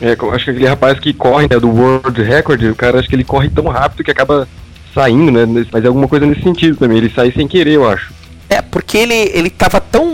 É, 0.00 0.12
acho 0.12 0.44
que 0.44 0.50
aquele 0.50 0.66
rapaz 0.66 0.98
que 0.98 1.12
corre, 1.12 1.46
né, 1.48 1.58
do 1.58 1.68
World 1.68 2.22
Record, 2.22 2.62
o 2.64 2.74
cara 2.74 2.98
acho 2.98 3.08
que 3.08 3.14
ele 3.14 3.24
corre 3.24 3.48
tão 3.50 3.66
rápido 3.66 4.02
que 4.02 4.10
acaba 4.10 4.48
saindo, 4.94 5.30
né? 5.30 5.66
Mas 5.70 5.84
é 5.84 5.88
alguma 5.88 6.08
coisa 6.08 6.26
nesse 6.26 6.42
sentido 6.42 6.76
também, 6.76 6.98
ele 6.98 7.12
sai 7.14 7.30
sem 7.32 7.46
querer, 7.46 7.74
eu 7.74 7.88
acho. 7.88 8.12
É, 8.48 8.60
porque 8.60 8.98
ele 8.98 9.14
ele 9.32 9.50
tava 9.50 9.80
tão 9.80 10.10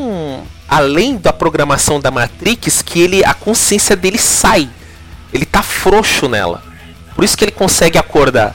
além 0.69 1.17
da 1.17 1.33
programação 1.33 2.01
da 2.01 2.11
Matrix 2.11 2.83
que 2.83 3.01
ele 3.01 3.25
a 3.25 3.35
consciência 3.35 3.95
dele 3.97 4.19
sai. 4.19 4.69
Ele 5.33 5.45
tá 5.45 5.63
frouxo 5.63 6.29
nela. 6.29 6.63
Por 7.15 7.25
isso 7.25 7.37
que 7.37 7.45
ele 7.45 7.53
consegue 7.53 7.99
acordar. 7.99 8.55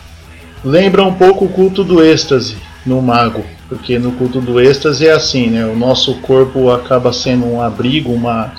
Lembra 0.64 1.04
um 1.04 1.14
pouco 1.14 1.46
o 1.46 1.50
culto 1.50 1.84
do 1.84 2.04
êxtase 2.04 2.58
no 2.86 3.02
mago. 3.02 3.44
Porque 3.68 3.98
no 3.98 4.12
culto 4.14 4.42
do 4.42 4.60
êxtase 4.60 5.08
é 5.08 5.12
assim, 5.12 5.48
né? 5.48 5.66
O 5.66 5.76
nosso 5.76 6.16
corpo 6.16 6.70
acaba 6.72 7.14
sendo 7.14 7.46
um 7.46 7.62
abrigo, 7.62 8.12
uma, 8.12 8.54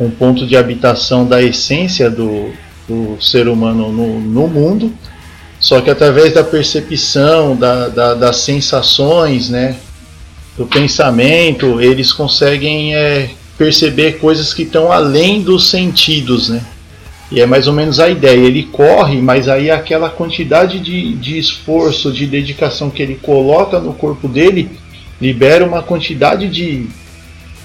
um 0.00 0.10
ponto 0.10 0.46
de 0.46 0.56
habitação 0.56 1.26
da 1.26 1.42
essência 1.42 2.10
do, 2.10 2.50
do 2.88 3.18
ser 3.20 3.46
humano 3.48 3.92
no, 3.92 4.20
no 4.20 4.48
mundo. 4.48 4.92
Só 5.60 5.80
que 5.80 5.90
através 5.90 6.34
da 6.34 6.42
percepção, 6.44 7.54
da, 7.56 7.88
da- 7.88 8.14
das 8.14 8.38
sensações, 8.38 9.48
né? 9.48 9.76
Do 10.56 10.66
pensamento, 10.66 11.80
eles 11.80 12.12
conseguem 12.12 12.94
é, 12.94 13.30
perceber 13.58 14.18
coisas 14.18 14.54
que 14.54 14.62
estão 14.62 14.90
além 14.90 15.42
dos 15.42 15.68
sentidos, 15.68 16.48
né? 16.48 16.64
E 17.30 17.40
é 17.40 17.46
mais 17.46 17.66
ou 17.66 17.72
menos 17.72 17.98
a 17.98 18.08
ideia. 18.08 18.38
Ele 18.38 18.62
corre, 18.62 19.20
mas 19.20 19.48
aí 19.48 19.70
aquela 19.70 20.08
quantidade 20.08 20.78
de, 20.78 21.14
de 21.14 21.38
esforço, 21.38 22.12
de 22.12 22.26
dedicação 22.26 22.88
que 22.88 23.02
ele 23.02 23.16
coloca 23.16 23.80
no 23.80 23.92
corpo 23.92 24.28
dele, 24.28 24.70
libera 25.20 25.64
uma 25.64 25.82
quantidade 25.82 26.48
de, 26.48 26.86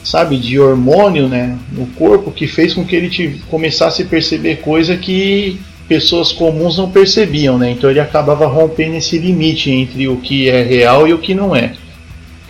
sabe, 0.04 0.38
de 0.38 0.60
hormônio, 0.60 1.28
né, 1.28 1.58
no 1.72 1.86
corpo 1.88 2.32
que 2.32 2.48
fez 2.48 2.74
com 2.74 2.86
que 2.86 2.96
ele 2.96 3.10
tive, 3.10 3.40
começasse 3.50 4.02
a 4.02 4.06
perceber 4.06 4.58
coisa 4.58 4.98
que 4.98 5.60
pessoas 5.88 6.32
comuns 6.32 6.78
não 6.78 6.90
percebiam, 6.90 7.58
né? 7.58 7.72
Então 7.72 7.90
ele 7.90 8.00
acabava 8.00 8.48
rompendo 8.48 8.96
esse 8.96 9.18
limite 9.18 9.70
entre 9.70 10.08
o 10.08 10.18
que 10.18 10.50
é 10.50 10.64
real 10.64 11.08
e 11.08 11.14
o 11.14 11.18
que 11.18 11.36
não 11.36 11.56
é. 11.56 11.74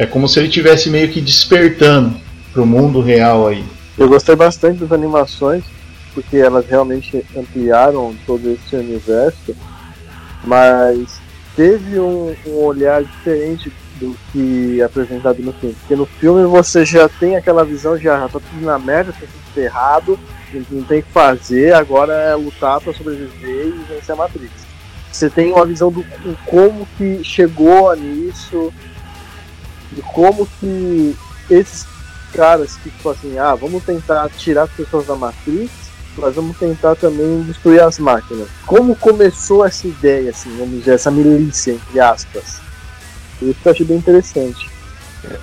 É 0.02 0.06
como 0.08 0.28
se 0.28 0.40
ele 0.40 0.50
tivesse 0.50 0.90
meio 0.90 1.10
que 1.10 1.22
despertando 1.22 2.20
pro 2.52 2.66
mundo 2.66 3.02
real 3.02 3.46
aí. 3.48 3.64
Eu 3.96 4.10
gostei 4.10 4.36
bastante 4.36 4.80
das 4.80 4.92
animações, 4.92 5.64
porque 6.16 6.38
elas 6.38 6.66
realmente 6.68 7.24
ampliaram 7.38 8.16
todo 8.26 8.50
esse 8.50 8.76
universo, 8.76 9.56
mas 10.44 11.22
teve 11.56 12.00
um, 12.00 12.36
um 12.48 12.64
olhar 12.64 13.04
diferente 13.04 13.72
do 14.00 14.18
que 14.32 14.82
apresentado 14.82 15.40
no 15.44 15.54
filme. 15.54 15.76
Porque 15.82 15.96
no 15.96 16.08
filme 16.08 16.48
você 16.48 16.84
já 16.84 17.08
tem 17.08 17.36
aquela 17.36 17.64
visão 17.64 17.96
de 17.96 18.10
ah, 18.10 18.22
tá 18.28 18.40
tudo 18.40 18.66
na 18.66 18.80
merda, 18.80 19.12
tá 19.12 19.20
tudo 19.20 19.54
ferrado, 19.54 20.20
não- 20.72 20.82
tem 20.84 21.02
o 21.02 21.04
que 21.04 21.12
fazer, 21.12 21.76
agora 21.76 22.12
é 22.12 22.34
lutar 22.34 22.82
pra 22.82 22.92
sobreviver 22.92 23.68
e 23.68 23.86
vencer 23.88 24.14
a 24.14 24.16
Matrix. 24.16 24.50
Você 25.12 25.30
tem 25.30 25.52
uma 25.52 25.66
visão 25.68 25.92
do 25.92 26.04
como 26.48 26.88
que 26.98 27.24
chegou 27.24 27.96
nisso, 27.96 28.74
de 29.92 30.02
como 30.02 30.48
que 30.60 31.16
esses 31.50 31.86
caras 32.34 32.76
que 32.78 32.90
tipo 32.90 33.10
assim, 33.10 33.38
ah, 33.38 33.56
vamos 33.56 33.84
tentar 33.84 34.30
tirar 34.30 34.64
as 34.64 34.72
pessoas 34.72 35.06
da 35.06 35.16
Matrix, 35.16 35.70
mas 36.18 36.36
vamos 36.36 36.58
tentar 36.58 36.96
também 36.96 37.44
destruir 37.44 37.82
as 37.82 38.00
máquinas. 38.00 38.48
Como 38.66 38.96
começou 38.96 39.66
essa 39.66 39.88
ideia, 39.88 40.30
assim, 40.30 40.50
vamos 40.58 40.80
dizer, 40.80 40.96
essa 40.96 41.12
milícia, 41.12 41.72
entre 41.74 42.00
aspas? 42.00 42.62
Isso 43.42 43.56
que 43.62 43.68
eu 43.68 43.72
achei 43.72 43.86
bem 43.86 43.98
interessante. 43.98 44.70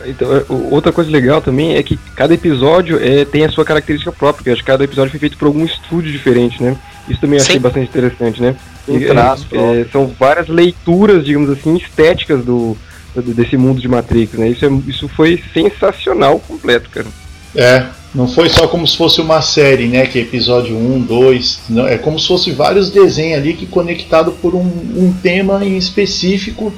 Então, 0.05 0.35
é, 0.37 0.45
outra 0.71 0.93
coisa 0.93 1.11
legal 1.11 1.41
também 1.41 1.77
é 1.77 1.83
que 1.83 1.97
cada 2.17 2.35
episódio 2.35 2.99
é, 3.01 3.25
tem 3.25 3.45
a 3.45 3.51
sua 3.51 3.65
característica 3.65 4.11
própria, 4.11 4.45
que 4.45 4.51
acho 4.51 4.63
que 4.63 4.67
cada 4.67 4.83
episódio 4.85 5.11
foi 5.11 5.21
feito 5.21 5.39
por 5.39 5.47
algum 5.47 5.65
estúdio 5.65 6.11
diferente, 6.11 6.61
né? 6.63 6.77
Isso 7.09 7.21
também 7.21 7.39
eu 7.39 7.43
achei 7.45 7.57
Sim. 7.57 7.61
bastante 7.61 7.89
interessante, 7.89 8.43
né? 8.43 8.57
E, 8.89 9.07
traço, 9.07 9.47
é, 9.53 9.87
são 9.93 10.07
várias 10.19 10.49
leituras, 10.49 11.25
digamos 11.25 11.51
assim, 11.51 11.77
estéticas 11.77 12.45
do- 12.45 12.77
desse 13.23 13.57
mundo 13.57 13.81
de 13.81 13.89
Matrix, 13.89 14.35
né? 14.35 14.49
Isso, 14.49 14.65
é, 14.65 14.69
isso 14.87 15.09
foi 15.09 15.43
sensacional 15.53 16.39
completo, 16.41 16.91
cara. 16.91 17.07
É, 17.55 17.87
não 18.15 18.27
foi 18.27 18.49
só 18.49 18.67
como 18.67 18.87
se 18.87 18.97
fosse 18.97 19.21
uma 19.21 19.43
série, 19.43 19.87
né? 19.87 20.07
Que 20.07 20.19
é 20.19 20.23
episódio 20.23 20.77
1, 20.77 21.01
2. 21.03 21.61
Não, 21.71 21.87
é 21.87 21.99
como 21.99 22.19
se 22.19 22.27
fosse 22.27 22.51
vários 22.53 22.91
desenhos 22.91 23.39
ali 23.39 23.55
que 23.55 23.67
conectado 23.67 24.33
por 24.33 24.55
um, 24.55 24.61
um 24.61 25.15
tema 25.23 25.65
em 25.65 25.77
específico, 25.77 26.73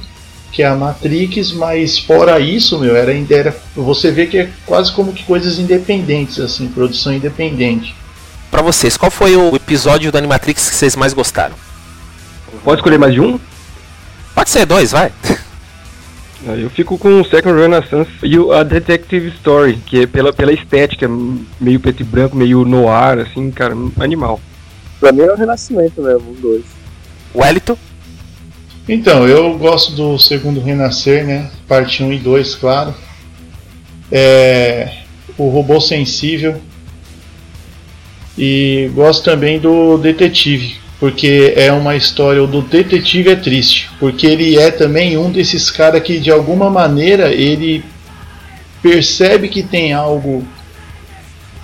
que 0.53 0.63
é 0.63 0.67
a 0.67 0.75
Matrix, 0.75 1.53
mas 1.53 1.99
fora 1.99 2.41
isso, 2.41 2.79
meu, 2.79 2.97
era, 2.97 3.13
ainda 3.13 3.35
era. 3.35 3.57
Você 3.77 4.11
vê 4.11 4.27
que 4.27 4.39
é 4.39 4.51
quase 4.67 4.93
como 4.93 5.13
que 5.13 5.23
coisas 5.25 5.59
independentes, 5.59 6.41
assim, 6.41 6.67
produção 6.69 7.13
independente. 7.13 7.95
Pra 8.51 8.63
vocês, 8.63 8.97
qual 8.97 9.11
foi 9.11 9.37
o 9.37 9.55
episódio 9.55 10.11
do 10.11 10.19
Animatrix 10.19 10.69
que 10.69 10.75
vocês 10.75 10.97
mais 10.97 11.13
gostaram? 11.13 11.55
Pode 12.65 12.81
escolher 12.81 12.99
mais 12.99 13.15
de 13.15 13.21
um? 13.21 13.39
Pode 14.35 14.51
ser 14.51 14.67
dois, 14.67 14.91
vai. 14.91 15.13
Aí 16.47 16.63
Eu 16.63 16.71
fico 16.71 16.97
com 16.97 17.21
o 17.21 17.25
Second 17.25 17.59
Renaissance 17.59 18.11
e 18.23 18.39
o 18.39 18.53
A 18.53 18.63
Detective 18.63 19.29
Story, 19.29 19.77
que 19.87 20.03
é 20.03 20.07
pela, 20.07 20.33
pela 20.33 20.53
estética, 20.53 21.09
meio 21.61 21.79
preto 21.81 22.01
e 22.01 22.05
branco, 22.05 22.37
meio 22.37 22.65
noir, 22.65 23.19
assim, 23.19 23.51
cara, 23.51 23.75
animal. 23.99 24.41
Pra 24.99 25.13
mim 25.13 25.23
é 25.23 25.33
o 25.33 25.37
renascimento 25.37 26.03
mesmo, 26.03 26.31
um 26.31 26.35
dois. 26.35 26.65
O 27.35 27.45
Elito? 27.45 27.79
Então, 28.89 29.29
eu 29.29 29.57
gosto 29.57 29.93
do 29.93 30.19
segundo 30.19 30.61
Renascer, 30.61 31.25
né? 31.25 31.51
Parte 31.69 32.03
1 32.03 32.13
e 32.15 32.19
2, 32.19 32.55
claro. 32.57 32.95
É, 34.11 35.03
o 35.39 35.49
Robô 35.49 35.81
Sensível. 35.81 36.61
E 38.37 38.91
gosto 38.95 39.25
também 39.25 39.61
do 39.61 39.97
Detetive, 39.99 40.80
porque 41.01 41.55
é 41.57 41.73
uma 41.73 41.97
história. 41.97 42.47
Do 42.47 42.61
Detetive 42.61 43.31
é 43.31 43.37
triste, 43.37 43.91
porque 43.99 44.27
ele 44.27 44.59
é 44.59 44.71
também 44.71 45.17
um 45.17 45.33
desses 45.33 45.71
caras 45.71 46.03
que 46.03 46.21
de 46.21 46.31
alguma 46.31 46.69
maneira 46.69 47.33
ele 47.33 47.83
percebe 48.83 49.49
que 49.49 49.63
tem 49.63 49.95
algo 49.95 50.47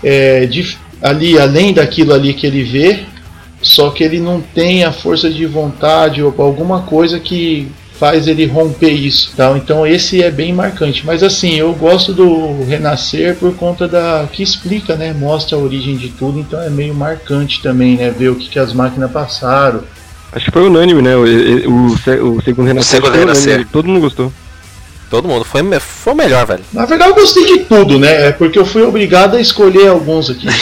é, 0.02 0.46
de, 0.46 0.76
ali 1.02 1.38
além 1.38 1.74
daquilo 1.74 2.14
ali 2.14 2.32
que 2.32 2.46
ele 2.46 2.64
vê, 2.64 3.04
só 3.60 3.90
que 3.90 4.02
ele 4.02 4.20
não 4.20 4.40
tem 4.40 4.84
a 4.84 4.92
força 4.92 5.28
de 5.30 5.44
vontade 5.44 6.22
ou 6.22 6.34
alguma 6.38 6.82
coisa 6.82 7.20
que 7.20 7.68
faz 7.98 8.26
ele 8.26 8.46
romper 8.46 8.90
isso. 8.90 9.32
Tá? 9.36 9.52
Então 9.56 9.86
esse 9.86 10.22
é 10.22 10.30
bem 10.30 10.52
marcante. 10.52 11.04
Mas 11.04 11.22
assim, 11.22 11.54
eu 11.54 11.72
gosto 11.72 12.12
do 12.12 12.64
Renascer 12.64 13.36
por 13.36 13.54
conta 13.54 13.86
da 13.88 14.26
que 14.30 14.42
explica, 14.42 14.96
né? 14.96 15.12
Mostra 15.12 15.56
a 15.56 15.60
origem 15.60 15.96
de 15.96 16.08
tudo, 16.10 16.38
então 16.38 16.60
é 16.60 16.70
meio 16.70 16.94
marcante 16.94 17.62
também, 17.62 17.96
né? 17.96 18.10
Ver 18.10 18.30
o 18.30 18.36
que, 18.36 18.48
que 18.48 18.58
as 18.58 18.72
máquinas 18.72 19.10
passaram. 19.10 19.82
Acho 20.32 20.46
que 20.46 20.50
foi 20.50 20.66
unânime, 20.66 21.00
né? 21.02 21.16
O, 21.16 21.24
o, 21.24 21.86
o, 21.88 22.36
o 22.36 22.42
segundo 22.42 22.66
Renascer. 22.66 22.96
segundo 22.96 23.10
foi 23.10 23.20
Renascer. 23.20 23.48
unânime, 23.48 23.70
Todo 23.72 23.88
mundo 23.88 24.00
gostou. 24.00 24.32
Todo 25.08 25.28
mundo. 25.28 25.44
Foi, 25.44 25.62
foi 25.80 26.12
o 26.12 26.16
melhor, 26.16 26.46
velho. 26.46 26.64
Na 26.72 26.84
verdade, 26.84 27.10
eu 27.10 27.14
gostei 27.14 27.46
de 27.46 27.58
tudo, 27.64 27.98
né? 27.98 28.28
É 28.28 28.32
porque 28.32 28.58
eu 28.58 28.66
fui 28.66 28.82
obrigado 28.82 29.36
a 29.36 29.40
escolher 29.40 29.88
alguns 29.88 30.30
aqui. 30.30 30.46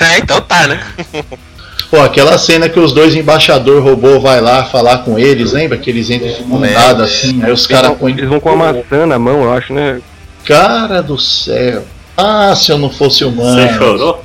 É, 0.00 0.18
então 0.18 0.40
tá, 0.40 0.66
né? 0.66 0.80
Pô, 1.90 2.00
aquela 2.00 2.36
cena 2.38 2.68
que 2.68 2.78
os 2.78 2.92
dois 2.92 3.14
embaixador 3.14 3.82
robô 3.82 4.20
vai 4.20 4.40
lá 4.40 4.64
falar 4.64 4.98
com 4.98 5.18
eles, 5.18 5.52
lembra? 5.52 5.78
Que 5.78 5.90
eles 5.90 6.10
entram 6.10 6.30
de 6.30 7.02
assim, 7.02 7.42
aí 7.42 7.52
os 7.52 7.66
caras 7.66 7.96
põem. 7.96 8.14
Eles 8.14 8.28
vão 8.28 8.40
com 8.40 8.50
a 8.50 8.56
maçã 8.56 9.06
na 9.06 9.18
mão, 9.18 9.44
eu 9.44 9.52
acho, 9.52 9.72
né? 9.72 10.00
Cara 10.44 11.02
do 11.02 11.18
céu. 11.18 11.84
Ah, 12.16 12.54
se 12.54 12.70
eu 12.70 12.78
não 12.78 12.90
fosse 12.90 13.24
humano. 13.24 13.60
Você 13.60 13.78
chorou? 13.78 14.24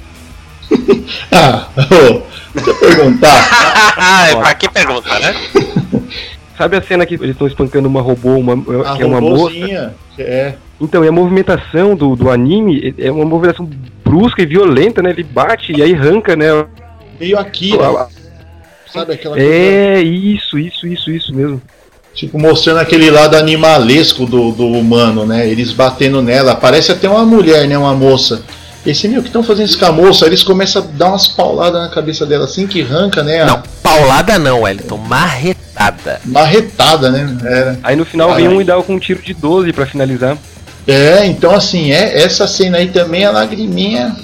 Ah, 1.31 1.67
ô, 1.77 2.21
deixa 2.53 2.69
eu 2.69 2.75
perguntar. 2.75 4.27
é 4.29 4.35
pra 4.35 4.53
que 4.53 4.69
pergunta, 4.69 5.19
né? 5.19 5.35
Sabe 6.57 6.77
a 6.77 6.81
cena 6.81 7.05
que 7.05 7.15
eles 7.15 7.31
estão 7.31 7.47
espancando 7.47 7.87
uma 7.87 8.01
robô, 8.01 8.35
uma, 8.35 8.53
A 8.91 8.95
que 8.95 9.01
é 9.01 9.05
uma 9.05 9.21
moça? 9.21 9.95
É. 10.17 10.53
Então, 10.79 11.03
e 11.03 11.07
a 11.07 11.11
movimentação 11.11 11.95
do, 11.95 12.15
do 12.15 12.29
anime 12.29 12.93
é 12.97 13.11
uma 13.11 13.25
movimentação 13.25 13.67
brusca 14.03 14.41
e 14.41 14.45
violenta, 14.45 15.01
né? 15.01 15.11
Ele 15.11 15.23
bate 15.23 15.71
e 15.71 15.81
aí 15.81 15.95
arranca, 15.95 16.35
né? 16.35 16.47
Meio 17.19 17.37
Akira. 17.37 18.07
Sabe 18.91 19.13
aquela 19.13 19.35
coisa? 19.35 19.51
É, 19.51 20.01
isso, 20.01 20.57
isso, 20.57 20.87
isso, 20.87 21.11
isso 21.11 21.33
mesmo. 21.33 21.61
Tipo, 22.13 22.39
mostrando 22.39 22.79
aquele 22.79 23.09
lado 23.11 23.35
animalesco 23.35 24.25
do, 24.25 24.51
do 24.51 24.65
humano, 24.67 25.25
né? 25.25 25.47
Eles 25.47 25.71
batendo 25.71 26.21
nela. 26.21 26.55
Parece 26.55 26.91
até 26.91 27.07
uma 27.07 27.25
mulher, 27.25 27.67
né? 27.67 27.77
Uma 27.77 27.93
moça. 27.93 28.41
Esse 28.85 29.07
meu, 29.07 29.19
o 29.19 29.21
que 29.21 29.29
estão 29.29 29.43
fazendo 29.43 29.67
isso 29.67 29.77
com 29.77 29.85
a 29.85 29.91
moça? 29.91 30.25
Aí 30.25 30.29
Eles 30.29 30.41
começam 30.41 30.81
a 30.81 30.85
dar 30.85 31.09
umas 31.09 31.27
pauladas 31.27 31.81
na 31.81 31.89
cabeça 31.89 32.25
dela 32.25 32.45
assim 32.45 32.65
que 32.65 32.81
arranca, 32.81 33.21
né? 33.21 33.41
A 33.41 33.45
Não, 33.45 33.63
paulada 33.83 34.39
não, 34.39 34.61
Wellington. 34.61 34.97
Marretada. 34.97 36.19
marretada, 36.25 37.11
né? 37.11 37.37
Era. 37.45 37.79
Aí 37.83 37.95
no 37.95 38.05
final 38.05 38.33
vem 38.33 38.47
um 38.47 38.61
e 38.61 38.63
dá 38.63 38.81
com 38.81 38.95
um 38.95 38.99
tiro 38.99 39.21
de 39.21 39.33
12 39.33 39.71
pra 39.73 39.85
finalizar. 39.85 40.37
É, 40.87 41.25
então 41.25 41.51
assim, 41.53 41.91
é 41.91 42.21
essa 42.23 42.47
cena 42.47 42.77
aí 42.77 42.87
também, 42.87 43.25
a 43.25 43.31
lagriminha. 43.31 44.15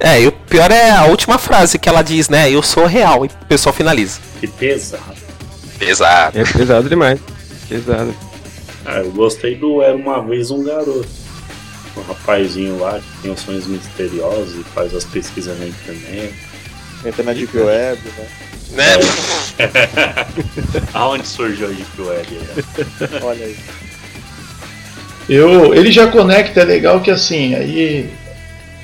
É, 0.00 0.22
e 0.22 0.28
o 0.28 0.32
pior 0.32 0.70
é 0.70 0.90
a 0.90 1.06
última 1.06 1.38
frase 1.38 1.78
que 1.78 1.88
ela 1.88 2.02
diz, 2.02 2.28
né? 2.28 2.50
Eu 2.50 2.62
sou 2.62 2.86
real. 2.86 3.24
E 3.24 3.28
o 3.28 3.46
pessoal 3.46 3.74
finaliza. 3.74 4.20
Que 4.40 4.46
pesado. 4.46 5.02
Pesado. 5.78 6.38
É 6.38 6.44
pesado 6.44 6.88
demais. 6.88 7.18
Pesado. 7.68 8.14
Ah, 8.86 8.98
eu 9.00 9.10
gostei 9.10 9.56
do 9.56 9.82
Era 9.82 9.96
Uma 9.96 10.22
Vez 10.22 10.50
Um 10.50 10.62
Garoto. 10.62 11.06
O 11.96 12.00
rapazinho 12.02 12.78
lá 12.78 13.00
que 13.00 13.22
tem 13.22 13.30
os 13.32 13.40
sonhos 13.40 13.66
misteriosos 13.66 14.54
e 14.54 14.64
faz 14.72 14.94
as 14.94 15.04
pesquisas 15.04 15.58
na 15.58 15.66
internet. 15.66 16.32
Entra 17.04 17.24
na 17.24 17.32
Deep 17.32 17.56
Web, 17.56 18.00
né? 18.16 18.26
Né? 18.70 18.84
Aonde 20.94 21.26
surgiu 21.26 21.66
a 21.66 21.70
Deep 21.70 22.00
Web? 22.00 22.28
né? 22.30 23.18
Olha 23.22 23.44
aí. 23.44 23.56
Eu, 25.28 25.74
ele 25.74 25.90
já 25.92 26.06
conecta, 26.06 26.60
é 26.60 26.64
legal 26.64 27.00
que 27.00 27.10
assim, 27.10 27.54
aí, 27.54 28.10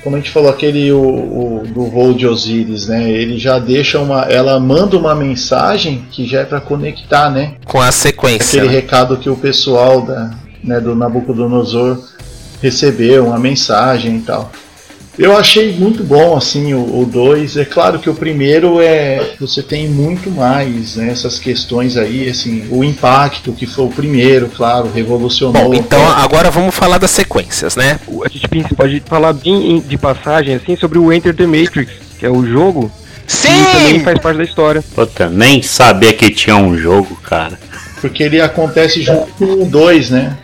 como 0.05 0.17
a 0.17 0.19
gente 0.19 0.29
falou, 0.29 0.51
aquele 0.51 0.91
o, 0.91 1.01
o 1.01 1.63
do 1.65 1.87
voo 1.87 2.13
de 2.13 2.27
Osiris, 2.27 2.87
né? 2.87 3.09
Ele 3.09 3.39
já 3.39 3.57
deixa 3.57 3.99
uma. 3.99 4.21
Ela 4.25 4.59
manda 4.59 4.95
uma 4.95 5.15
mensagem 5.15 6.05
que 6.11 6.27
já 6.27 6.41
é 6.41 6.45
para 6.45 6.61
conectar, 6.61 7.31
né? 7.31 7.55
Com 7.65 7.81
a 7.81 7.91
sequência. 7.91 8.61
Aquele 8.61 8.71
né? 8.71 8.81
recado 8.81 9.17
que 9.17 9.31
o 9.31 9.35
pessoal 9.35 10.03
da, 10.03 10.29
né, 10.63 10.79
do 10.79 10.93
Nabucodonosor 10.93 11.97
recebeu, 12.61 13.25
uma 13.25 13.39
mensagem 13.39 14.17
e 14.17 14.19
tal. 14.19 14.51
Eu 15.17 15.35
achei 15.37 15.71
muito 15.73 16.03
bom 16.03 16.35
assim 16.35 16.73
o 16.73 17.07
2. 17.09 17.55
É 17.57 17.63
claro 17.65 17.99
que 17.99 18.09
o 18.09 18.13
primeiro 18.13 18.81
é 18.81 19.33
você 19.39 19.63
tem 19.63 19.87
muito 19.87 20.29
mais 20.29 20.97
né, 20.97 21.09
essas 21.09 21.39
questões 21.39 21.95
aí, 21.95 22.27
assim, 22.29 22.67
o 22.69 22.83
impacto 22.83 23.53
que 23.53 23.65
foi 23.65 23.85
o 23.85 23.89
primeiro, 23.89 24.49
claro, 24.49 24.91
revolucionou. 24.93 25.69
Bom, 25.69 25.73
então 25.73 26.05
agora 26.11 26.51
vamos 26.51 26.75
falar 26.75 26.97
das 26.97 27.11
sequências, 27.11 27.75
né? 27.77 27.99
O- 28.07 28.23
A 28.25 28.27
gente 28.27 28.75
pode 28.75 29.01
falar 29.05 29.31
bem 29.33 29.77
em- 29.77 29.79
de 29.79 29.97
passagem, 29.97 30.55
assim, 30.55 30.75
sobre 30.75 30.97
o 30.99 31.11
Enter 31.13 31.33
the 31.33 31.45
Matrix, 31.47 31.93
que 32.19 32.25
é 32.25 32.29
o 32.29 32.45
jogo, 32.45 32.91
que 33.25 33.71
também 33.71 33.99
faz 34.01 34.19
parte 34.19 34.37
da 34.37 34.43
história. 34.43 34.83
Puta, 34.93 35.29
nem 35.29 35.61
sabia 35.61 36.11
que 36.11 36.29
tinha 36.29 36.57
um 36.57 36.77
jogo, 36.77 37.15
cara. 37.23 37.57
Porque 38.01 38.21
ele 38.23 38.41
acontece 38.41 39.01
junto 39.01 39.27
com 39.37 39.45
o 39.45 39.65
2, 39.65 40.09
né? 40.09 40.35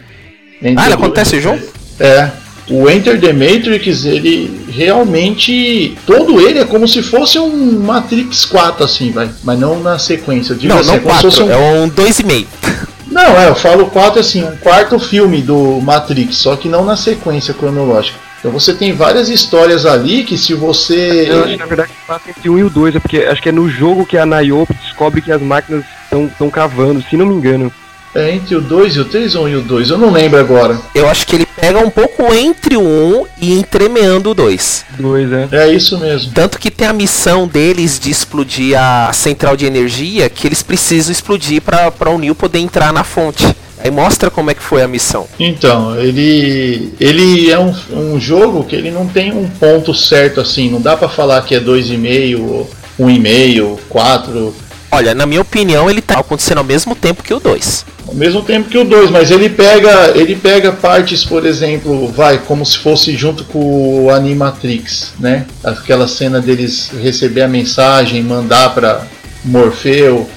Entre 0.61 0.81
Ah, 0.81 0.85
ele 0.85 0.93
o 0.93 0.97
dois- 0.97 1.03
acontece 1.03 1.41
junto? 1.41 1.63
É. 1.99 2.31
O 2.71 2.89
Enter 2.89 3.19
the 3.19 3.33
Matrix, 3.33 4.05
ele 4.05 4.65
realmente. 4.71 5.97
Todo 6.05 6.39
ele 6.39 6.59
é 6.59 6.65
como 6.65 6.87
se 6.87 7.01
fosse 7.03 7.37
um 7.37 7.79
Matrix 7.81 8.45
4, 8.45 8.83
assim, 8.85 9.11
vai. 9.11 9.29
Mas 9.43 9.59
não 9.59 9.79
na 9.81 9.99
sequência. 9.99 10.55
Digo 10.55 10.73
Não, 10.73 10.79
assim, 10.79 10.87
não 10.89 10.95
é 10.95 10.99
como 10.99 11.15
se 11.15 11.21
fosse 11.21 11.37
quatro, 11.37 11.53
um- 11.55 11.57
é 11.77 11.81
um 11.83 11.89
dois 11.89 12.19
e 12.19 12.23
meio. 12.25 12.47
Não, 13.11 13.37
é, 13.37 13.49
eu 13.49 13.55
falo 13.55 13.87
4 13.87 14.21
assim, 14.21 14.41
um 14.41 14.55
quarto 14.55 14.97
filme 14.97 15.41
do 15.41 15.81
Matrix, 15.81 16.37
só 16.37 16.55
que 16.55 16.69
não 16.69 16.85
na 16.85 16.95
sequência 16.95 17.53
cronológica. 17.53 18.17
Então 18.39 18.49
você 18.51 18.73
tem 18.73 18.93
várias 18.93 19.27
histórias 19.27 19.85
ali 19.85 20.23
que 20.23 20.37
se 20.37 20.53
você. 20.53 21.25
Eu 21.29 21.39
acho 21.43 21.49
que 21.51 21.57
na 21.57 21.65
verdade 21.65 21.91
passa 22.07 22.29
entre 22.29 22.49
o 22.49 22.53
1 22.53 22.59
e 22.59 22.63
o 22.63 22.69
2, 22.69 22.95
é 22.95 22.99
porque 23.01 23.17
acho 23.17 23.41
que 23.41 23.49
é 23.49 23.51
no 23.51 23.69
jogo 23.69 24.05
que 24.05 24.17
a 24.17 24.25
Niobe 24.25 24.73
descobre 24.81 25.21
que 25.21 25.29
as 25.29 25.41
máquinas 25.41 25.83
estão 26.31 26.49
cavando, 26.49 27.03
se 27.09 27.17
não 27.17 27.25
me 27.25 27.35
engano. 27.35 27.69
É 28.13 28.31
entre 28.31 28.55
o 28.55 28.61
2 28.61 28.95
e 28.95 28.99
o 28.99 29.05
3 29.05 29.35
ou 29.35 29.47
e 29.47 29.55
o 29.55 29.61
2? 29.61 29.89
Eu 29.89 29.97
não 29.97 30.11
lembro 30.11 30.39
agora. 30.39 30.77
Eu 30.93 31.07
acho 31.07 31.25
que 31.25 31.35
ele 31.35 31.45
pega 31.45 31.79
um 31.79 31.89
pouco 31.89 32.33
entre 32.33 32.75
o 32.75 32.81
1 32.81 33.25
e 33.41 33.53
entremeando 33.53 34.31
o 34.31 34.33
2. 34.33 34.85
2, 34.99 35.31
é. 35.31 35.47
É 35.51 35.73
isso 35.73 35.97
mesmo. 35.97 36.31
Tanto 36.33 36.59
que 36.59 36.69
tem 36.69 36.87
a 36.87 36.93
missão 36.93 37.47
deles 37.47 37.99
de 37.99 38.11
explodir 38.11 38.77
a 38.77 39.13
central 39.13 39.55
de 39.55 39.65
energia 39.65 40.29
que 40.29 40.45
eles 40.45 40.61
precisam 40.61 41.11
explodir 41.11 41.61
para 41.61 42.09
o 42.09 42.17
Neo 42.17 42.35
poder 42.35 42.59
entrar 42.59 42.91
na 42.91 43.03
fonte. 43.03 43.47
Aí 43.83 43.89
mostra 43.89 44.29
como 44.29 44.51
é 44.51 44.53
que 44.53 44.61
foi 44.61 44.83
a 44.83 44.87
missão. 44.87 45.27
Então, 45.39 45.99
ele 45.99 46.93
ele 46.99 47.49
é 47.49 47.57
um, 47.57 47.73
um 47.91 48.19
jogo 48.19 48.63
que 48.63 48.75
ele 48.75 48.91
não 48.91 49.07
tem 49.07 49.31
um 49.31 49.47
ponto 49.47 49.93
certo 49.93 50.39
assim, 50.39 50.69
não 50.69 50.79
dá 50.79 50.95
pra 50.95 51.09
falar 51.09 51.41
que 51.41 51.55
é 51.55 51.59
2,5 51.59 52.39
ou 52.39 52.69
1,5, 52.99 53.79
4, 53.89 54.53
Olha, 54.91 55.15
na 55.15 55.25
minha 55.25 55.41
opinião, 55.41 55.89
ele 55.89 56.01
tá 56.01 56.19
acontecendo 56.19 56.57
ao 56.57 56.63
mesmo 56.63 56.93
tempo 56.95 57.23
que 57.23 57.33
o 57.33 57.39
2. 57.39 57.85
ao 58.11 58.15
mesmo 58.15 58.41
tempo 58.41 58.69
que 58.69 58.77
o 58.77 58.83
2, 58.83 59.09
mas 59.09 59.31
ele 59.31 59.49
pega 59.49 60.11
ele 60.15 60.35
pega 60.35 60.71
partes, 60.73 61.23
por 61.23 61.45
exemplo, 61.45 62.09
vai 62.09 62.39
como 62.39 62.65
se 62.65 62.77
fosse 62.77 63.15
junto 63.15 63.45
com 63.45 64.05
o 64.05 64.09
Animatrix, 64.09 65.13
né? 65.17 65.45
Aquela 65.63 66.07
cena 66.07 66.41
deles 66.41 66.91
receber 67.01 67.43
a 67.43 67.47
mensagem, 67.47 68.21
mandar 68.21 68.73
pra 68.73 69.05
Morfeu. 69.45 70.29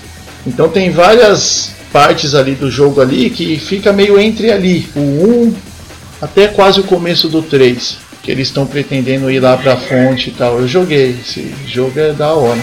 Então 0.47 0.69
tem 0.69 0.91
várias 0.91 1.71
partes 1.93 2.35
ali 2.35 2.55
do 2.55 2.71
jogo 2.71 3.01
ali 3.01 3.31
que 3.31 3.59
fica 3.59 3.93
meio 3.93 4.19
entre 4.21 4.53
ali, 4.53 4.89
o 4.95 5.01
1 5.01 5.55
até 6.23 6.47
quase 6.47 6.81
o 6.81 6.85
começo 6.85 7.29
do 7.29 7.43
3, 7.43 7.97
que 8.23 8.31
eles 8.31 8.49
estão 8.49 8.67
pretendendo 8.67 9.31
ir 9.31 9.41
lá 9.41 9.57
pra 9.57 9.77
fonte 9.77 10.31
e 10.31 10.33
tal. 10.33 10.61
Eu 10.61 10.69
joguei, 10.69 11.17
esse 11.21 11.53
jogo 11.67 11.99
é 11.99 12.13
da 12.13 12.33
hora. 12.33 12.61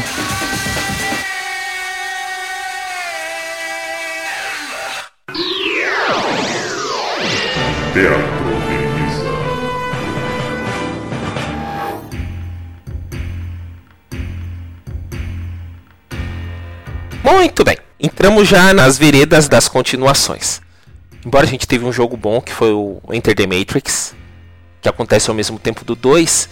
Muito 17.42 17.64
bem. 17.64 17.76
Entramos 18.00 18.48
já 18.48 18.72
nas 18.72 19.00
veredas 19.00 19.50
das 19.50 19.68
continuações. 19.68 20.62
Embora 21.26 21.44
a 21.44 21.50
gente 21.50 21.68
teve 21.68 21.84
um 21.84 21.92
jogo 21.92 22.16
bom, 22.16 22.40
que 22.40 22.54
foi 22.54 22.72
o 22.72 23.02
Enter 23.12 23.36
the 23.36 23.48
Matrix, 23.48 24.14
que 24.80 24.88
acontece 24.88 25.28
ao 25.28 25.36
mesmo 25.36 25.58
tempo 25.58 25.84
do 25.84 25.96
2, 25.96 26.48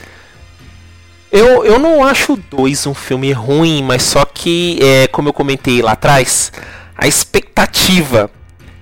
Eu, 1.31 1.63
eu 1.63 1.77
não 1.77 2.03
acho 2.03 2.33
o 2.33 2.37
2 2.37 2.87
um 2.87 2.95
filme 2.95 3.31
ruim, 3.31 3.83
mas 3.83 4.01
só 4.01 4.25
que, 4.25 4.79
é, 4.81 5.07
como 5.09 5.29
eu 5.29 5.33
comentei 5.33 5.79
lá 5.79 5.91
atrás, 5.91 6.51
a 6.97 7.07
expectativa 7.07 8.31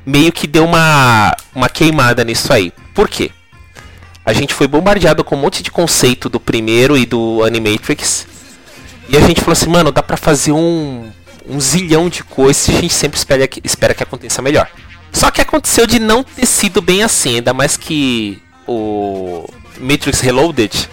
meio 0.05 0.32
que 0.32 0.47
deu 0.47 0.64
uma, 0.64 1.36
uma 1.53 1.68
queimada 1.68 2.24
nisso 2.24 2.53
aí. 2.53 2.72
Por 2.95 3.10
quê? 3.10 3.32
A 4.26 4.32
gente 4.32 4.53
foi 4.53 4.66
bombardeado 4.66 5.26
com 5.26 5.36
um 5.36 5.41
monte 5.41 5.62
de 5.62 5.70
conceito 5.70 6.30
do 6.30 6.39
primeiro 6.39 6.97
e 6.97 7.05
do 7.05 7.43
Animatrix. 7.43 8.26
E 9.10 9.18
a 9.18 9.20
gente 9.20 9.41
falou 9.41 9.51
assim, 9.51 9.70
mano, 9.70 9.91
dá 9.91 10.01
pra 10.01 10.16
fazer 10.16 10.53
um, 10.53 11.12
um 11.50 11.60
zilhão 11.60 12.10
de 12.10 12.24
coisas 12.24 12.68
e 12.68 12.72
a 12.72 12.82
gente 12.82 12.93
sempre 12.93 13.18
espera 13.18 13.48
que, 13.48 13.62
espera 13.64 13.93
que 13.93 14.04
aconteça 14.04 14.41
melhor. 14.41 14.70
Só 15.12 15.32
que 15.32 15.41
aconteceu 15.41 15.88
de 15.88 16.00
não 16.00 16.24
ter 16.24 16.45
sido 16.45 16.82
bem 16.82 17.04
assim, 17.04 17.36
ainda 17.36 17.54
mais 17.54 17.78
que 17.78 18.41
o 18.68 19.48
Matrix 19.80 20.20
Reloaded, 20.20 20.89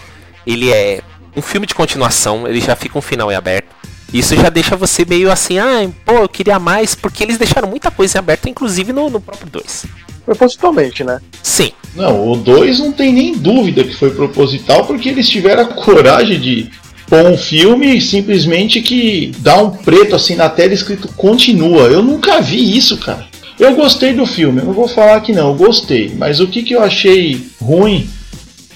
ele 0.47 0.71
é 0.71 1.01
um 1.37 1.43
filme 1.43 1.67
de 1.67 1.75
continuação, 1.75 2.47
ele 2.47 2.61
já 2.61 2.77
fica 2.77 2.99
um 2.99 3.03
final 3.03 3.31
em 3.31 3.35
aberto. 3.35 3.75
Isso 4.13 4.37
já 4.37 4.49
deixa 4.49 4.77
você 4.77 5.05
meio 5.05 5.31
assim, 5.31 5.59
ah, 5.59 5.91
pô, 6.05 6.13
eu 6.13 6.29
queria 6.29 6.59
mais, 6.61 6.95
porque 6.95 7.25
eles 7.25 7.37
deixaram 7.37 7.69
muita 7.69 7.91
coisa 7.91 8.17
em 8.17 8.21
aberto, 8.21 8.49
inclusive 8.49 8.93
no, 8.93 9.11
no 9.11 9.21
próprio 9.21 9.51
2. 9.51 9.87
Propositalmente, 10.25 11.03
né? 11.03 11.21
Sim. 11.43 11.73
Não, 11.97 12.31
o 12.31 12.37
2 12.37 12.79
não 12.79 12.93
tem 12.93 13.13
nem 13.13 13.37
dúvida 13.37 13.83
que 13.83 13.95
foi 13.95 14.11
proposital, 14.11 14.87
porque 14.87 15.09
eles 15.09 15.29
tiveram 15.29 15.65
a 15.65 15.67
coragem 15.67 16.41
de 16.41 16.71
pôr 17.15 17.27
um 17.27 17.39
filme 17.39 18.01
simplesmente 18.01 18.83
que 18.83 19.31
dá 19.39 19.57
um 19.63 19.71
preto 19.71 20.17
assim 20.17 20.35
na 20.35 20.49
tela 20.49 20.75
escrito 20.75 21.07
continua. 21.17 21.83
Eu 21.83 22.03
nunca 22.03 22.41
vi 22.41 22.77
isso, 22.77 22.97
cara. 22.97 23.27
Eu 23.57 23.77
gostei 23.77 24.13
do 24.13 24.27
filme, 24.27 24.61
eu 24.61 24.65
não 24.65 24.73
vou 24.73 24.89
falar 24.89 25.21
que 25.21 25.33
não, 25.33 25.51
eu 25.51 25.55
gostei. 25.55 26.13
Mas 26.17 26.41
o 26.41 26.49
que, 26.49 26.65
que 26.65 26.75
eu 26.75 26.83
achei 26.83 27.47
ruim 27.61 28.11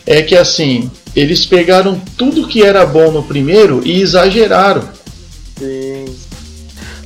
é 0.07 0.23
que 0.23 0.37
assim, 0.37 0.89
eles 1.17 1.45
pegaram 1.45 2.01
tudo 2.17 2.47
que 2.47 2.63
era 2.63 2.87
bom 2.87 3.11
no 3.11 3.25
primeiro 3.25 3.83
e 3.85 4.01
exageraram. 4.01 4.89
Sim. 5.59 6.05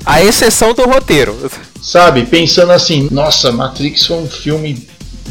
A 0.05 0.23
exceção 0.23 0.75
do 0.75 0.83
roteiro. 0.83 1.51
Sabe, 1.81 2.27
pensando 2.27 2.73
assim, 2.73 3.09
nossa, 3.11 3.51
Matrix 3.51 4.05
foi 4.05 4.19
um 4.19 4.29
filme 4.29 4.87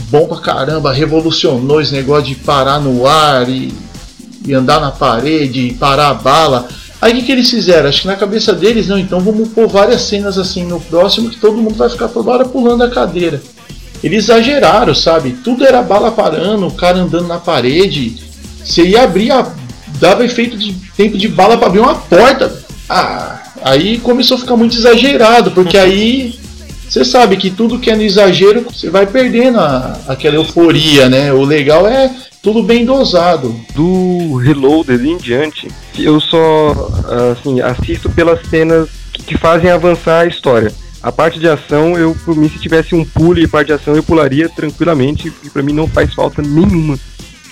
bom 0.10 0.26
pra 0.26 0.38
caramba, 0.38 0.92
revolucionou 0.92 1.80
esse 1.80 1.94
negócio 1.94 2.26
de 2.26 2.36
parar 2.36 2.80
no 2.80 3.06
ar 3.06 3.48
e, 3.48 3.72
e 4.46 4.54
andar 4.54 4.80
na 4.80 4.92
parede, 4.92 5.68
e 5.68 5.74
parar 5.74 6.10
a 6.10 6.14
bala. 6.14 6.68
Aí 7.02 7.14
o 7.14 7.16
que, 7.16 7.24
que 7.24 7.32
eles 7.32 7.50
fizeram? 7.50 7.90
Acho 7.90 8.02
que 8.02 8.08
na 8.08 8.16
cabeça 8.16 8.54
deles, 8.54 8.88
não, 8.88 9.00
então 9.00 9.20
vamos 9.20 9.50
pôr 9.50 9.68
várias 9.68 10.02
cenas 10.04 10.38
assim 10.38 10.64
no 10.66 10.80
próximo 10.80 11.30
que 11.30 11.38
todo 11.38 11.58
mundo 11.58 11.76
vai 11.76 11.90
ficar 11.90 12.08
toda 12.08 12.32
hora 12.32 12.46
pulando 12.46 12.84
a 12.84 12.90
cadeira. 12.90 13.42
Eles 14.04 14.26
exageraram, 14.26 14.94
sabe? 14.96 15.38
Tudo 15.44 15.66
era 15.66 15.82
bala 15.82 16.12
parando, 16.12 16.68
o 16.68 16.72
cara 16.72 17.00
andando 17.00 17.28
na 17.28 17.40
parede. 17.40 18.16
Você 18.64 18.84
ia 18.84 19.04
abrir 19.04 19.32
a. 19.32 19.48
dava 20.00 20.26
efeito 20.26 20.58
de 20.58 20.74
tempo 20.96 21.18
de 21.18 21.28
bala 21.28 21.58
para 21.58 21.68
abrir 21.68 21.80
uma 21.80 21.96
porta. 21.96 22.52
Ah, 22.90 23.42
aí 23.64 24.00
começou 24.00 24.38
a 24.38 24.40
ficar 24.40 24.56
muito 24.56 24.76
exagerado, 24.76 25.52
porque 25.52 25.78
aí 25.78 26.40
você 26.88 27.06
sabe 27.06 27.38
que 27.38 27.50
tudo 27.50 27.80
que 27.80 27.90
é 27.90 27.96
no 27.96 28.02
exagero 28.02 28.66
você 28.70 28.90
vai 28.90 29.06
perdendo 29.06 29.60
a, 29.60 29.98
aquela 30.08 30.36
euforia, 30.36 31.08
né? 31.08 31.32
O 31.32 31.44
legal 31.44 31.88
é 31.88 32.12
tudo 32.42 32.64
bem 32.64 32.86
dosado. 32.86 33.56
Do 33.76 34.36
Reloaded 34.38 35.08
em 35.08 35.18
diante, 35.18 35.68
eu 35.98 36.20
só 36.20 36.90
assim, 37.32 37.62
assisto 37.62 38.10
pelas 38.10 38.46
cenas 38.48 38.90
que, 39.14 39.24
que 39.24 39.38
fazem 39.38 39.70
avançar 39.70 40.22
a 40.22 40.26
história. 40.26 40.72
A 41.04 41.12
parte 41.12 41.40
de 41.40 41.48
ação, 41.48 41.98
eu, 41.98 42.16
por 42.24 42.36
mim, 42.36 42.48
se 42.48 42.60
tivesse 42.60 42.94
um 42.94 43.04
pulo 43.04 43.40
e 43.40 43.48
parte 43.48 43.68
de 43.68 43.74
ação, 43.74 43.96
eu 43.96 44.04
pularia 44.04 44.48
tranquilamente, 44.48 45.34
e 45.44 45.50
pra 45.50 45.64
mim 45.64 45.74
não 45.74 45.88
faz 45.88 46.14
falta 46.14 46.42
nenhuma. 46.44 46.98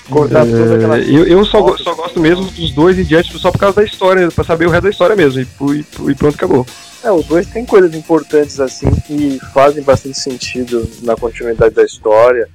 Cortar 0.08 0.46
É, 0.48 0.52
toda 0.52 0.76
aquela. 0.76 1.00
eu, 1.00 1.24
eu 1.26 1.46
só, 1.46 1.62
go- 1.62 1.78
só 1.78 1.94
gosto 1.96 2.20
mesmo 2.20 2.44
dos 2.46 2.72
dois 2.72 2.98
em 2.98 3.04
diante 3.04 3.38
só 3.40 3.52
por 3.52 3.60
causa 3.60 3.78
da 3.78 3.84
história, 3.84 4.30
pra 4.32 4.44
saber 4.44 4.68
o 4.68 4.70
resto 4.70 4.84
da 4.84 4.90
história 4.90 5.16
mesmo. 5.16 5.42
E, 5.42 5.46
e- 5.74 6.12
e 6.12 6.16
pronto, 6.16 6.36
acabou. 6.36 6.66
É, 7.04 7.12
o 7.12 7.22
2 7.24 7.48
tem 7.48 7.66
coisas 7.66 7.94
importantes 7.96 8.60
assim 8.60 8.90
que 9.08 9.40
fazem 9.54 9.82
bastante 9.84 10.20
sentido 10.20 10.88
na 11.04 11.16
continuidade 11.16 11.74
da 11.74 11.84
história. 11.84 12.48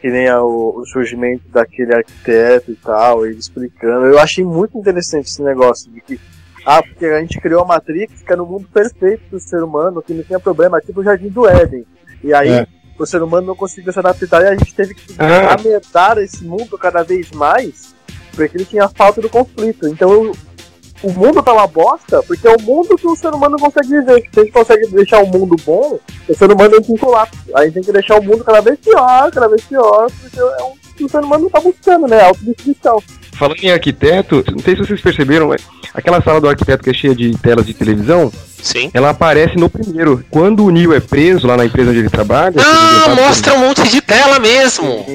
Que 0.00 0.08
nem 0.08 0.30
o, 0.32 0.78
o 0.78 0.86
surgimento 0.86 1.42
daquele 1.50 1.94
arquiteto 1.94 2.70
e 2.72 2.74
tal, 2.76 3.26
ele 3.26 3.38
explicando. 3.38 4.06
Eu 4.06 4.18
achei 4.18 4.42
muito 4.44 4.78
interessante 4.78 5.26
esse 5.26 5.42
negócio 5.42 5.90
de 5.92 6.00
que. 6.00 6.18
Ah, 6.64 6.82
porque 6.82 7.06
a 7.06 7.20
gente 7.20 7.38
criou 7.40 7.62
a 7.62 7.66
Matrix, 7.66 8.22
que 8.22 8.32
era 8.32 8.42
o 8.42 8.46
mundo 8.46 8.66
perfeito 8.72 9.22
do 9.30 9.40
ser 9.40 9.62
humano, 9.62 10.02
que 10.02 10.12
não 10.14 10.22
tinha 10.22 10.40
problema, 10.40 10.80
tipo 10.80 11.00
o 11.00 11.04
Jardim 11.04 11.28
do 11.28 11.46
Éden. 11.48 11.86
E 12.22 12.32
aí 12.34 12.48
É. 12.50 12.66
o 12.98 13.06
ser 13.06 13.22
humano 13.22 13.46
não 13.46 13.56
conseguiu 13.56 13.92
se 13.92 13.98
adaptar 13.98 14.42
e 14.42 14.48
a 14.48 14.54
gente 14.56 14.74
teve 14.74 14.94
que 14.94 15.14
Ah. 15.18 15.54
aumentar 15.54 16.18
esse 16.18 16.44
mundo 16.44 16.76
cada 16.78 17.02
vez 17.02 17.30
mais, 17.32 17.94
porque 18.34 18.56
ele 18.56 18.64
tinha 18.66 18.88
falta 18.88 19.20
do 19.22 19.28
conflito. 19.30 19.86
Então 19.88 20.12
eu- 20.12 20.36
o 21.02 21.10
mundo 21.10 21.42
tá 21.42 21.52
uma 21.52 21.66
bosta, 21.66 22.22
porque 22.22 22.46
é 22.46 22.54
o 22.54 22.62
mundo 22.62 22.96
que 22.96 23.06
o 23.06 23.16
ser 23.16 23.32
humano 23.34 23.58
consegue 23.58 23.88
viver. 23.88 24.22
Se 24.32 24.40
a 24.40 24.42
gente 24.44 24.52
consegue 24.52 24.86
deixar 24.88 25.22
o 25.22 25.26
mundo 25.26 25.56
bom, 25.64 25.98
o 26.28 26.34
ser 26.34 26.50
humano 26.50 26.76
entra 26.76 26.92
em 26.92 26.96
colapso. 26.96 27.38
Aí 27.54 27.70
tem 27.70 27.82
que 27.82 27.92
deixar 27.92 28.18
o 28.18 28.22
mundo 28.22 28.44
cada 28.44 28.60
vez 28.60 28.78
pior, 28.78 29.30
cada 29.30 29.48
vez 29.48 29.64
pior, 29.64 30.10
porque 30.20 30.38
é 30.38 30.62
o 30.62 30.79
que 31.00 31.04
o 31.06 31.08
ser 31.10 31.20
humano 31.24 31.48
tá 31.50 31.60
buscando, 31.60 32.06
né? 32.06 32.20
Autodestruição. 32.22 33.02
Falando 33.32 33.58
em 33.62 33.70
arquiteto, 33.70 34.44
não 34.52 34.58
sei 34.58 34.74
se 34.76 34.82
vocês 34.84 35.00
perceberam, 35.00 35.48
mas 35.48 35.62
aquela 35.94 36.20
sala 36.22 36.40
do 36.40 36.48
arquiteto 36.48 36.84
que 36.84 36.90
é 36.90 36.92
cheia 36.94 37.14
de 37.14 37.30
telas 37.38 37.64
de 37.64 37.72
televisão, 37.72 38.30
Sim. 38.62 38.90
ela 38.92 39.08
aparece 39.10 39.56
no 39.56 39.70
primeiro. 39.70 40.22
Quando 40.30 40.62
o 40.66 40.70
Neo 40.70 40.92
é 40.92 41.00
preso 41.00 41.46
lá 41.46 41.56
na 41.56 41.64
empresa 41.64 41.88
onde 41.90 42.00
ele 42.00 42.10
trabalha. 42.10 42.56
Ah, 42.58 43.04
ele 43.06 43.18
é 43.18 43.24
mostra 43.24 43.54
um 43.54 43.60
monte 43.60 43.88
de 43.88 44.02
tela 44.02 44.38
mesmo. 44.38 45.06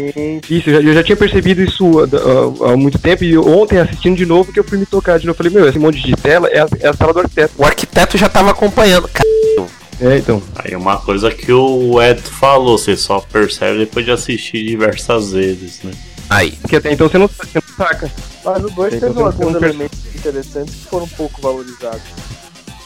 Isso, 0.50 0.72
eu 0.72 0.82
já, 0.82 0.90
eu 0.90 0.94
já 0.96 1.04
tinha 1.04 1.16
percebido 1.16 1.62
isso 1.62 2.00
há, 2.00 2.04
há- 2.70 2.74
há 2.74 2.78
muito 2.78 2.98
tempo 2.98 3.24
e 3.24 3.38
ontem 3.38 3.78
assistindo 3.78 4.16
de 4.16 4.26
novo 4.26 4.52
que 4.52 4.60
eu 4.60 4.64
fui 4.64 4.80
me 4.80 4.88
tocar 4.88 5.20
de 5.20 5.28
novo. 5.28 5.36
Eu 5.40 5.44
falei, 5.46 5.54
meu, 5.62 5.70
esse 5.70 5.78
monte 5.78 6.02
de 6.02 6.16
tela 6.16 6.48
é 6.48 6.62
a, 6.62 6.68
é 6.80 6.88
a 6.88 6.94
sala 6.94 7.14
do 7.14 7.20
arquiteto. 7.20 7.54
O 7.58 7.64
arquiteto 7.64 8.18
já 8.18 8.28
tava 8.28 8.50
acompanhando. 8.50 9.08
Ca- 9.14 9.24
É, 10.02 10.18
então. 10.18 10.42
Aí 10.56 10.76
uma 10.76 10.98
coisa 10.98 11.32
que 11.32 11.52
o 11.52 12.02
Ed 12.02 12.22
falou, 12.22 12.78
você 12.78 12.98
só 12.98 13.20
percebe 13.20 13.80
depois 13.80 14.06
de 14.06 14.12
assistir 14.12 14.66
diversas 14.66 15.32
vezes, 15.32 15.82
né? 15.84 15.92
Aí. 16.30 16.52
Porque 16.54 16.76
até 16.76 16.92
então 16.92 17.08
você 17.08 17.18
não, 17.18 17.28
você 17.28 17.50
não 17.56 17.76
saca. 17.78 18.12
Mas 18.44 18.64
o 18.64 18.70
2 18.70 18.94
Então 18.94 19.10
teve 19.10 19.20
não- 19.20 19.28
alguns 19.28 19.56
elementos 19.56 20.00
interessantes 20.16 20.76
que 20.76 20.86
foram 20.88 21.06
um 21.06 21.10
pouco 21.10 21.42
valorizados. 21.42 22.02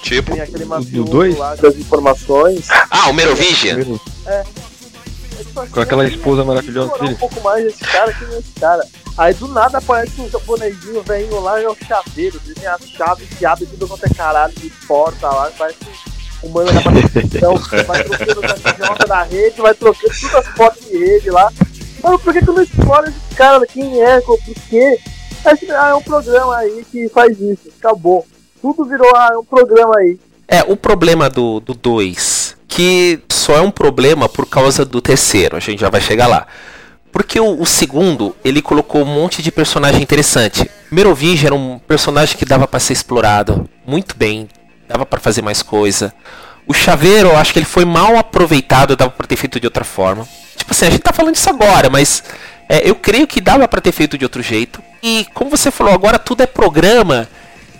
Tipo. 0.01 0.34
Tem 0.34 0.41
aquele 0.41 0.66
dois? 1.05 1.38
lá 1.38 1.55
das 1.55 1.76
informações. 1.76 2.68
Ah, 2.89 3.10
o 3.10 3.14
Merovingian. 3.14 3.80
Com 5.72 5.80
aquela 5.80 6.07
esposa 6.07 6.43
maravilhosa 6.43 6.97
dele. 6.99 7.14
um 7.14 7.18
pouco 7.18 7.41
mais 7.41 7.66
esse 7.66 7.80
cara, 7.80 8.14
quem 8.14 8.28
é 8.28 8.39
esse 8.39 8.51
cara? 8.60 8.86
Aí 9.18 9.34
do 9.34 9.47
nada 9.47 9.78
aparece 9.78 10.20
um 10.22 10.30
japonesinho 10.30 11.01
velhinho 11.03 11.39
lá, 11.41 11.62
é 11.62 11.68
o 11.68 11.76
chaveiro, 11.76 12.39
ele 12.45 12.55
tem 12.55 12.68
as 12.68 12.82
chaves 12.89 13.28
que 13.38 13.45
abre 13.45 13.66
tudo 13.66 13.88
quanto 13.88 14.05
é 14.05 14.10
caralho 14.10 14.53
de 14.55 14.70
porta 14.88 15.28
lá, 15.28 15.51
parece 15.57 15.78
um 16.44 16.50
mano 16.50 16.72
na 16.72 16.82
então 17.24 17.56
vai 17.86 18.04
trocando 18.04 18.42
a 18.46 18.72
jogada 18.88 19.06
da 19.06 19.24
rede, 19.24 19.62
vai 19.62 19.74
trocando 19.74 20.14
todas 20.20 20.36
as 20.48 20.54
portas 20.56 20.86
de 20.86 20.98
rede 20.98 21.30
lá. 21.30 21.52
Mano, 22.04 22.18
por 22.20 22.34
que 22.34 22.42
que 22.42 22.50
eu 22.50 22.54
não 22.54 22.64
exploro 22.64 23.08
esse 23.10 23.36
cara? 23.36 23.66
Quem 23.68 24.02
é? 24.02 24.22
Por 24.22 24.40
quê? 24.70 24.98
Aí, 25.46 25.58
você- 25.58 25.72
ah, 25.72 25.90
é 25.90 25.94
um 25.94 26.02
programa 26.02 26.58
aí 26.58 26.86
que 26.92 27.10
faz 27.10 27.40
isso, 27.40 27.70
acabou. 27.80 28.26
Tudo 28.62 28.86
virou, 28.86 29.10
ah, 29.16 29.30
é 29.34 29.38
um 29.38 29.44
programa 29.46 29.98
aí. 29.98 30.18
É, 30.48 30.64
o 30.64 30.76
problema 30.76 31.30
do 31.30 31.60
2, 31.60 32.58
que 32.68 33.20
só 33.32 33.56
é 33.56 33.62
um 33.62 33.72
problema 33.72 34.28
por 34.28 34.46
causa 34.48 34.84
do 34.86 35.02
terceiro, 35.02 35.56
a 35.56 35.60
gente 35.60 35.80
já 35.80 35.90
vai 35.90 36.02
chegar 36.02 36.28
lá. 36.28 36.48
Porque 37.12 37.40
o, 37.40 37.62
o 37.62 37.66
segundo, 37.66 38.36
ele 38.44 38.62
colocou 38.62 39.02
um 39.02 39.06
monte 39.06 39.42
de 39.42 39.52
personagem 39.52 40.02
interessante. 40.02 40.70
Merovingian 40.92 41.48
era 41.48 41.56
um 41.56 41.80
personagem 41.80 42.38
que 42.38 42.46
dava 42.46 42.68
pra 42.68 42.80
ser 42.80 42.94
explorado 42.94 43.68
muito 43.86 44.16
bem, 44.16 44.48
dava 44.90 45.06
pra 45.06 45.20
fazer 45.20 45.42
mais 45.44 45.62
coisa. 45.62 46.14
O 46.68 46.74
Chaveiro, 46.74 47.30
eu 47.30 47.38
acho 47.38 47.54
que 47.54 47.60
ele 47.60 47.66
foi 47.66 47.86
mal 47.86 48.18
aproveitado, 48.18 48.96
dava 48.96 49.12
pra 49.12 49.26
ter 49.28 49.36
feito 49.36 49.60
de 49.60 49.68
outra 49.68 49.84
forma. 49.86 50.28
Tipo 50.58 50.72
assim, 50.72 50.88
a 50.88 50.90
gente 50.90 51.02
tá 51.02 51.14
falando 51.14 51.36
isso 51.36 51.50
agora, 51.50 51.90
mas 51.90 52.24
é, 52.68 52.88
eu 52.90 52.96
creio 52.96 53.26
que 53.28 53.40
dava 53.40 53.68
pra 53.68 53.80
ter 53.80 53.92
feito 53.92 54.18
de 54.18 54.26
outro 54.26 54.42
jeito. 54.42 54.82
E 55.02 55.26
como 55.34 55.50
você 55.50 55.72
falou, 55.72 55.94
agora 55.94 56.20
tudo 56.20 56.42
é 56.42 56.46
programa. 56.48 57.30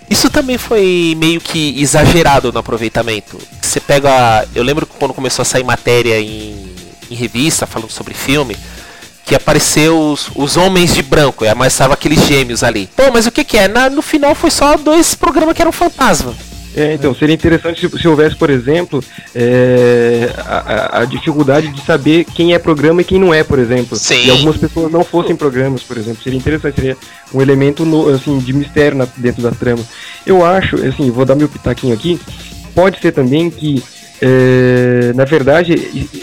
Isso 0.08 0.30
também 0.30 0.56
foi 0.58 1.14
meio 1.18 1.40
que 1.40 1.80
exagerado 1.80 2.52
no 2.52 2.58
aproveitamento. 2.58 3.38
Você 3.60 3.78
pega. 3.78 4.48
Eu 4.54 4.62
lembro 4.64 4.86
que 4.86 4.94
quando 4.98 5.14
começou 5.14 5.42
a 5.42 5.44
sair 5.46 5.62
matéria 5.62 6.18
em, 6.18 6.74
em 7.10 7.14
revista 7.14 7.64
falando 7.66 7.90
sobre 7.92 8.12
filme, 8.14 8.56
que 9.24 9.36
apareceu 9.36 9.96
os, 10.10 10.28
os 10.34 10.56
homens 10.56 10.92
de 10.94 11.02
branco, 11.02 11.44
e 11.44 11.54
mais 11.54 11.72
estava 11.74 11.94
aqueles 11.94 12.26
gêmeos 12.26 12.64
ali. 12.64 12.88
Pô, 12.96 13.04
mas 13.12 13.26
o 13.26 13.30
que, 13.30 13.44
que 13.44 13.56
é? 13.56 13.68
Na- 13.68 13.88
no 13.88 14.02
final 14.02 14.34
foi 14.34 14.50
só 14.50 14.76
dois 14.76 15.14
programas 15.14 15.54
que 15.54 15.62
eram 15.62 15.70
fantasma. 15.70 16.34
É, 16.76 16.94
então, 16.94 17.12
seria 17.14 17.34
interessante 17.34 17.80
se, 17.80 17.98
se 17.98 18.06
houvesse, 18.06 18.36
por 18.36 18.48
exemplo, 18.48 19.02
é, 19.34 20.30
a, 20.38 21.00
a- 21.00 21.04
dificuldade 21.04 21.68
de 21.68 21.80
saber 21.84 22.24
quem 22.24 22.54
é 22.54 22.58
programa 22.60 23.00
e 23.00 23.04
quem 23.04 23.18
não 23.18 23.34
é, 23.34 23.42
por 23.42 23.58
exemplo. 23.58 23.96
Sim. 23.96 24.26
E 24.26 24.30
algumas 24.30 24.56
pessoas 24.56 24.92
não 24.92 25.02
fossem 25.02 25.34
programas, 25.34 25.82
por 25.82 25.96
exemplo. 25.98 26.22
Seria 26.22 26.38
interessante, 26.38 26.74
seria 26.76 26.96
um 27.34 27.42
elemento 27.42 27.84
no- 27.84 28.08
assim, 28.08 28.38
de 28.38 28.52
mistério 28.52 28.96
na- 28.96 29.08
dentro 29.16 29.42
da 29.42 29.50
trama. 29.50 29.82
Eu 30.24 30.44
acho, 30.44 30.76
assim, 30.76 31.10
vou 31.10 31.24
dar 31.24 31.34
meu 31.34 31.48
pitaquinho 31.48 31.92
aqui, 31.94 32.20
pode 32.74 33.00
ser 33.00 33.10
também 33.12 33.50
que 33.50 33.82
é, 34.22 35.12
na 35.14 35.24
verdade, 35.24 35.74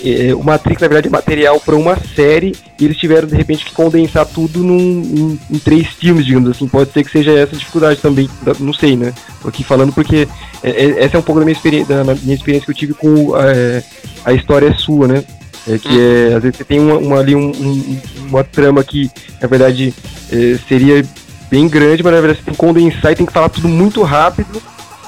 é, 0.03 0.35
o 0.35 0.43
Matrix, 0.43 0.79
na 0.81 0.87
verdade, 0.87 1.07
é 1.07 1.11
material 1.11 1.59
para 1.59 1.75
uma 1.75 1.97
série 2.15 2.55
e 2.79 2.85
eles 2.85 2.95
tiveram, 2.95 3.27
de 3.27 3.35
repente, 3.35 3.65
que 3.65 3.71
condensar 3.71 4.25
tudo 4.25 4.59
num, 4.59 4.77
em, 4.77 5.39
em, 5.55 5.59
três 5.59 5.87
filmes, 5.87 6.25
digamos 6.25 6.51
assim. 6.51 6.67
Pode 6.67 6.91
ser 6.91 7.03
que 7.03 7.11
seja 7.11 7.31
essa 7.31 7.55
a 7.55 7.57
dificuldade 7.57 7.99
também, 7.99 8.29
não 8.59 8.73
sei, 8.73 8.95
né? 8.95 9.13
Tô 9.41 9.49
aqui 9.49 9.63
falando 9.63 9.91
porque 9.91 10.27
é, 10.61 10.69
é, 10.69 11.03
essa 11.03 11.17
é 11.17 11.19
um 11.19 11.23
pouco 11.23 11.39
da 11.39 11.45
minha 11.45 11.55
experiência, 11.55 12.03
da 12.03 12.13
minha 12.15 12.35
experiência 12.35 12.65
que 12.65 12.71
eu 12.71 12.75
tive 12.75 12.93
com 12.93 13.35
é, 13.35 13.83
a 14.23 14.31
história 14.31 14.71
sua, 14.75 15.07
né? 15.07 15.23
É 15.67 15.79
que 15.79 15.99
é, 15.99 16.35
às 16.35 16.43
vezes 16.43 16.57
você 16.57 16.63
tem 16.63 16.79
uma, 16.79 16.97
uma 16.97 17.19
ali 17.19 17.35
um, 17.35 17.49
um, 17.49 17.99
uma 18.29 18.43
trama 18.43 18.83
que, 18.83 19.09
na 19.41 19.47
verdade, 19.47 19.91
é, 20.31 20.59
seria 20.69 21.03
bem 21.49 21.67
grande, 21.67 22.03
mas 22.03 22.13
na 22.13 22.21
verdade 22.21 22.39
você 22.39 22.45
tem 22.45 22.53
que 22.53 22.59
condensar 22.59 23.11
e 23.11 23.15
tem 23.15 23.25
que 23.25 23.33
falar 23.33 23.49
tudo 23.49 23.67
muito 23.67 24.03
rápido 24.03 24.61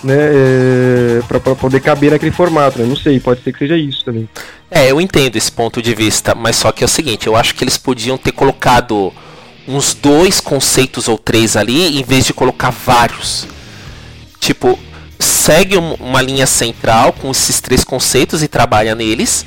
né, 0.04 0.16
é, 0.18 1.22
para 1.28 1.40
poder 1.56 1.80
caber 1.80 2.12
naquele 2.12 2.32
formato. 2.32 2.80
Né? 2.80 2.86
Não 2.86 2.96
sei, 2.96 3.20
pode 3.20 3.44
ser 3.44 3.52
que 3.54 3.60
seja 3.60 3.78
isso 3.78 4.04
também. 4.04 4.28
É, 4.72 4.92
eu 4.92 5.02
entendo 5.02 5.36
esse 5.36 5.52
ponto 5.52 5.82
de 5.82 5.94
vista, 5.96 6.36
mas 6.36 6.56
só 6.56 6.72
que 6.72 6.84
é 6.84 6.86
o 6.86 6.90
seguinte, 6.90 7.28
eu 7.28 7.36
acho 7.36 7.56
que 7.56 7.64
eles 7.64 7.78
podiam 7.78 8.18
ter 8.18 8.32
colocado 8.32 9.12
uns 9.68 9.94
dois 9.94 10.40
conceitos 10.40 11.08
ou 11.08 11.18
três 11.18 11.56
ali, 11.56 12.00
em 12.00 12.04
vez 12.04 12.26
de 12.26 12.34
colocar 12.34 12.72
vários. 12.72 13.48
Tipo, 14.40 14.78
segue 15.20 15.78
uma 15.78 16.22
linha 16.22 16.48
central 16.48 17.14
com 17.14 17.30
esses 17.32 17.60
três 17.60 17.84
conceitos 17.84 18.42
e 18.42 18.48
trabalha 18.48 18.96
neles. 18.96 19.46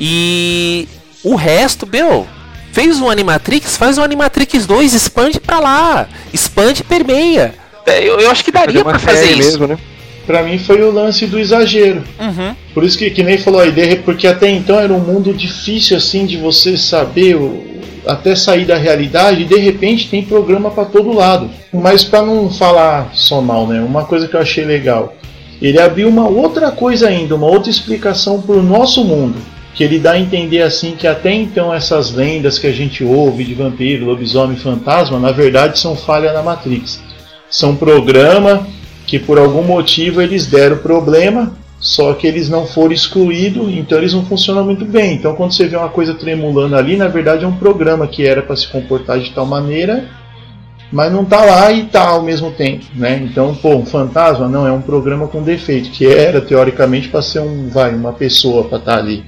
E 0.00 0.88
o 1.22 1.34
resto, 1.34 1.86
meu, 1.86 2.26
fez 2.72 3.00
um 3.00 3.08
Animatrix, 3.08 3.76
faz 3.76 3.98
um 3.98 4.02
Animatrix 4.02 4.66
2, 4.66 4.92
expande 4.92 5.40
pra 5.40 5.60
lá, 5.60 6.08
expande 6.32 6.82
e 6.82 6.84
permeia. 6.84 7.54
É, 7.86 8.02
eu, 8.02 8.18
eu 8.18 8.30
acho 8.30 8.44
que 8.44 8.50
daria 8.50 8.84
para 8.84 8.98
fazer 8.98 9.32
isso. 9.32 9.58
Mesmo, 9.58 9.66
né? 9.66 9.78
Pra 10.26 10.42
mim 10.42 10.58
foi 10.58 10.82
o 10.82 10.90
lance 10.90 11.26
do 11.26 11.38
exagero. 11.38 12.02
Uhum. 12.18 12.54
Por 12.72 12.82
isso 12.82 12.96
que, 12.96 13.10
que 13.10 13.22
nem 13.22 13.36
falou 13.36 13.60
a 13.60 13.66
ideia, 13.66 14.00
porque 14.04 14.26
até 14.26 14.48
então 14.48 14.78
era 14.80 14.92
um 14.92 15.00
mundo 15.00 15.32
difícil 15.34 15.96
assim 15.96 16.24
de 16.24 16.36
você 16.38 16.76
saber 16.76 17.36
o, 17.36 17.62
até 18.06 18.34
sair 18.34 18.64
da 18.64 18.76
realidade 18.76 19.42
e 19.42 19.44
de 19.44 19.56
repente 19.56 20.08
tem 20.08 20.22
programa 20.22 20.70
para 20.70 20.84
todo 20.84 21.12
lado. 21.12 21.50
Mas 21.72 22.04
para 22.04 22.22
não 22.22 22.50
falar 22.50 23.10
só 23.12 23.40
mal, 23.40 23.66
né? 23.66 23.80
Uma 23.80 24.04
coisa 24.04 24.28
que 24.28 24.34
eu 24.34 24.40
achei 24.40 24.64
legal. 24.64 25.14
Ele 25.60 25.80
abriu 25.80 26.08
uma 26.08 26.28
outra 26.28 26.70
coisa 26.70 27.08
ainda, 27.08 27.34
uma 27.34 27.46
outra 27.46 27.70
explicação 27.70 28.40
para 28.40 28.56
o 28.56 28.62
nosso 28.62 29.04
mundo. 29.04 29.36
Que 29.74 29.82
ele 29.82 29.98
dá 29.98 30.12
a 30.12 30.20
entender 30.20 30.62
assim 30.62 30.92
que 30.92 31.06
até 31.06 31.32
então 31.32 31.74
essas 31.74 32.12
lendas 32.12 32.58
que 32.58 32.66
a 32.66 32.72
gente 32.72 33.02
ouve 33.02 33.44
de 33.44 33.54
vampiro, 33.54 34.06
lobisomem, 34.06 34.56
fantasma, 34.56 35.18
na 35.18 35.32
verdade 35.32 35.78
são 35.78 35.96
falha 35.96 36.32
na 36.32 36.42
Matrix. 36.42 37.02
São 37.50 37.74
programa 37.74 38.66
que 39.06 39.18
por 39.18 39.38
algum 39.38 39.62
motivo 39.62 40.20
eles 40.20 40.46
deram 40.46 40.78
problema, 40.78 41.52
só 41.78 42.14
que 42.14 42.26
eles 42.26 42.48
não 42.48 42.66
foram 42.66 42.92
excluídos, 42.92 43.68
então 43.72 43.98
eles 43.98 44.14
não 44.14 44.24
funcionam 44.24 44.64
muito 44.64 44.84
bem. 44.84 45.14
Então 45.14 45.34
quando 45.34 45.52
você 45.52 45.66
vê 45.66 45.76
uma 45.76 45.88
coisa 45.88 46.14
tremulando 46.14 46.76
ali, 46.76 46.96
na 46.96 47.08
verdade 47.08 47.44
é 47.44 47.48
um 47.48 47.56
programa 47.56 48.06
que 48.06 48.26
era 48.26 48.42
para 48.42 48.56
se 48.56 48.66
comportar 48.68 49.18
de 49.18 49.30
tal 49.32 49.44
maneira, 49.44 50.08
mas 50.90 51.12
não 51.12 51.22
está 51.22 51.44
lá 51.44 51.72
e 51.72 51.80
está 51.80 52.08
ao 52.08 52.22
mesmo 52.22 52.52
tempo, 52.52 52.84
né? 52.94 53.20
Então, 53.24 53.54
pô, 53.54 53.74
um 53.74 53.84
fantasma 53.84 54.46
não 54.46 54.64
é 54.64 54.70
um 54.70 54.80
programa 54.80 55.26
com 55.26 55.42
defeito, 55.42 55.90
que 55.90 56.06
era 56.06 56.40
teoricamente 56.40 57.08
para 57.08 57.20
ser 57.20 57.40
um, 57.40 57.68
vai, 57.68 57.92
uma 57.92 58.12
pessoa 58.12 58.64
para 58.64 58.78
estar 58.78 58.92
tá 58.92 58.98
ali. 58.98 59.24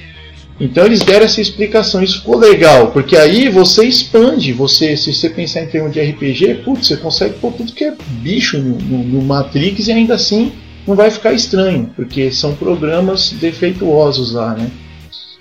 Então 0.58 0.86
eles 0.86 1.00
deram 1.00 1.26
essa 1.26 1.40
explicação, 1.40 2.02
isso 2.02 2.20
ficou 2.20 2.38
legal, 2.38 2.90
porque 2.90 3.14
aí 3.16 3.48
você 3.48 3.84
expande, 3.84 4.54
você, 4.54 4.96
se 4.96 5.12
você 5.12 5.28
pensar 5.28 5.62
em 5.62 5.66
termos 5.66 5.92
de 5.92 6.00
RPG, 6.00 6.62
putz, 6.64 6.88
você 6.88 6.96
consegue 6.96 7.34
pôr 7.34 7.52
tudo 7.52 7.72
que 7.72 7.84
é 7.84 7.94
bicho 8.08 8.58
no, 8.58 8.78
no, 8.78 9.04
no 9.04 9.22
Matrix 9.22 9.88
e 9.88 9.92
ainda 9.92 10.14
assim 10.14 10.52
não 10.86 10.94
vai 10.94 11.10
ficar 11.10 11.34
estranho, 11.34 11.90
porque 11.94 12.30
são 12.30 12.54
programas 12.54 13.32
defeituosos 13.32 14.32
lá, 14.32 14.54
né? 14.54 14.70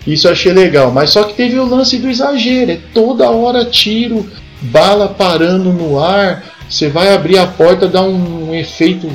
Isso 0.06 0.28
eu 0.28 0.32
achei 0.32 0.52
legal, 0.52 0.92
mas 0.92 1.10
só 1.10 1.24
que 1.24 1.34
teve 1.34 1.58
o 1.58 1.66
lance 1.66 1.96
do 1.98 2.10
exagero, 2.10 2.72
é 2.72 2.78
toda 2.92 3.30
hora 3.30 3.64
tiro, 3.64 4.28
bala 4.60 5.08
parando 5.08 5.72
no 5.72 5.98
ar, 5.98 6.44
você 6.68 6.88
vai 6.88 7.14
abrir 7.14 7.38
a 7.38 7.46
porta, 7.46 7.88
dá 7.88 8.02
um, 8.02 8.50
um 8.50 8.54
efeito 8.54 9.10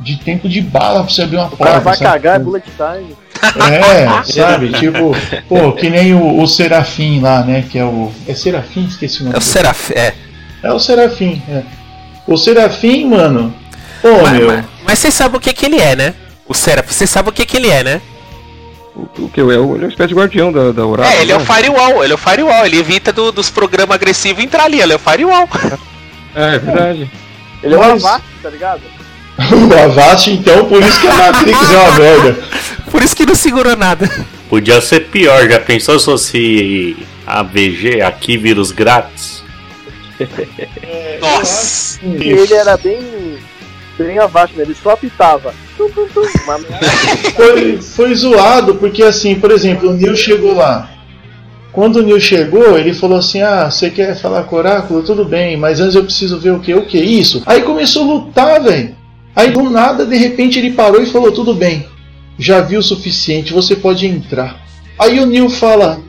de 0.00 0.16
tempo 0.16 0.48
de 0.48 0.60
bala 0.60 1.02
pra 1.02 1.12
você 1.12 1.22
abrir 1.22 1.36
uma 1.36 1.46
o 1.46 1.50
porta. 1.50 1.64
O 1.64 1.66
cara 1.66 1.80
vai 1.80 1.96
sabe? 1.96 2.10
cagar, 2.10 2.36
é 2.36 2.38
bullet 2.38 2.66
time. 2.76 3.16
É, 3.70 4.22
sabe? 4.24 4.72
Tipo, 4.72 5.14
pô, 5.48 5.72
que 5.72 5.90
nem 5.90 6.14
o, 6.14 6.40
o, 6.40 6.46
Serafim 6.46 7.20
lá, 7.20 7.42
né? 7.42 7.64
Que 7.68 7.78
é 7.78 7.84
o. 7.84 8.10
É 8.26 8.34
Serafim? 8.34 8.86
Esqueci 8.86 9.20
o 9.20 9.24
nome. 9.24 9.36
É 9.36 9.38
o 9.38 9.42
Serafim, 9.42 9.92
é. 9.94 10.14
É 10.62 10.72
o 10.72 10.78
Serafim, 10.78 11.42
é. 11.48 11.62
O 12.26 12.36
Serafim, 12.36 13.06
mano. 13.06 13.54
Pô, 14.02 14.22
mas, 14.22 14.32
meu. 14.32 14.46
Mas, 14.48 14.64
mas 14.84 14.98
você 14.98 15.10
sabe 15.10 15.36
o 15.36 15.40
que 15.40 15.52
que 15.52 15.66
ele 15.66 15.78
é, 15.78 15.94
né? 15.94 16.14
O 16.48 16.54
Serafim, 16.54 16.92
você 16.92 17.06
sabe 17.06 17.28
o 17.28 17.32
que 17.32 17.44
que 17.44 17.56
ele 17.56 17.68
é, 17.68 17.84
né? 17.84 18.00
O, 19.18 19.28
que? 19.28 19.40
É, 19.40 19.44
é 19.44 19.58
uma 19.58 19.86
espécie 19.86 20.08
de 20.08 20.14
guardião 20.14 20.50
da, 20.50 20.72
da 20.72 20.86
Oráculo. 20.86 21.14
É, 21.14 21.20
ele 21.20 21.32
é 21.32 21.36
o 21.36 21.40
né? 21.40 21.44
firewall, 21.44 22.02
ele 22.02 22.12
é 22.12 22.14
o 22.14 22.18
firewall, 22.18 22.66
ele 22.66 22.78
evita 22.78 23.12
do, 23.12 23.30
dos 23.30 23.50
programas 23.50 23.94
agressivos 23.94 24.42
entrar 24.42 24.64
ali, 24.64 24.80
ele 24.80 24.92
é 24.92 24.96
o 24.96 24.98
firewall. 24.98 25.48
É, 26.34 26.54
é 26.54 26.58
verdade. 26.58 27.10
Ele 27.62 27.74
é 27.74 27.78
o 27.78 27.82
Avast, 27.82 28.26
tá 28.42 28.50
ligado? 28.50 28.82
o 29.70 29.84
Avast, 29.84 30.30
então, 30.30 30.64
por 30.66 30.82
isso 30.82 31.00
que 31.00 31.06
a 31.06 31.14
Matrix 31.14 31.70
é 31.70 31.76
uma 31.76 31.98
merda. 31.98 32.36
Por 32.90 33.02
isso 33.02 33.16
que 33.16 33.26
não 33.26 33.34
segurou 33.34 33.76
nada. 33.76 34.08
Podia 34.48 34.80
ser 34.80 35.08
pior, 35.08 35.48
já 35.50 35.60
pensou 35.60 35.98
se 35.98 36.04
fosse 36.06 36.96
a 37.26 37.42
VG, 37.42 38.00
aqui 38.00 38.36
vírus 38.38 38.72
grátis? 38.72 39.44
É, 40.82 41.18
Nossa! 41.20 42.00
Ele 42.02 42.54
era 42.54 42.76
bem. 42.78 43.38
bem 43.98 44.18
abaixo, 44.18 44.54
né? 44.56 44.62
Ele 44.62 44.74
só 44.74 44.90
apitava. 44.90 45.54
foi, 47.34 47.82
foi 47.82 48.14
zoado, 48.14 48.76
porque 48.76 49.02
assim, 49.02 49.34
por 49.34 49.50
exemplo, 49.50 49.90
o 49.90 49.92
Neil 49.92 50.16
chegou 50.16 50.54
lá. 50.54 50.90
Quando 51.70 51.96
o 51.96 52.02
Neil 52.02 52.18
chegou, 52.18 52.78
ele 52.78 52.94
falou 52.94 53.18
assim: 53.18 53.42
Ah, 53.42 53.70
você 53.70 53.90
quer 53.90 54.18
falar 54.18 54.44
com 54.44 54.56
o 54.56 54.58
oráculo? 54.58 55.02
Tudo 55.02 55.24
bem, 55.26 55.58
mas 55.58 55.80
antes 55.80 55.94
eu 55.94 56.04
preciso 56.04 56.40
ver 56.40 56.52
o 56.52 56.60
que? 56.60 56.72
O 56.72 56.86
que? 56.86 56.98
Isso. 56.98 57.42
Aí 57.44 57.60
começou 57.62 58.02
a 58.02 58.14
lutar, 58.14 58.62
velho. 58.62 58.96
Aí 59.36 59.50
do 59.50 59.68
nada, 59.68 60.06
de 60.06 60.16
repente, 60.16 60.58
ele 60.58 60.72
parou 60.72 61.02
e 61.02 61.06
falou: 61.06 61.30
Tudo 61.30 61.52
bem, 61.52 61.86
já 62.38 62.62
viu 62.62 62.80
o 62.80 62.82
suficiente, 62.82 63.52
você 63.52 63.76
pode 63.76 64.06
entrar. 64.06 64.64
Aí 64.98 65.20
o 65.20 65.26
Neil 65.26 65.50
fala: 65.50 66.00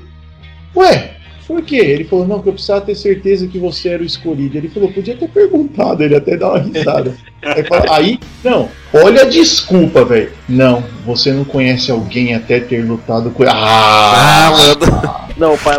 Ué, 0.73 1.11
por 1.45 1.61
quê? 1.61 1.75
Ele 1.75 2.05
falou: 2.05 2.25
Não, 2.25 2.41
que 2.41 2.47
eu 2.47 2.53
precisava 2.53 2.81
ter 2.81 2.95
certeza 2.95 3.45
que 3.45 3.59
você 3.59 3.89
era 3.89 4.01
o 4.01 4.05
escolhido. 4.05 4.57
Ele 4.57 4.69
falou: 4.69 4.89
Podia 4.93 5.17
ter 5.17 5.27
perguntado, 5.27 6.01
ele 6.03 6.15
até 6.15 6.37
dá 6.37 6.51
uma 6.53 6.59
risada. 6.59 7.17
aí, 7.43 7.63
fala, 7.65 7.85
aí, 7.89 8.19
não, 8.41 8.69
olha 8.93 9.23
a 9.23 9.25
desculpa, 9.25 10.05
velho. 10.05 10.31
Não, 10.47 10.81
você 11.05 11.33
não 11.33 11.43
conhece 11.43 11.91
alguém 11.91 12.33
até 12.33 12.61
ter 12.61 12.81
lutado 12.85 13.29
com 13.31 13.43
ele. 13.43 13.51
Ah, 13.53 14.47
ah 14.47 14.51
mano. 14.51 15.27
Não, 15.35 15.57
pai, 15.57 15.75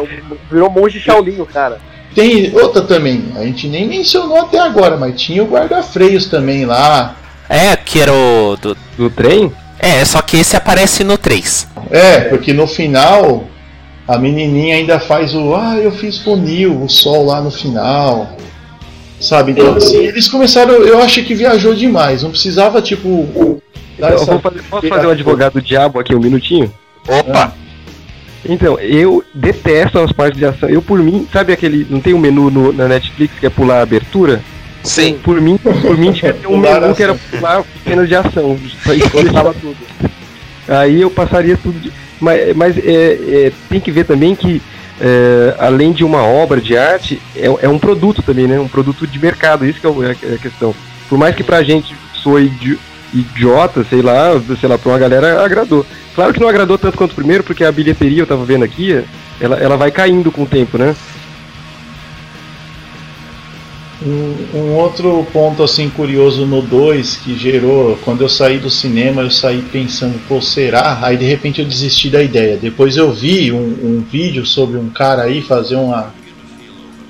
virou 0.51 0.71
monge 0.71 1.01
Shaolin, 1.01 1.43
cara. 1.47 1.81
Tem 2.15 2.55
outra 2.55 2.83
também, 2.83 3.25
a 3.37 3.45
gente 3.45 3.69
nem 3.69 3.87
mencionou 3.87 4.41
até 4.41 4.59
agora, 4.59 4.97
mas 4.97 5.21
tinha 5.21 5.43
o 5.43 5.47
guarda-freios 5.47 6.27
também 6.27 6.65
lá. 6.65 7.17
É, 7.49 7.77
que 7.77 8.01
era 8.01 8.13
o. 8.13 8.57
Do, 8.57 8.77
do 8.97 9.11
trem? 9.11 9.53
É, 9.79 10.05
só 10.05 10.21
que 10.21 10.37
esse 10.37 10.57
aparece 10.57 11.05
no 11.05 11.17
3. 11.17 11.69
É, 11.91 12.21
porque 12.23 12.53
no 12.53 12.67
final 12.67 13.45
a 14.07 14.19
menininha 14.19 14.77
ainda 14.77 14.99
faz 14.99 15.35
o. 15.35 15.55
Ah, 15.55 15.77
eu 15.77 15.93
fiz 15.93 16.19
funil, 16.19 16.83
o 16.83 16.89
sol 16.89 17.27
lá 17.27 17.41
no 17.41 17.51
final. 17.51 18.37
Sabe? 19.21 19.53
Então, 19.53 19.75
assim, 19.75 19.99
eles 19.99 20.29
começaram. 20.29 20.75
Eu 20.75 21.03
acho 21.03 21.23
que 21.25 21.35
viajou 21.35 21.75
demais. 21.75 22.23
Não 22.23 22.31
precisava, 22.31 22.81
tipo. 22.81 23.61
Dar 23.99 24.13
essa... 24.13 24.25
vou 24.25 24.41
fazer, 24.41 24.63
posso 24.63 24.89
fazer 24.89 25.07
um 25.07 25.11
advogado 25.11 25.55
do 25.55 25.63
diabo 25.63 25.99
aqui 25.99 26.15
um 26.15 26.21
minutinho? 26.21 26.73
Opa! 27.07 27.53
Então, 28.49 28.79
eu 28.79 29.25
detesto 29.35 29.99
as 29.99 30.13
partes 30.13 30.39
de 30.39 30.47
ação. 30.47 30.69
Eu, 30.69 30.81
por 30.81 31.01
mim, 31.01 31.27
sabe 31.33 31.53
aquele. 31.53 31.87
Não 31.91 32.01
tem 32.01 32.15
um 32.15 32.19
menu 32.19 32.51
no, 32.51 32.73
na 32.73 32.89
Netflix 32.89 33.35
que 33.39 33.47
é 33.47 33.51
pular 33.51 33.79
a 33.79 33.83
abertura? 33.83 34.41
Sim. 34.89 35.19
Por 35.23 35.41
mim, 35.41 35.59
por 35.59 35.97
mim 35.97 36.13
tinha 36.13 36.35
um 36.49 36.57
menu 36.57 36.95
que 36.95 37.03
era 37.03 37.15
pular 37.15 37.65
cenas 37.85 38.09
de 38.09 38.15
ação. 38.15 38.59
Isso 38.63 39.61
tudo. 39.61 39.77
Aí 40.69 41.01
eu 41.01 41.11
passaria 41.11 41.57
tudo. 41.57 41.79
De... 41.79 41.93
Mas, 42.21 42.57
mas 42.57 42.79
é, 42.79 43.13
é, 43.47 43.53
tem 43.69 43.81
que 43.81 43.93
ver 43.93 44.05
também 44.05 44.35
que, 44.35 44.61
é, 45.01 45.55
além 45.59 45.93
de 45.93 46.05
uma 46.05 46.23
obra 46.23 46.61
de 46.61 46.77
arte, 46.77 47.21
é, 47.37 47.47
é, 47.47 47.69
um 47.69 47.79
produto 47.79 48.23
também, 48.23 48.47
né? 48.47 48.59
Um 48.59 48.69
produto 48.69 49.07
de 49.07 49.19
mercado. 49.19 49.67
Isso 49.67 49.81
que 49.81 49.87
é, 49.87 50.31
é 50.31 50.35
a 50.35 50.39
questão. 50.39 50.75
Por 51.09 51.19
mais 51.19 51.35
que 51.35 51.43
pra 51.43 51.63
gente 51.63 51.95
sou 52.15 52.39
idi 52.39 52.79
idiota, 53.13 53.87
sei 53.89 54.03
lá, 54.03 54.33
sei 54.61 54.69
lá, 54.69 54.77
pra 54.77 54.93
uma 54.93 54.99
galera 54.99 55.43
agradou. 55.43 55.85
Claro 56.15 56.33
que 56.33 56.41
não 56.41 56.49
agradou 56.49 56.77
tanto 56.77 56.99
quanto 56.99 57.13
o 57.13 57.15
primeiro, 57.15 57.43
porque 57.43 57.65
a 57.65 57.73
bilheteria, 57.73 58.21
eu 58.21 58.27
tava 58.27 58.45
vendo 58.45 58.65
aqui, 58.65 59.03
ela, 59.41 59.57
ela 59.57 59.77
vai 59.77 59.91
caindo 59.91 60.31
com 60.31 60.43
o 60.43 60.47
tempo, 60.47 60.77
né? 60.77 60.95
Um, 64.01 64.57
um, 64.57 64.75
outro 64.77 65.27
ponto 65.33 65.61
assim 65.63 65.91
curioso 65.91 66.47
no 66.47 66.63
2 66.63 67.17
que 67.17 67.37
gerou, 67.37 67.99
quando 68.05 68.21
eu 68.21 68.29
saí 68.29 68.59
do 68.59 68.71
cinema, 68.71 69.23
eu 69.23 69.31
saí 69.31 69.61
pensando, 69.73 70.21
pô, 70.29 70.41
será? 70.41 71.01
Aí 71.03 71.17
de 71.17 71.25
repente 71.25 71.61
eu 71.61 71.67
desisti 71.67 72.09
da 72.09 72.23
ideia. 72.23 72.57
Depois 72.57 72.97
eu 72.97 73.13
vi 73.13 73.51
um, 73.51 73.59
um 73.59 74.01
vídeo 74.01 74.47
sobre 74.47 74.79
um 74.79 74.89
cara 74.89 75.25
aí 75.25 75.43
fazer 75.43 75.75
uma 75.75 76.15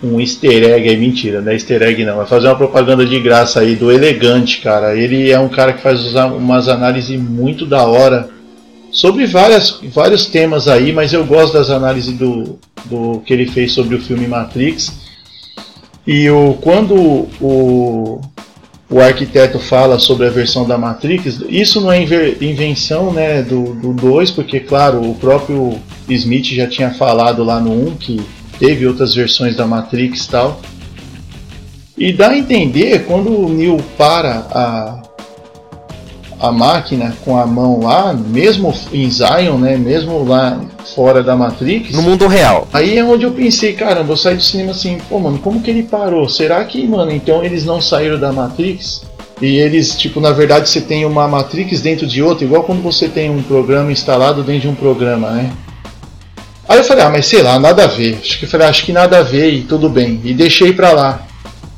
um 0.02 0.20
easter 0.20 0.62
egg 0.62 0.88
aí, 0.88 0.96
mentira, 0.96 1.40
não 1.40 1.50
é 1.50 1.54
easter 1.54 1.82
egg 1.82 2.04
não, 2.04 2.18
vai 2.18 2.26
fazer 2.26 2.46
uma 2.46 2.54
propaganda 2.54 3.04
de 3.04 3.18
graça 3.18 3.60
aí 3.60 3.74
do 3.74 3.90
Elegante, 3.90 4.60
cara. 4.60 4.96
Ele 4.96 5.30
é 5.30 5.38
um 5.38 5.48
cara 5.48 5.72
que 5.72 5.82
faz 5.82 6.14
umas 6.14 6.68
análises 6.68 7.18
muito 7.20 7.66
da 7.66 7.84
hora 7.84 8.30
sobre 8.90 9.26
várias, 9.26 9.80
vários 9.92 10.26
temas 10.26 10.68
aí, 10.68 10.92
mas 10.92 11.12
eu 11.12 11.24
gosto 11.24 11.52
das 11.52 11.68
análises 11.68 12.16
do, 12.16 12.58
do 12.84 13.20
que 13.26 13.32
ele 13.32 13.46
fez 13.46 13.72
sobre 13.72 13.96
o 13.96 14.00
filme 14.00 14.26
Matrix. 14.26 15.07
E 16.08 16.30
o, 16.30 16.54
quando 16.62 16.94
o, 17.38 18.18
o 18.88 18.98
arquiteto 18.98 19.58
fala 19.58 19.98
sobre 19.98 20.26
a 20.26 20.30
versão 20.30 20.66
da 20.66 20.78
Matrix, 20.78 21.40
isso 21.50 21.82
não 21.82 21.92
é 21.92 22.02
invenção 22.02 23.12
né, 23.12 23.42
do 23.42 23.92
2, 23.92 24.30
porque, 24.30 24.58
claro, 24.58 25.02
o 25.02 25.14
próprio 25.16 25.78
Smith 26.08 26.46
já 26.46 26.66
tinha 26.66 26.94
falado 26.94 27.44
lá 27.44 27.60
no 27.60 27.72
1 27.72 27.88
um 27.88 27.94
que 27.94 28.22
teve 28.58 28.86
outras 28.86 29.14
versões 29.14 29.54
da 29.54 29.66
Matrix 29.66 30.24
e 30.24 30.30
tal. 30.30 30.62
E 31.98 32.10
dá 32.10 32.30
a 32.30 32.38
entender, 32.38 33.04
quando 33.04 33.28
o 33.30 33.46
Neo 33.50 33.76
para 33.98 34.46
a, 34.50 35.02
a 36.40 36.50
máquina 36.50 37.14
com 37.22 37.36
a 37.36 37.44
mão 37.44 37.80
lá, 37.80 38.14
mesmo 38.14 38.72
em 38.94 39.10
Zion, 39.10 39.58
né, 39.58 39.76
mesmo 39.76 40.24
lá 40.24 40.58
fora 40.94 41.22
da 41.22 41.36
Matrix. 41.36 41.92
No 41.92 42.02
mundo 42.02 42.26
real. 42.26 42.66
Aí 42.72 42.98
é 42.98 43.04
onde 43.04 43.24
eu 43.24 43.32
pensei, 43.32 43.72
caramba, 43.72 44.12
eu 44.12 44.16
saí 44.16 44.36
do 44.36 44.42
cinema 44.42 44.72
assim, 44.72 44.98
pô, 45.08 45.18
mano, 45.18 45.38
como 45.38 45.60
que 45.60 45.70
ele 45.70 45.82
parou? 45.82 46.28
Será 46.28 46.64
que, 46.64 46.86
mano, 46.86 47.10
então 47.12 47.44
eles 47.44 47.64
não 47.64 47.80
saíram 47.80 48.18
da 48.18 48.32
Matrix? 48.32 49.02
E 49.40 49.56
eles, 49.56 49.96
tipo, 49.96 50.20
na 50.20 50.32
verdade 50.32 50.68
você 50.68 50.80
tem 50.80 51.04
uma 51.04 51.28
Matrix 51.28 51.80
dentro 51.80 52.06
de 52.06 52.22
outra, 52.22 52.44
igual 52.44 52.64
quando 52.64 52.82
você 52.82 53.08
tem 53.08 53.30
um 53.30 53.42
programa 53.42 53.92
instalado 53.92 54.42
dentro 54.42 54.62
de 54.62 54.68
um 54.68 54.74
programa, 54.74 55.30
né? 55.30 55.52
Aí 56.68 56.78
eu 56.78 56.84
falei, 56.84 57.04
ah, 57.04 57.10
mas 57.10 57.26
sei 57.26 57.42
lá, 57.42 57.58
nada 57.58 57.84
a 57.84 57.86
ver. 57.86 58.18
Acho 58.20 58.38
que 58.38 58.46
falei, 58.46 58.66
acho 58.66 58.84
que 58.84 58.92
nada 58.92 59.18
a 59.18 59.22
ver 59.22 59.50
e 59.50 59.62
tudo 59.62 59.88
bem. 59.88 60.20
E 60.22 60.34
deixei 60.34 60.72
pra 60.72 60.92
lá. 60.92 61.22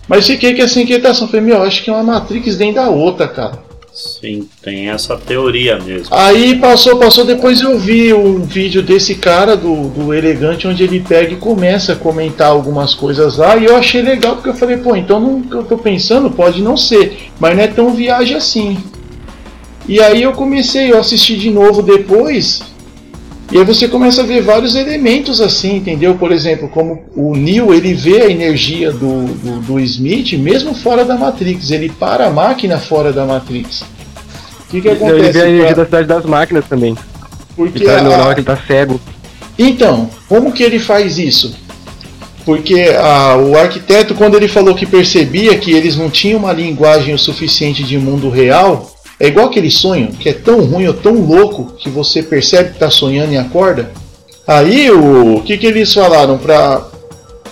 Mas 0.08 0.26
fiquei 0.26 0.56
com 0.56 0.62
essa 0.62 0.80
inquietação. 0.80 1.28
Falei, 1.28 1.46
meu, 1.46 1.62
acho 1.62 1.84
que 1.84 1.90
é 1.90 1.92
uma 1.92 2.02
Matrix 2.02 2.56
dentro 2.56 2.82
da 2.82 2.88
outra, 2.88 3.28
cara. 3.28 3.69
Sim, 4.00 4.48
tem 4.62 4.88
essa 4.88 5.16
teoria 5.16 5.78
mesmo. 5.78 6.08
Aí 6.10 6.58
passou, 6.58 6.96
passou, 6.96 7.24
depois 7.24 7.60
eu 7.60 7.78
vi 7.78 8.14
um 8.14 8.42
vídeo 8.42 8.82
desse 8.82 9.14
cara 9.14 9.56
do, 9.56 9.88
do 9.88 10.14
Elegante, 10.14 10.66
onde 10.66 10.82
ele 10.82 11.00
pega 11.00 11.34
e 11.34 11.36
começa 11.36 11.92
a 11.92 11.96
comentar 11.96 12.48
algumas 12.48 12.94
coisas 12.94 13.36
lá, 13.36 13.56
e 13.56 13.66
eu 13.66 13.76
achei 13.76 14.00
legal, 14.00 14.36
porque 14.36 14.48
eu 14.48 14.54
falei, 14.54 14.78
pô, 14.78 14.96
então 14.96 15.20
não, 15.20 15.42
eu 15.50 15.64
tô 15.64 15.76
pensando, 15.76 16.30
pode 16.30 16.62
não 16.62 16.76
ser, 16.76 17.30
mas 17.38 17.54
não 17.54 17.62
é 17.62 17.66
tão 17.66 17.92
viagem 17.92 18.36
assim. 18.36 18.78
E 19.86 20.00
aí 20.00 20.22
eu 20.22 20.32
comecei, 20.32 20.90
eu 20.90 20.98
assisti 20.98 21.36
de 21.36 21.50
novo 21.50 21.82
depois, 21.82 22.62
e 23.50 23.58
aí 23.58 23.64
você 23.64 23.88
começa 23.88 24.22
a 24.22 24.24
ver 24.24 24.42
vários 24.42 24.76
elementos 24.76 25.40
assim, 25.40 25.76
entendeu? 25.76 26.14
Por 26.14 26.30
exemplo, 26.30 26.68
como 26.68 27.04
o 27.16 27.34
Neo 27.34 27.74
ele 27.74 27.92
vê 27.94 28.22
a 28.22 28.30
energia 28.30 28.92
do, 28.92 29.24
do, 29.24 29.60
do 29.60 29.80
Smith 29.80 30.32
mesmo 30.34 30.74
fora 30.74 31.04
da 31.04 31.16
Matrix, 31.16 31.70
ele 31.70 31.88
para 31.88 32.26
a 32.26 32.30
máquina 32.30 32.78
fora 32.78 33.12
da 33.12 33.26
Matrix. 33.26 33.82
O 33.82 33.84
que, 34.70 34.80
que 34.80 34.88
acontece? 34.88 35.18
Ele 35.18 35.32
vê 35.32 35.40
a 35.40 35.48
energia 35.48 35.66
pra... 35.66 35.76
da 35.76 35.84
cidade 35.84 36.08
das 36.08 36.24
máquinas 36.24 36.64
também. 36.68 36.96
Porque 37.56 37.78
ele 37.78 37.86
tá, 37.86 38.30
a... 38.30 38.34
que 38.34 38.40
ele 38.40 38.46
tá 38.46 38.58
cego. 38.66 39.00
Então, 39.58 40.08
como 40.28 40.52
que 40.52 40.62
ele 40.62 40.78
faz 40.78 41.18
isso? 41.18 41.54
Porque 42.44 42.94
a, 42.96 43.36
o 43.36 43.58
arquiteto, 43.58 44.14
quando 44.14 44.36
ele 44.36 44.48
falou 44.48 44.74
que 44.74 44.86
percebia 44.86 45.58
que 45.58 45.72
eles 45.72 45.96
não 45.96 46.08
tinham 46.08 46.38
uma 46.38 46.52
linguagem 46.52 47.14
o 47.14 47.18
suficiente 47.18 47.82
de 47.82 47.98
mundo 47.98 48.30
real, 48.30 48.90
é 49.20 49.28
igual 49.28 49.48
aquele 49.48 49.70
sonho 49.70 50.08
que 50.08 50.30
é 50.30 50.32
tão 50.32 50.64
ruim 50.64 50.86
ou 50.86 50.94
tão 50.94 51.12
louco 51.12 51.74
que 51.78 51.90
você 51.90 52.22
percebe 52.22 52.70
que 52.70 52.76
está 52.76 52.90
sonhando 52.90 53.34
e 53.34 53.36
acorda. 53.36 53.90
Aí 54.46 54.90
o, 54.90 55.42
que, 55.42 55.58
que 55.58 55.66
eles 55.66 55.92
falaram 55.92 56.38
para 56.38 56.88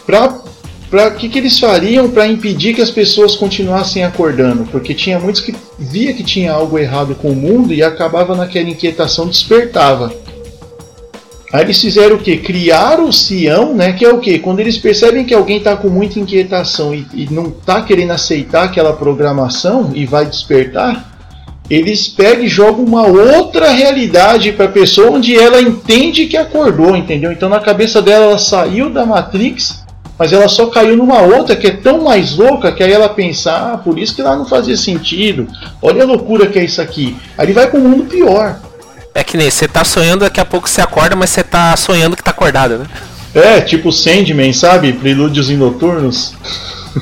para 0.06 0.48
para 0.88 1.10
que, 1.10 1.28
que 1.28 1.38
eles 1.38 1.58
fariam 1.58 2.08
para 2.08 2.26
impedir 2.26 2.74
que 2.74 2.80
as 2.80 2.90
pessoas 2.90 3.36
continuassem 3.36 4.02
acordando? 4.02 4.64
Porque 4.72 4.94
tinha 4.94 5.20
muitos 5.20 5.42
que 5.42 5.54
via 5.78 6.14
que 6.14 6.22
tinha 6.22 6.50
algo 6.50 6.78
errado 6.78 7.14
com 7.14 7.28
o 7.28 7.36
mundo 7.36 7.74
e 7.74 7.82
acabava 7.82 8.34
naquela 8.34 8.70
inquietação, 8.70 9.28
despertava. 9.28 10.10
Aí 11.52 11.64
eles 11.64 11.78
fizeram 11.78 12.16
o 12.16 12.18
que? 12.18 12.38
Criaram 12.38 13.10
o 13.10 13.12
Sião, 13.12 13.74
né? 13.74 13.92
Que 13.92 14.06
é 14.06 14.08
o 14.08 14.18
que? 14.18 14.38
Quando 14.38 14.60
eles 14.60 14.78
percebem 14.78 15.26
que 15.26 15.34
alguém 15.34 15.58
está 15.58 15.76
com 15.76 15.88
muita 15.88 16.18
inquietação 16.18 16.94
e, 16.94 17.06
e 17.12 17.28
não 17.30 17.48
está 17.48 17.82
querendo 17.82 18.12
aceitar 18.12 18.64
aquela 18.64 18.94
programação 18.94 19.92
e 19.94 20.06
vai 20.06 20.24
despertar, 20.24 21.17
eles 21.70 22.08
pegam 22.08 22.44
e 22.44 22.48
jogam 22.48 22.84
uma 22.84 23.06
outra 23.06 23.70
realidade 23.70 24.52
para 24.52 24.66
a 24.66 24.70
pessoa 24.70 25.10
onde 25.10 25.36
ela 25.36 25.60
entende 25.60 26.26
que 26.26 26.36
acordou, 26.36 26.96
entendeu? 26.96 27.30
Então 27.30 27.48
na 27.48 27.60
cabeça 27.60 28.00
dela 28.00 28.26
ela 28.26 28.38
saiu 28.38 28.88
da 28.88 29.04
Matrix, 29.04 29.84
mas 30.18 30.32
ela 30.32 30.48
só 30.48 30.66
caiu 30.66 30.96
numa 30.96 31.20
outra 31.20 31.54
que 31.54 31.66
é 31.66 31.70
tão 31.70 32.02
mais 32.02 32.36
louca 32.36 32.72
que 32.72 32.82
aí 32.82 32.92
ela 32.92 33.08
pensa, 33.08 33.52
ah, 33.52 33.78
por 33.78 33.98
isso 33.98 34.14
que 34.14 34.22
lá 34.22 34.34
não 34.34 34.46
fazia 34.46 34.76
sentido. 34.76 35.46
Olha 35.80 36.02
a 36.02 36.06
loucura 36.06 36.46
que 36.46 36.58
é 36.58 36.64
isso 36.64 36.80
aqui. 36.80 37.16
Aí 37.36 37.46
ele 37.46 37.52
vai 37.52 37.68
para 37.68 37.78
um 37.78 37.88
mundo 37.88 38.04
pior. 38.04 38.58
É 39.14 39.22
que 39.22 39.36
nem 39.36 39.50
você 39.50 39.68
tá 39.68 39.84
sonhando, 39.84 40.20
daqui 40.20 40.40
a 40.40 40.44
pouco 40.44 40.68
você 40.68 40.80
acorda, 40.80 41.14
mas 41.14 41.30
você 41.30 41.42
tá 41.42 41.76
sonhando 41.76 42.16
que 42.16 42.22
tá 42.22 42.30
acordado, 42.30 42.78
né? 42.78 42.86
É, 43.34 43.60
tipo 43.60 43.92
Sandman, 43.92 44.52
sabe? 44.52 44.92
Prelúdios 44.92 45.50
em 45.50 45.56
noturnos. 45.56 46.34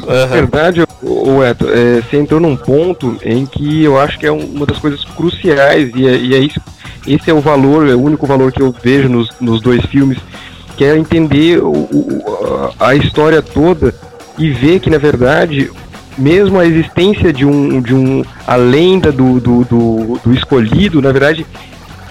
Na 0.07 0.27
verdade, 0.27 0.86
o 1.07 1.43
Eto, 1.43 1.69
é, 1.69 2.01
você 2.03 2.17
entrou 2.17 2.41
num 2.41 2.57
ponto 2.57 3.17
em 3.25 3.47
que 3.47 3.83
eu 3.85 3.99
acho 3.99 4.19
que 4.19 4.27
é 4.27 4.33
uma 4.33 4.67
das 4.67 4.79
coisas 4.79 5.05
cruciais, 5.05 5.91
e 5.95 6.07
é, 6.07 6.17
e 6.17 6.35
é 6.35 6.39
isso, 6.39 6.61
esse 7.07 7.31
é 7.31 7.35
o 7.35 7.41
valor, 7.41 7.89
é 7.89 7.95
o 7.95 8.03
único 8.03 8.27
valor 8.27 8.51
que 8.51 8.61
eu 8.61 8.75
vejo 8.83 9.09
nos, 9.09 9.31
nos 9.41 9.61
dois 9.61 9.85
filmes, 9.87 10.19
que 10.77 10.85
é 10.85 10.97
entender 10.97 11.59
o, 11.63 11.71
o, 11.71 12.75
a 12.79 12.95
história 12.95 13.41
toda 13.41 13.95
e 14.37 14.51
ver 14.51 14.81
que, 14.81 14.91
na 14.91 14.99
verdade, 14.99 15.71
mesmo 16.19 16.59
a 16.59 16.67
existência 16.67 17.33
de 17.33 17.47
um, 17.47 17.81
de 17.81 17.95
um 17.95 18.25
a 18.47 18.57
lenda 18.57 19.13
do, 19.13 19.41
do, 19.41 19.65
do, 19.65 20.21
do 20.23 20.35
escolhido, 20.35 21.01
na 21.01 21.13
verdade, 21.13 21.47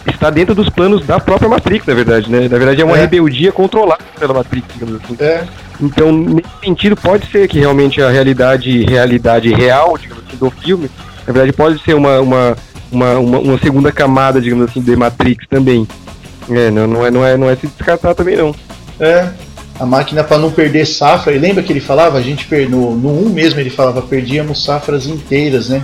está 0.10 0.30
dentro 0.30 0.54
dos 0.54 0.70
planos 0.70 1.06
da 1.06 1.20
própria 1.20 1.50
Matrix, 1.50 1.86
na 1.86 1.94
verdade, 1.94 2.30
né? 2.30 2.42
Na 2.42 2.58
verdade 2.58 2.82
é 2.82 2.86
uma 2.86 2.98
é. 2.98 3.02
rebeldia 3.02 3.52
controlada 3.52 4.04
pela 4.20 4.34
Matrix, 4.34 4.68
digamos 4.74 5.02
assim. 5.04 5.16
É. 5.20 5.44
Então, 5.82 6.12
nesse 6.12 6.50
sentido, 6.64 6.96
pode 6.96 7.30
ser 7.32 7.48
que 7.48 7.60
realmente 7.60 8.02
a 8.02 8.10
realidade, 8.10 8.84
realidade 8.86 9.54
real, 9.54 9.98
digamos 9.98 10.24
assim, 10.28 10.38
do 10.38 10.50
filme, 10.50 10.90
na 11.28 11.34
verdade 11.34 11.54
pode 11.54 11.82
ser 11.84 11.96
uma, 11.96 12.20
uma, 12.20 12.56
uma, 12.92 13.14
uma, 13.20 13.40
uma 13.40 13.60
segunda 13.60 13.92
camada, 13.92 14.40
digamos 14.40 14.70
assim, 14.70 14.82
de 14.82 14.96
Matrix 14.96 15.46
também. 15.50 15.88
É, 16.50 16.70
não, 16.70 16.88
não, 16.88 17.06
é, 17.06 17.12
não, 17.12 17.26
é, 17.26 17.38
não 17.38 17.50
é 17.50 17.56
se 17.56 17.68
descartar 17.68 18.14
também 18.14 18.38
não. 18.38 18.56
É, 19.00 19.30
a 19.80 19.86
máquina 19.86 20.24
para 20.24 20.38
não 20.38 20.52
perder 20.52 20.86
safra, 20.86 21.34
e 21.34 21.40
lembra 21.40 21.64
que 21.64 21.74
ele 21.74 21.82
falava, 21.82 22.18
a 22.18 22.22
gente 22.22 22.48
no, 22.68 22.96
no 22.96 23.26
1 23.26 23.30
mesmo 23.30 23.60
ele 23.60 23.70
falava, 23.70 24.02
perdíamos 24.02 24.64
safras 24.64 25.08
inteiras, 25.08 25.70
né? 25.70 25.84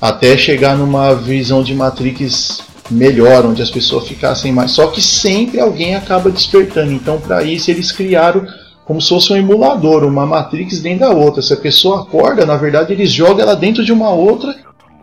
Até 0.00 0.36
chegar 0.36 0.76
numa 0.76 1.14
visão 1.14 1.62
de 1.62 1.74
Matrix 1.74 2.71
melhor, 2.90 3.46
onde 3.46 3.62
as 3.62 3.70
pessoas 3.70 4.08
ficassem 4.08 4.52
mais. 4.52 4.72
Só 4.72 4.88
que 4.88 5.00
sempre 5.00 5.60
alguém 5.60 5.94
acaba 5.94 6.30
despertando. 6.30 6.92
Então, 6.92 7.20
para 7.20 7.42
isso, 7.42 7.70
eles 7.70 7.92
criaram 7.92 8.46
como 8.84 9.00
se 9.00 9.08
fosse 9.08 9.32
um 9.32 9.36
emulador, 9.36 10.04
uma 10.04 10.26
Matrix 10.26 10.80
dentro 10.80 11.00
da 11.00 11.10
outra. 11.10 11.40
Se 11.40 11.52
a 11.52 11.56
pessoa 11.56 12.02
acorda, 12.02 12.44
na 12.44 12.56
verdade, 12.56 12.92
eles 12.92 13.12
jogam 13.12 13.40
ela 13.40 13.54
dentro 13.54 13.84
de 13.84 13.92
uma 13.92 14.10
outra. 14.10 14.54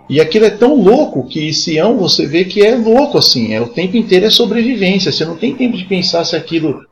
E 0.09 0.19
aquilo 0.19 0.45
é 0.45 0.49
tão 0.49 0.75
louco 0.75 1.27
que 1.27 1.53
Sião 1.53 1.97
você 1.97 2.25
vê 2.25 2.43
que 2.43 2.65
é 2.65 2.75
louco 2.75 3.17
assim. 3.17 3.53
É 3.53 3.61
o 3.61 3.67
tempo 3.67 3.95
inteiro 3.95 4.25
é 4.25 4.29
sobrevivência. 4.29 5.11
Você 5.11 5.23
não 5.23 5.35
tem 5.35 5.55
tempo 5.55 5.77
de 5.77 5.85
pensar 5.85 6.25
se 6.25 6.35
aquilo 6.35 6.83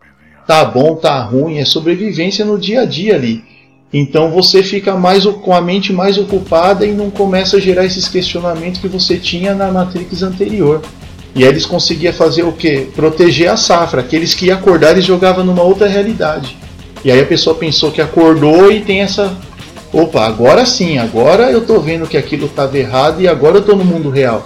tá 0.46 0.64
bom, 0.64 0.96
tá 0.96 1.20
ruim. 1.24 1.58
É 1.58 1.66
sobrevivência 1.66 2.46
no 2.46 2.58
dia 2.58 2.82
a 2.82 2.86
dia 2.86 3.16
ali. 3.16 3.44
Então 3.92 4.32
você 4.32 4.62
fica 4.62 4.96
mais 4.96 5.26
com 5.26 5.54
a 5.54 5.62
mente 5.62 5.94
mais 5.94 6.18
ocupada 6.18 6.86
e 6.86 6.92
não 6.92 7.10
começa 7.10 7.58
a 7.58 7.60
gerar 7.60 7.86
esses 7.86 8.08
questionamentos 8.08 8.82
que 8.82 8.88
você 8.88 9.18
tinha 9.18 9.56
na 9.56 9.72
Matrix 9.72 10.24
anterior. 10.24 10.82
E 11.34 11.44
aí 11.44 11.50
eles 11.50 11.66
conseguiam 11.66 12.14
fazer 12.14 12.44
o 12.44 12.52
que? 12.52 12.88
Proteger 12.96 13.50
a 13.50 13.58
safra. 13.58 14.02
Aqueles 14.02 14.34
que 14.34 14.48
iam 14.48 14.58
acordar 14.58 14.92
eles 14.92 15.06
jogavam 15.06 15.46
numa 15.46 15.64
outra 15.64 15.88
realidade. 15.88 16.58
E 17.06 17.12
aí 17.12 17.22
a 17.22 17.26
pessoa 17.26 17.56
pensou 17.56 17.92
que 17.92 18.02
acordou 18.02 18.72
e 18.72 18.82
tem 18.82 19.02
essa. 19.02 19.38
Opa, 19.94 20.26
agora 20.26 20.66
sim, 20.66 20.98
agora 20.98 21.50
eu 21.50 21.62
tô 21.66 21.80
vendo 21.80 22.08
que 22.08 22.18
aquilo 22.18 22.48
estava 22.48 22.78
errado 22.78 23.22
e 23.22 23.28
agora 23.28 23.58
eu 23.58 23.62
tô 23.62 23.76
no 23.76 23.86
mundo 23.86 24.10
real. 24.10 24.46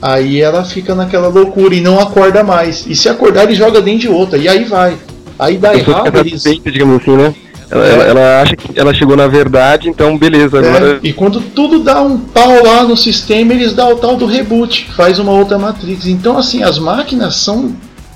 Aí 0.00 0.40
ela 0.40 0.62
fica 0.64 0.94
naquela 0.94 1.28
loucura 1.28 1.74
e 1.74 1.80
não 1.80 1.98
acorda 1.98 2.44
mais. 2.44 2.86
E 2.86 2.94
se 2.94 3.08
acordar, 3.08 3.44
ele 3.44 3.54
joga 3.54 3.80
dentro 3.80 4.00
de 4.00 4.08
outra. 4.08 4.38
E 4.38 4.46
aí 4.46 4.64
vai. 4.64 4.96
Aí 5.38 5.56
dá 5.56 5.74
errado. 5.74 6.16
Eles... 6.18 6.42
digamos 6.42 7.02
assim, 7.02 7.16
né? 7.16 7.34
Ela, 7.68 7.84
ela, 7.84 8.04
ela, 8.04 8.42
acha 8.42 8.54
que 8.54 8.78
ela 8.78 8.94
chegou 8.94 9.16
na 9.16 9.26
verdade, 9.26 9.88
então 9.88 10.16
beleza, 10.16 10.58
é, 10.58 10.60
agora. 10.60 11.00
É, 11.02 11.08
e 11.08 11.12
quando 11.12 11.40
tudo 11.40 11.80
dá 11.80 12.00
um 12.00 12.18
pau 12.18 12.64
lá 12.64 12.84
no 12.84 12.96
sistema, 12.96 13.52
eles 13.52 13.72
dão 13.72 13.92
o 13.92 13.96
tal 13.96 14.16
do 14.16 14.24
reboot, 14.24 14.88
faz 14.96 15.18
uma 15.18 15.32
outra 15.32 15.58
Matrix. 15.58 16.06
Então, 16.06 16.38
assim, 16.38 16.62
as 16.62 16.78
máquinas 16.78 17.36
são, 17.36 17.74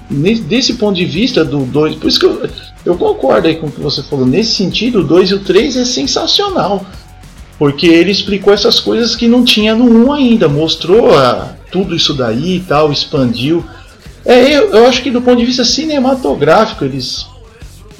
desse 0.08 0.74
ponto 0.74 0.94
de 0.94 1.04
vista 1.04 1.44
do 1.44 1.60
2, 1.64 1.96
por 1.96 2.06
isso 2.06 2.20
que 2.20 2.26
eu, 2.26 2.48
eu 2.84 2.96
concordo 2.96 3.48
aí 3.48 3.56
com 3.56 3.66
o 3.66 3.72
que 3.72 3.80
você 3.80 4.02
falou. 4.02 4.24
Nesse 4.24 4.52
sentido, 4.52 5.00
o 5.00 5.04
2 5.04 5.30
e 5.30 5.34
o 5.34 5.40
3 5.40 5.76
é 5.76 5.84
sensacional. 5.84 6.84
Porque 7.58 7.86
ele 7.86 8.10
explicou 8.10 8.54
essas 8.54 8.80
coisas 8.80 9.14
que 9.14 9.28
não 9.28 9.44
tinha 9.44 9.74
no 9.74 10.06
1 10.06 10.12
ainda, 10.12 10.48
mostrou 10.48 11.14
ah, 11.14 11.56
tudo 11.70 11.94
isso 11.94 12.14
daí 12.14 12.56
e 12.56 12.60
tal, 12.60 12.90
expandiu. 12.90 13.64
É, 14.24 14.56
eu, 14.56 14.70
eu 14.70 14.86
acho 14.86 15.02
que 15.02 15.10
do 15.10 15.20
ponto 15.20 15.38
de 15.38 15.44
vista 15.44 15.64
cinematográfico 15.64 16.84
eles 16.84 17.26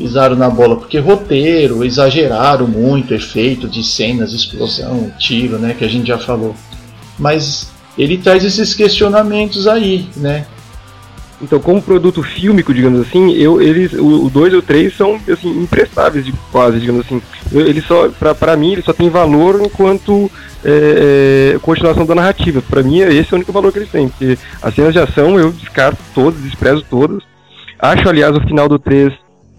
pisaram 0.00 0.34
na 0.34 0.48
bola, 0.48 0.76
porque 0.76 0.98
roteiro, 0.98 1.84
exageraram 1.84 2.66
muito 2.66 3.12
efeito 3.12 3.68
de 3.68 3.84
cenas, 3.84 4.32
explosão, 4.32 5.12
tiro, 5.18 5.58
né, 5.58 5.74
que 5.78 5.84
a 5.84 5.88
gente 5.88 6.08
já 6.08 6.16
falou. 6.16 6.54
Mas 7.18 7.70
ele 7.98 8.16
traz 8.16 8.42
esses 8.42 8.72
questionamentos 8.72 9.68
aí, 9.68 10.08
né? 10.16 10.46
Então, 11.42 11.60
como 11.60 11.82
produto 11.82 12.22
fílmico, 12.22 12.72
digamos 12.72 13.00
assim, 13.00 13.32
eu, 13.32 13.60
eles, 13.60 13.92
o 13.92 14.30
2 14.30 14.52
e 14.54 14.56
o 14.56 14.62
3 14.62 14.94
são 14.94 15.18
assim, 15.30 15.50
imprestáveis 15.62 16.24
de, 16.24 16.32
quase, 16.50 16.80
digamos 16.80 17.04
assim. 17.04 17.20
Eu, 17.52 17.66
ele 17.66 17.82
só, 17.82 18.08
pra 18.34 18.56
mim, 18.56 18.72
ele 18.72 18.82
só 18.82 18.92
tem 18.92 19.08
valor 19.08 19.60
enquanto 19.62 20.30
é, 20.64 21.54
é, 21.54 21.58
continuação 21.60 22.04
da 22.04 22.14
narrativa. 22.14 22.62
Pra 22.62 22.82
mim, 22.82 23.00
esse 23.00 23.32
é 23.32 23.34
o 23.34 23.36
único 23.36 23.52
valor 23.52 23.72
que 23.72 23.78
eles 23.78 23.90
têm. 23.90 24.08
Porque 24.08 24.38
as 24.62 24.74
cenas 24.74 24.92
de 24.92 24.98
ação 24.98 25.38
eu 25.38 25.50
descarto 25.50 26.02
todas, 26.14 26.40
desprezo 26.42 26.84
todas. 26.88 27.22
Acho, 27.78 28.08
aliás, 28.08 28.36
o 28.36 28.40
final 28.42 28.68
do 28.68 28.78
3 28.78 29.10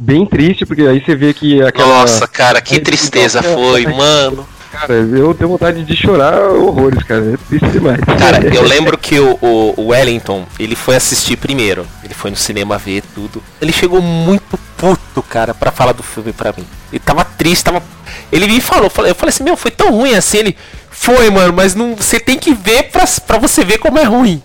bem 0.01 0.25
triste, 0.25 0.65
porque 0.65 0.81
aí 0.81 0.99
você 0.99 1.15
vê 1.15 1.33
que 1.33 1.61
aquela. 1.61 1.99
Nossa, 1.99 2.27
cara, 2.27 2.59
que 2.59 2.79
tristeza 2.79 3.41
foi, 3.43 3.85
mano. 3.85 4.47
Cara, 4.71 4.93
eu 4.93 5.33
tenho 5.33 5.49
vontade 5.49 5.83
de 5.83 5.95
chorar 5.95 6.39
horrores, 6.49 7.03
cara. 7.03 7.33
É 7.33 7.37
triste 7.37 7.67
demais. 7.69 7.99
Cara, 8.17 8.39
eu 8.55 8.63
lembro 8.63 8.97
que 8.97 9.19
o, 9.19 9.37
o, 9.41 9.73
o 9.77 9.87
Wellington, 9.87 10.45
ele 10.57 10.75
foi 10.75 10.95
assistir 10.95 11.35
primeiro. 11.35 11.85
Ele 12.03 12.13
foi 12.13 12.31
no 12.31 12.37
cinema 12.37 12.77
ver 12.77 13.03
tudo. 13.13 13.43
Ele 13.61 13.73
chegou 13.73 14.01
muito 14.01 14.57
puto, 14.77 15.21
cara, 15.21 15.53
pra 15.53 15.71
falar 15.71 15.91
do 15.91 16.01
filme 16.01 16.31
pra 16.31 16.53
mim. 16.57 16.65
Ele 16.91 16.99
tava 16.99 17.25
triste, 17.25 17.65
tava. 17.65 17.83
Ele 18.31 18.47
me 18.47 18.61
falou, 18.61 18.85
eu 18.85 18.89
falei 19.15 19.29
assim, 19.29 19.43
meu, 19.43 19.57
foi 19.57 19.71
tão 19.71 19.91
ruim 19.91 20.15
assim. 20.15 20.37
Ele. 20.37 20.57
Foi, 20.89 21.29
mano, 21.29 21.53
mas 21.53 21.75
não. 21.75 21.95
Você 21.95 22.19
tem 22.19 22.39
que 22.39 22.53
ver 22.53 22.83
pra, 22.91 23.03
pra 23.27 23.37
você 23.37 23.65
ver 23.65 23.77
como 23.77 23.99
é 23.99 24.03
ruim. 24.03 24.41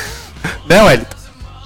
né, 0.66 0.82
Wellington? 0.82 1.19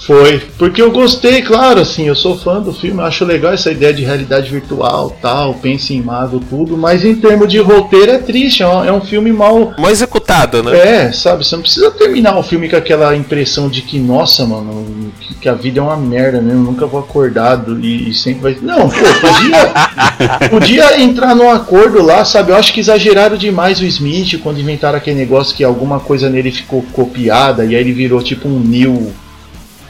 Foi, 0.07 0.43
porque 0.59 0.83
eu 0.83 0.91
gostei, 0.91 1.41
claro, 1.41 1.81
assim, 1.81 2.07
eu 2.07 2.15
sou 2.15 2.37
fã 2.37 2.61
do 2.61 2.75
filme, 2.75 3.01
acho 3.01 3.25
legal 3.25 3.55
essa 3.55 3.71
ideia 3.71 3.93
de 3.93 4.05
realidade 4.05 4.51
virtual, 4.51 5.17
tal, 5.23 5.55
pense 5.55 5.95
em 5.95 6.03
mago, 6.03 6.41
tudo, 6.51 6.77
mas 6.77 7.03
em 7.07 7.15
termos 7.15 7.49
de 7.49 7.59
roteiro 7.59 8.13
é 8.13 8.19
triste, 8.19 8.63
é 8.63 8.69
um, 8.69 8.85
é 8.85 8.93
um 8.93 9.01
filme 9.01 9.33
mal... 9.33 9.73
Mal 9.79 9.91
executado, 9.91 10.63
né? 10.63 10.77
É, 10.77 11.13
sabe, 11.13 11.43
você 11.43 11.57
não 11.57 11.63
precisa 11.63 11.91
terminar 11.91 12.37
o 12.37 12.43
filme 12.43 12.69
com 12.69 12.77
aquela 12.77 13.17
impressão 13.17 13.71
de 13.71 13.81
que, 13.81 13.99
nossa, 13.99 14.45
mano, 14.45 15.11
que, 15.19 15.35
que 15.37 15.49
a 15.49 15.55
vida 15.55 15.81
é 15.81 15.83
uma 15.83 15.97
merda, 15.97 16.39
né, 16.39 16.53
eu 16.53 16.59
nunca 16.59 16.85
vou 16.85 17.01
acordado 17.01 17.81
e, 17.81 18.11
e 18.11 18.15
sempre 18.15 18.43
vai... 18.43 18.59
Não, 18.61 18.91
pô, 18.91 19.05
podia, 19.23 20.49
podia 20.51 21.01
entrar 21.01 21.35
num 21.35 21.51
acordo 21.51 22.03
lá, 22.03 22.27
sabe, 22.27 22.53
eu 22.53 22.57
acho 22.57 22.75
que 22.75 22.81
exageraram 22.81 23.39
demais 23.39 23.81
o 23.81 23.87
Smith 23.87 24.39
quando 24.43 24.61
inventaram 24.61 24.99
aquele 24.99 25.17
negócio 25.17 25.57
que 25.57 25.65
alguma 25.65 25.99
coisa 25.99 26.29
nele 26.29 26.51
ficou 26.51 26.85
copiada 26.93 27.65
e 27.65 27.75
aí 27.75 27.81
ele 27.81 27.93
virou 27.93 28.23
tipo 28.23 28.47
um 28.47 28.61
Neo 28.61 29.24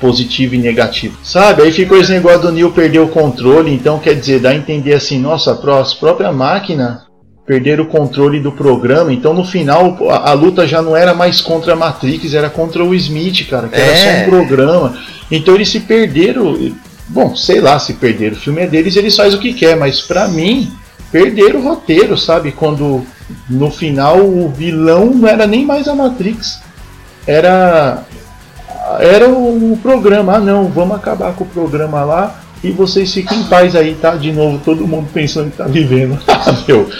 positivo 0.00 0.54
e 0.54 0.58
negativo. 0.58 1.18
Sabe? 1.22 1.62
Aí 1.62 1.72
ficou 1.72 1.98
esse 1.98 2.12
negócio 2.12 2.42
do 2.42 2.52
Neil 2.52 2.72
perder 2.72 3.00
o 3.00 3.08
controle, 3.08 3.72
então 3.72 3.98
quer 3.98 4.14
dizer, 4.14 4.40
dá 4.40 4.50
a 4.50 4.54
entender 4.54 4.94
assim, 4.94 5.18
nossa, 5.18 5.52
a 5.52 5.94
própria 5.94 6.32
máquina 6.32 7.04
perder 7.46 7.78
o 7.78 7.86
controle 7.86 8.40
do 8.40 8.50
programa, 8.50 9.12
então 9.12 9.34
no 9.34 9.44
final 9.44 9.98
a, 10.08 10.30
a, 10.30 10.32
luta 10.32 10.66
já 10.66 10.80
não 10.80 10.96
era 10.96 11.12
mais 11.12 11.42
contra 11.42 11.74
a 11.74 11.76
Matrix, 11.76 12.32
era 12.32 12.48
contra 12.48 12.82
o 12.82 12.94
Smith, 12.94 13.46
cara, 13.48 13.68
que 13.68 13.76
é. 13.76 13.80
era 13.80 13.96
só 13.96 14.08
um 14.08 14.10
é. 14.10 14.24
programa. 14.24 14.98
Então 15.30 15.54
eles 15.54 15.68
se 15.68 15.80
perderam, 15.80 16.56
bom, 17.08 17.36
sei 17.36 17.60
lá 17.60 17.78
se 17.78 17.94
perderam, 17.94 18.36
o 18.36 18.40
filme 18.40 18.62
é 18.62 18.66
deles, 18.66 18.96
eles 18.96 19.14
fazem 19.14 19.38
o 19.38 19.42
que 19.42 19.52
quer, 19.52 19.76
mas 19.76 20.00
pra 20.00 20.26
mim, 20.26 20.72
perderam 21.12 21.60
o 21.60 21.62
roteiro, 21.62 22.16
sabe? 22.16 22.50
Quando 22.50 23.04
no 23.48 23.70
final 23.70 24.20
o 24.20 24.48
vilão 24.48 25.06
não 25.06 25.28
era 25.28 25.46
nem 25.46 25.66
mais 25.66 25.86
a 25.86 25.94
Matrix, 25.94 26.60
era 27.26 28.04
era 29.00 29.28
o 29.28 29.78
programa, 29.82 30.34
ah 30.34 30.40
não, 30.40 30.68
vamos 30.68 30.96
acabar 30.96 31.32
com 31.34 31.44
o 31.44 31.48
programa 31.48 32.04
lá 32.04 32.40
e 32.62 32.70
vocês 32.70 33.12
fiquem 33.12 33.40
em 33.40 33.44
paz 33.44 33.76
aí, 33.76 33.94
tá? 33.94 34.16
De 34.16 34.32
novo, 34.32 34.58
todo 34.64 34.86
mundo 34.86 35.08
pensando 35.12 35.50
que 35.50 35.56
tá 35.58 35.64
vivendo. 35.64 36.18
Ah, 36.26 36.62
meu. 36.68 36.90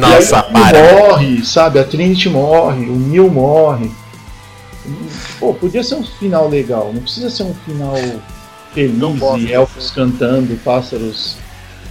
Nossa, 0.00 0.46
e 0.52 0.56
aí, 0.56 0.72
para. 0.72 0.92
morre, 0.94 1.44
sabe? 1.44 1.78
A 1.78 1.84
Trinity 1.84 2.28
morre, 2.28 2.86
o 2.86 2.96
Neil 2.96 3.30
morre. 3.30 3.90
Pô, 5.38 5.54
podia 5.54 5.82
ser 5.82 5.94
um 5.94 6.02
final 6.02 6.48
legal, 6.48 6.90
não 6.92 7.02
precisa 7.02 7.30
ser 7.30 7.44
um 7.44 7.54
final 7.54 7.94
feliz 8.74 9.00
e 9.38 9.52
elfos 9.52 9.90
cantando, 9.90 10.56
pássaros 10.64 11.36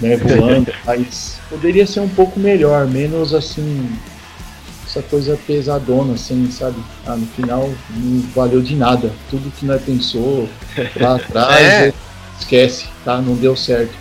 né, 0.02 0.18
voando, 0.18 0.74
mas 0.86 1.40
poderia 1.50 1.88
ser 1.88 2.02
um 2.02 2.10
pouco 2.10 2.40
melhor, 2.40 2.88
menos 2.88 3.34
assim 3.34 3.90
essa 4.92 5.02
coisa 5.02 5.40
pesadona, 5.48 6.16
assim, 6.16 6.52
sabe? 6.52 6.76
Ah, 7.08 7.16
no 7.16 7.26
final 7.28 7.72
não 7.90 8.22
valeu 8.36 8.62
de 8.62 8.76
nada. 8.76 9.12
Tudo 9.30 9.52
que 9.52 9.66
nós 9.66 9.82
pensou 9.82 10.50
lá 10.98 11.16
atrás, 11.16 11.66
é. 11.66 11.94
esquece, 12.38 12.88
tá? 13.06 13.22
Não 13.22 13.36
deu 13.36 13.56
certo. 13.56 13.94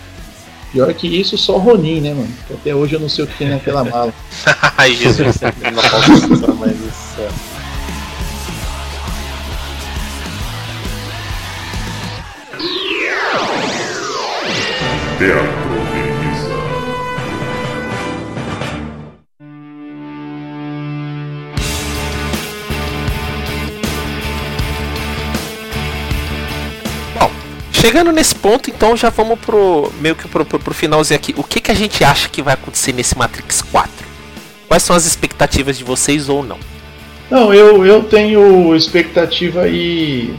Pior 0.73 0.93
que 0.93 1.07
isso, 1.07 1.37
só 1.37 1.57
Ronin, 1.57 2.01
né, 2.01 2.13
mano? 2.13 2.33
Até 2.49 2.75
hoje 2.75 2.95
eu 2.95 2.99
não 2.99 3.09
sei 3.09 3.23
o 3.23 3.27
que 3.27 3.37
tem 3.37 3.49
naquela 3.49 3.83
mala. 3.83 4.13
Ai, 4.77 4.93
Jesus. 4.95 5.37
não 5.41 5.81
posso 5.81 6.27
pensar 6.27 6.53
mais 6.55 6.77
isso. 6.79 7.51
Chegando 27.81 28.11
nesse 28.11 28.35
ponto, 28.35 28.69
então 28.69 28.95
já 28.95 29.09
vamos 29.09 29.39
pro 29.39 29.91
meio 29.99 30.15
que 30.15 30.27
pro, 30.27 30.45
pro, 30.45 30.59
pro, 30.59 30.71
finalzinho 30.71 31.19
aqui. 31.19 31.33
O 31.35 31.43
que, 31.43 31.59
que 31.59 31.71
a 31.71 31.73
gente 31.73 32.03
acha 32.03 32.29
que 32.29 32.39
vai 32.39 32.53
acontecer 32.53 32.93
nesse 32.93 33.17
Matrix 33.17 33.63
4? 33.63 33.91
Quais 34.67 34.83
são 34.83 34.95
as 34.95 35.07
expectativas 35.07 35.79
de 35.79 35.83
vocês 35.83 36.29
ou 36.29 36.43
não? 36.43 36.59
Não, 37.31 37.51
eu, 37.51 37.83
eu 37.83 38.03
tenho 38.03 38.75
expectativa 38.75 39.67
e 39.67 40.31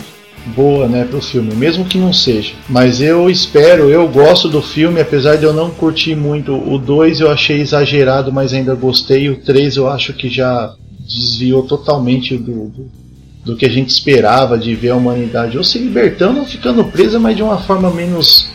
boa, 0.54 0.86
né, 0.86 1.04
pro 1.04 1.20
filme, 1.20 1.52
mesmo 1.56 1.84
que 1.84 1.98
não 1.98 2.12
seja. 2.12 2.52
Mas 2.68 3.00
eu 3.00 3.28
espero, 3.28 3.90
eu 3.90 4.06
gosto 4.06 4.48
do 4.48 4.62
filme, 4.62 5.00
apesar 5.00 5.34
de 5.34 5.42
eu 5.42 5.52
não 5.52 5.68
curtir 5.68 6.14
muito. 6.14 6.54
O 6.54 6.78
2 6.78 7.18
eu 7.18 7.28
achei 7.28 7.60
exagerado, 7.60 8.32
mas 8.32 8.52
ainda 8.52 8.72
gostei. 8.76 9.28
O 9.28 9.38
3 9.38 9.78
eu 9.78 9.88
acho 9.88 10.12
que 10.12 10.28
já 10.28 10.76
desviou 11.00 11.64
totalmente 11.64 12.36
do, 12.36 12.68
do 12.68 13.01
do 13.44 13.56
que 13.56 13.66
a 13.66 13.68
gente 13.68 13.90
esperava 13.90 14.56
de 14.56 14.74
ver 14.74 14.90
a 14.90 14.96
humanidade 14.96 15.58
ou 15.58 15.64
se 15.64 15.78
libertando 15.78 16.40
ou 16.40 16.46
ficando 16.46 16.84
presa, 16.84 17.18
mas 17.18 17.36
de 17.36 17.42
uma 17.42 17.58
forma 17.58 17.90
menos 17.90 18.48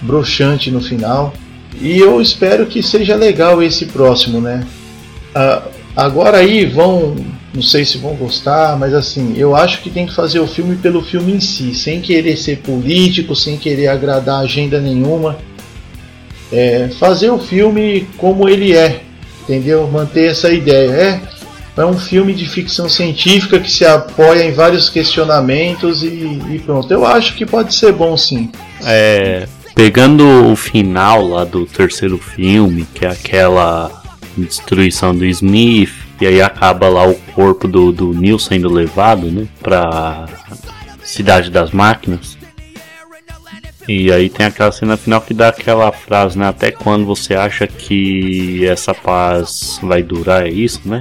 broxante 0.00 0.70
no 0.70 0.80
final. 0.80 1.34
E 1.80 1.98
eu 1.98 2.20
espero 2.20 2.66
que 2.66 2.82
seja 2.82 3.14
legal 3.14 3.62
esse 3.62 3.86
próximo, 3.86 4.40
né? 4.40 4.66
Ah, 5.34 5.62
agora 5.94 6.38
aí 6.38 6.64
vão, 6.64 7.14
não 7.54 7.62
sei 7.62 7.84
se 7.84 7.98
vão 7.98 8.14
gostar, 8.14 8.78
mas 8.78 8.94
assim, 8.94 9.34
eu 9.36 9.54
acho 9.54 9.82
que 9.82 9.90
tem 9.90 10.06
que 10.06 10.14
fazer 10.14 10.40
o 10.40 10.46
filme 10.46 10.76
pelo 10.76 11.02
filme 11.02 11.32
em 11.32 11.40
si, 11.40 11.74
sem 11.74 12.00
querer 12.00 12.36
ser 12.36 12.58
político, 12.58 13.36
sem 13.36 13.56
querer 13.58 13.88
agradar 13.88 14.42
agenda 14.42 14.80
nenhuma. 14.80 15.38
É, 16.52 16.88
fazer 16.98 17.30
o 17.30 17.38
filme 17.38 18.08
como 18.16 18.48
ele 18.48 18.72
é, 18.72 19.02
entendeu? 19.42 19.86
Manter 19.86 20.30
essa 20.30 20.50
ideia. 20.50 20.90
É, 20.90 21.20
é 21.76 21.84
um 21.84 21.98
filme 21.98 22.34
de 22.34 22.48
ficção 22.48 22.88
científica 22.88 23.58
que 23.58 23.70
se 23.70 23.84
apoia 23.84 24.44
em 24.44 24.52
vários 24.52 24.88
questionamentos 24.88 26.02
e, 26.02 26.40
e 26.50 26.62
pronto. 26.64 26.92
Eu 26.92 27.06
acho 27.06 27.34
que 27.34 27.46
pode 27.46 27.74
ser 27.74 27.92
bom 27.92 28.16
sim. 28.16 28.50
É, 28.84 29.46
pegando 29.74 30.50
o 30.50 30.56
final 30.56 31.26
lá 31.26 31.44
do 31.44 31.64
terceiro 31.66 32.18
filme, 32.18 32.86
que 32.94 33.06
é 33.06 33.10
aquela 33.10 33.90
destruição 34.36 35.14
do 35.14 35.24
Smith, 35.24 35.92
e 36.20 36.26
aí 36.26 36.42
acaba 36.42 36.88
lá 36.88 37.06
o 37.06 37.14
corpo 37.34 37.66
do, 37.66 37.92
do 37.92 38.12
Neil 38.12 38.38
sendo 38.38 38.70
levado, 38.70 39.30
né, 39.30 39.46
pra 39.62 40.26
Cidade 41.02 41.50
das 41.50 41.70
Máquinas. 41.70 42.38
E 43.88 44.12
aí 44.12 44.28
tem 44.28 44.46
aquela 44.46 44.70
cena 44.70 44.96
final 44.96 45.20
que 45.20 45.34
dá 45.34 45.48
aquela 45.48 45.90
frase, 45.90 46.38
né? 46.38 46.46
Até 46.46 46.70
quando 46.70 47.04
você 47.04 47.34
acha 47.34 47.66
que 47.66 48.64
essa 48.64 48.94
paz 48.94 49.80
vai 49.82 50.00
durar, 50.00 50.46
é 50.46 50.50
isso, 50.50 50.82
né? 50.84 51.00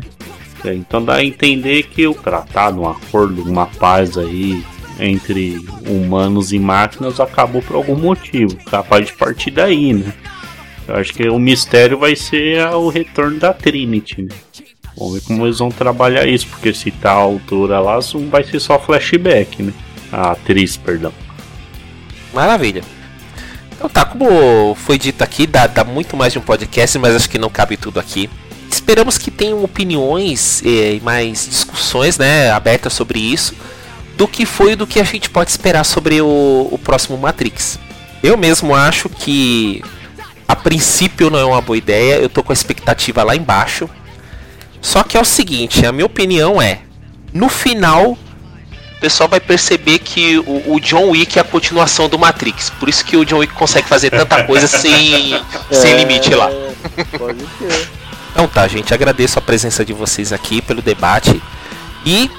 É, 0.66 0.74
então 0.74 1.04
dá 1.04 1.16
a 1.16 1.24
entender 1.24 1.84
que 1.84 2.06
o 2.08 2.14
tratado, 2.14 2.82
um 2.82 2.90
acordo, 2.90 3.44
uma 3.44 3.66
paz 3.66 4.18
aí 4.18 4.64
entre 5.00 5.58
humanos 5.88 6.52
e 6.52 6.60
máquinas 6.60 7.20
acabou 7.20 7.62
por 7.62 7.78
algum 7.78 7.96
motivo, 7.96 8.58
capaz 8.66 9.08
de 9.08 9.14
partir 9.14 9.52
daí, 9.52 9.94
né? 9.94 10.14
Eu 10.88 10.96
acho 10.96 11.14
que 11.14 11.30
o 11.30 11.40
mistério 11.40 11.98
vai 11.98 12.16
ser 12.16 12.66
o 12.74 12.90
retorno 12.90 13.40
da 13.40 13.54
Trinity, 13.54 14.24
né? 14.24 14.36
Vamos 14.98 15.14
ver 15.14 15.22
como 15.22 15.46
eles 15.46 15.60
vão 15.60 15.70
trabalhar 15.70 16.28
isso, 16.28 16.48
porque 16.48 16.74
se 16.74 16.92
tá 16.92 17.12
a 17.12 17.16
altura 17.16 17.80
lá, 17.80 18.00
vai 18.30 18.44
ser 18.44 18.60
só 18.60 18.78
flashback, 18.78 19.64
né? 19.64 19.74
A 20.12 20.32
atriz, 20.32 20.76
perdão. 20.76 21.14
Maravilha. 22.34 22.82
Então 23.72 23.88
tá, 23.88 24.04
como 24.04 24.76
foi 24.76 24.98
dito 24.98 25.22
aqui, 25.22 25.48
dá, 25.48 25.66
dá 25.68 25.86
muito 25.86 26.18
mais 26.18 26.34
de 26.34 26.40
um 26.40 26.42
podcast, 26.42 27.00
mas 27.00 27.16
acho 27.16 27.30
que 27.30 27.38
não 27.38 27.50
cabe 27.50 27.78
tudo 27.78 27.98
aqui. 27.98 28.30
Esperamos 28.70 29.18
que 29.18 29.32
tenham 29.32 29.64
opiniões 29.64 30.62
eh, 30.64 30.96
e 30.96 31.02
mais 31.02 31.48
discussões 31.50 32.18
né, 32.18 32.52
abertas 32.52 32.94
sobre 32.94 33.20
isso 33.20 33.56
do 34.20 34.28
que 34.28 34.46
foi 34.46 34.76
do 34.76 34.86
que 34.86 35.00
a 35.00 35.04
gente 35.04 35.30
pode 35.30 35.50
esperar 35.50 35.86
sobre 35.86 36.22
o, 36.22 36.68
o 36.72 36.78
próximo 36.78 37.18
Matrix. 37.18 37.80
Eu 38.22 38.36
mesmo 38.36 38.76
acho 38.76 39.08
que 39.08 39.82
a 40.46 40.56
princípio 40.58 41.30
não 41.30 41.40
é 41.40 41.46
uma 41.46 41.62
boa 41.62 41.78
ideia, 41.78 42.16
eu 42.16 42.28
tô 42.28 42.44
com 42.44 42.52
a 42.52 42.54
expectativa 42.54 43.24
lá 43.24 43.34
embaixo. 43.34 43.90
Só 44.82 45.04
que 45.04 45.16
é 45.16 45.22
o 45.22 45.26
seguinte, 45.26 45.86
a 45.86 45.92
minha 45.94 46.06
opinião 46.06 46.62
é, 46.62 46.80
no 47.34 47.48
final 47.48 48.18
pessoal 49.00 49.30
vai 49.30 49.40
perceber 49.40 50.00
que 50.00 50.38
o, 50.40 50.74
o, 50.74 50.80
John 50.82 51.12
Wick 51.12 51.38
é 51.38 51.42
a 51.42 51.46
continuação 51.46 52.10
do 52.10 52.20
Matrix. 52.20 52.70
Por 52.70 52.90
isso 52.90 53.06
que 53.06 53.16
o 53.16 53.24
John 53.24 53.38
Wick 53.38 53.54
consegue 53.54 53.88
fazer 53.88 54.10
tanta 54.10 54.44
coisa 54.44 54.68
sem, 54.68 55.36
é, 55.36 55.42
sem 55.72 55.96
limite 55.96 56.36
lá. 56.36 56.50
Pode 57.18 57.40
ser. 57.58 57.99
Então 58.32 58.48
tá, 58.48 58.68
gente. 58.68 58.94
Agradeço 58.94 59.40
a 59.40 59.42
presença 59.42 59.84
de 59.84 59.94
vocês 59.94 60.32
aqui 60.32 60.62
pelo 60.62 60.82
debate. 60.82 61.42
E 62.06 62.30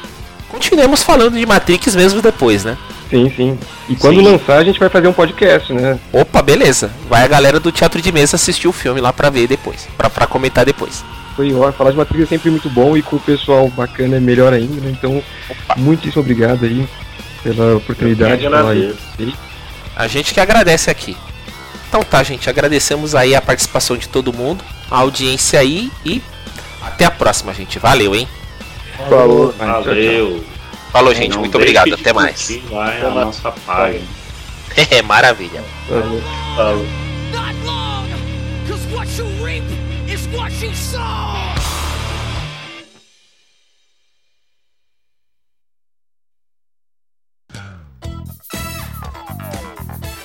continuemos 0.48 1.02
falando 1.02 1.38
de 1.38 1.46
Matrix 1.46 1.94
mesmo 1.94 2.22
depois, 2.22 2.64
né? 2.64 2.76
Sim, 3.10 3.32
sim. 3.36 3.58
E 3.88 3.96
quando 3.96 4.20
sim. 4.20 4.24
lançar, 4.24 4.58
a 4.58 4.64
gente 4.64 4.78
vai 4.78 4.88
fazer 4.88 5.08
um 5.08 5.12
podcast, 5.12 5.72
né? 5.72 5.98
Opa, 6.12 6.40
beleza. 6.40 6.90
Vai 7.08 7.24
a 7.24 7.28
galera 7.28 7.58
do 7.58 7.72
Teatro 7.72 8.00
de 8.00 8.12
Mesa 8.12 8.36
assistir 8.36 8.68
o 8.68 8.72
filme 8.72 9.00
lá 9.00 9.12
pra 9.12 9.30
ver 9.30 9.48
depois. 9.48 9.88
Pra, 9.98 10.08
pra 10.08 10.26
comentar 10.28 10.64
depois. 10.64 11.04
Foi 11.34 11.52
ótimo. 11.52 11.72
Falar 11.72 11.90
de 11.90 11.96
Matrix 11.96 12.22
é 12.22 12.26
sempre 12.26 12.50
muito 12.50 12.70
bom 12.70 12.96
e 12.96 13.02
com 13.02 13.16
o 13.16 13.20
pessoal 13.20 13.68
bacana 13.68 14.16
é 14.16 14.20
melhor 14.20 14.52
ainda, 14.52 14.80
né? 14.80 14.90
Então, 14.96 15.22
Opa. 15.48 15.74
muitíssimo 15.76 16.22
obrigado 16.22 16.64
aí 16.64 16.88
pela 17.42 17.76
oportunidade 17.76 18.42
de. 19.18 19.34
A 19.96 20.06
gente 20.06 20.32
que 20.32 20.40
agradece 20.40 20.88
aqui. 20.88 21.16
Então 21.88 22.02
tá, 22.02 22.22
gente. 22.22 22.48
Agradecemos 22.48 23.16
aí 23.16 23.34
a 23.34 23.42
participação 23.42 23.96
de 23.96 24.08
todo 24.08 24.32
mundo, 24.32 24.64
a 24.90 24.98
audiência 24.98 25.60
aí 25.60 25.90
e 26.04 26.22
até 26.82 27.04
a 27.04 27.10
próxima, 27.10 27.54
gente. 27.54 27.78
Valeu, 27.78 28.14
hein? 28.14 28.28
Falou. 29.08 29.52
Valeu. 29.52 30.44
Falou, 30.92 31.14
gente. 31.14 31.32
Não 31.32 31.40
muito 31.40 31.56
obrigado. 31.56 31.94
Até 31.94 32.12
mais. 32.12 32.50
Vai 32.70 33.00
a 33.00 33.10
nossa 33.10 33.52
página. 33.52 34.04
É, 34.88 35.02
maravilha. 35.02 35.64
Falou. 35.88 36.22
Falou. 36.54 36.86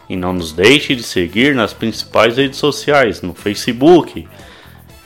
E 0.07 0.17
não 0.17 0.35
nos 0.35 0.53
deixe 0.53 0.95
de 0.95 1.03
seguir 1.03 1.55
nas 1.55 1.73
principais 1.73 2.37
redes 2.37 2.59
sociais, 2.59 3.23
no 3.23 3.33
Facebook, 3.33 4.29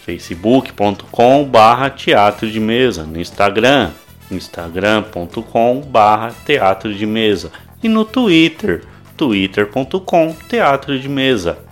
facebook.com.br 0.05 1.91
teatro 1.97 2.51
de 2.51 2.59
mesa, 2.59 3.05
no 3.05 3.21
Instagram, 3.21 3.93
instagram.com.br 4.29 6.35
teatro 6.45 6.93
de 6.93 7.07
mesa 7.07 7.53
e 7.81 7.89
no 7.89 8.05
Twitter, 8.05 8.83
twitter.com 9.17 10.35
teatro 10.49 10.99
de 10.99 11.09
mesa. 11.09 11.70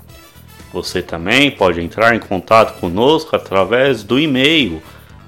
Você 0.83 1.03
também 1.03 1.51
pode 1.51 1.81
entrar 1.81 2.15
em 2.15 2.21
contato 2.21 2.79
conosco 2.81 3.35
através 3.35 4.03
do 4.03 4.19
e-mail 4.19 4.83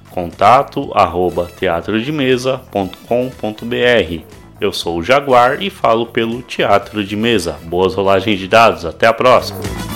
contato 0.09 0.91
arroba 0.93 1.49
teatrodemesa.com.br 1.57 4.41
eu 4.61 4.71
sou 4.71 4.99
o 4.99 5.03
Jaguar 5.03 5.63
e 5.63 5.71
falo 5.71 6.05
pelo 6.05 6.43
Teatro 6.43 7.03
de 7.03 7.15
Mesa. 7.15 7.57
Boas 7.63 7.95
rolagens 7.95 8.37
de 8.37 8.47
dados, 8.47 8.85
até 8.85 9.07
a 9.07 9.13
próxima! 9.13 9.90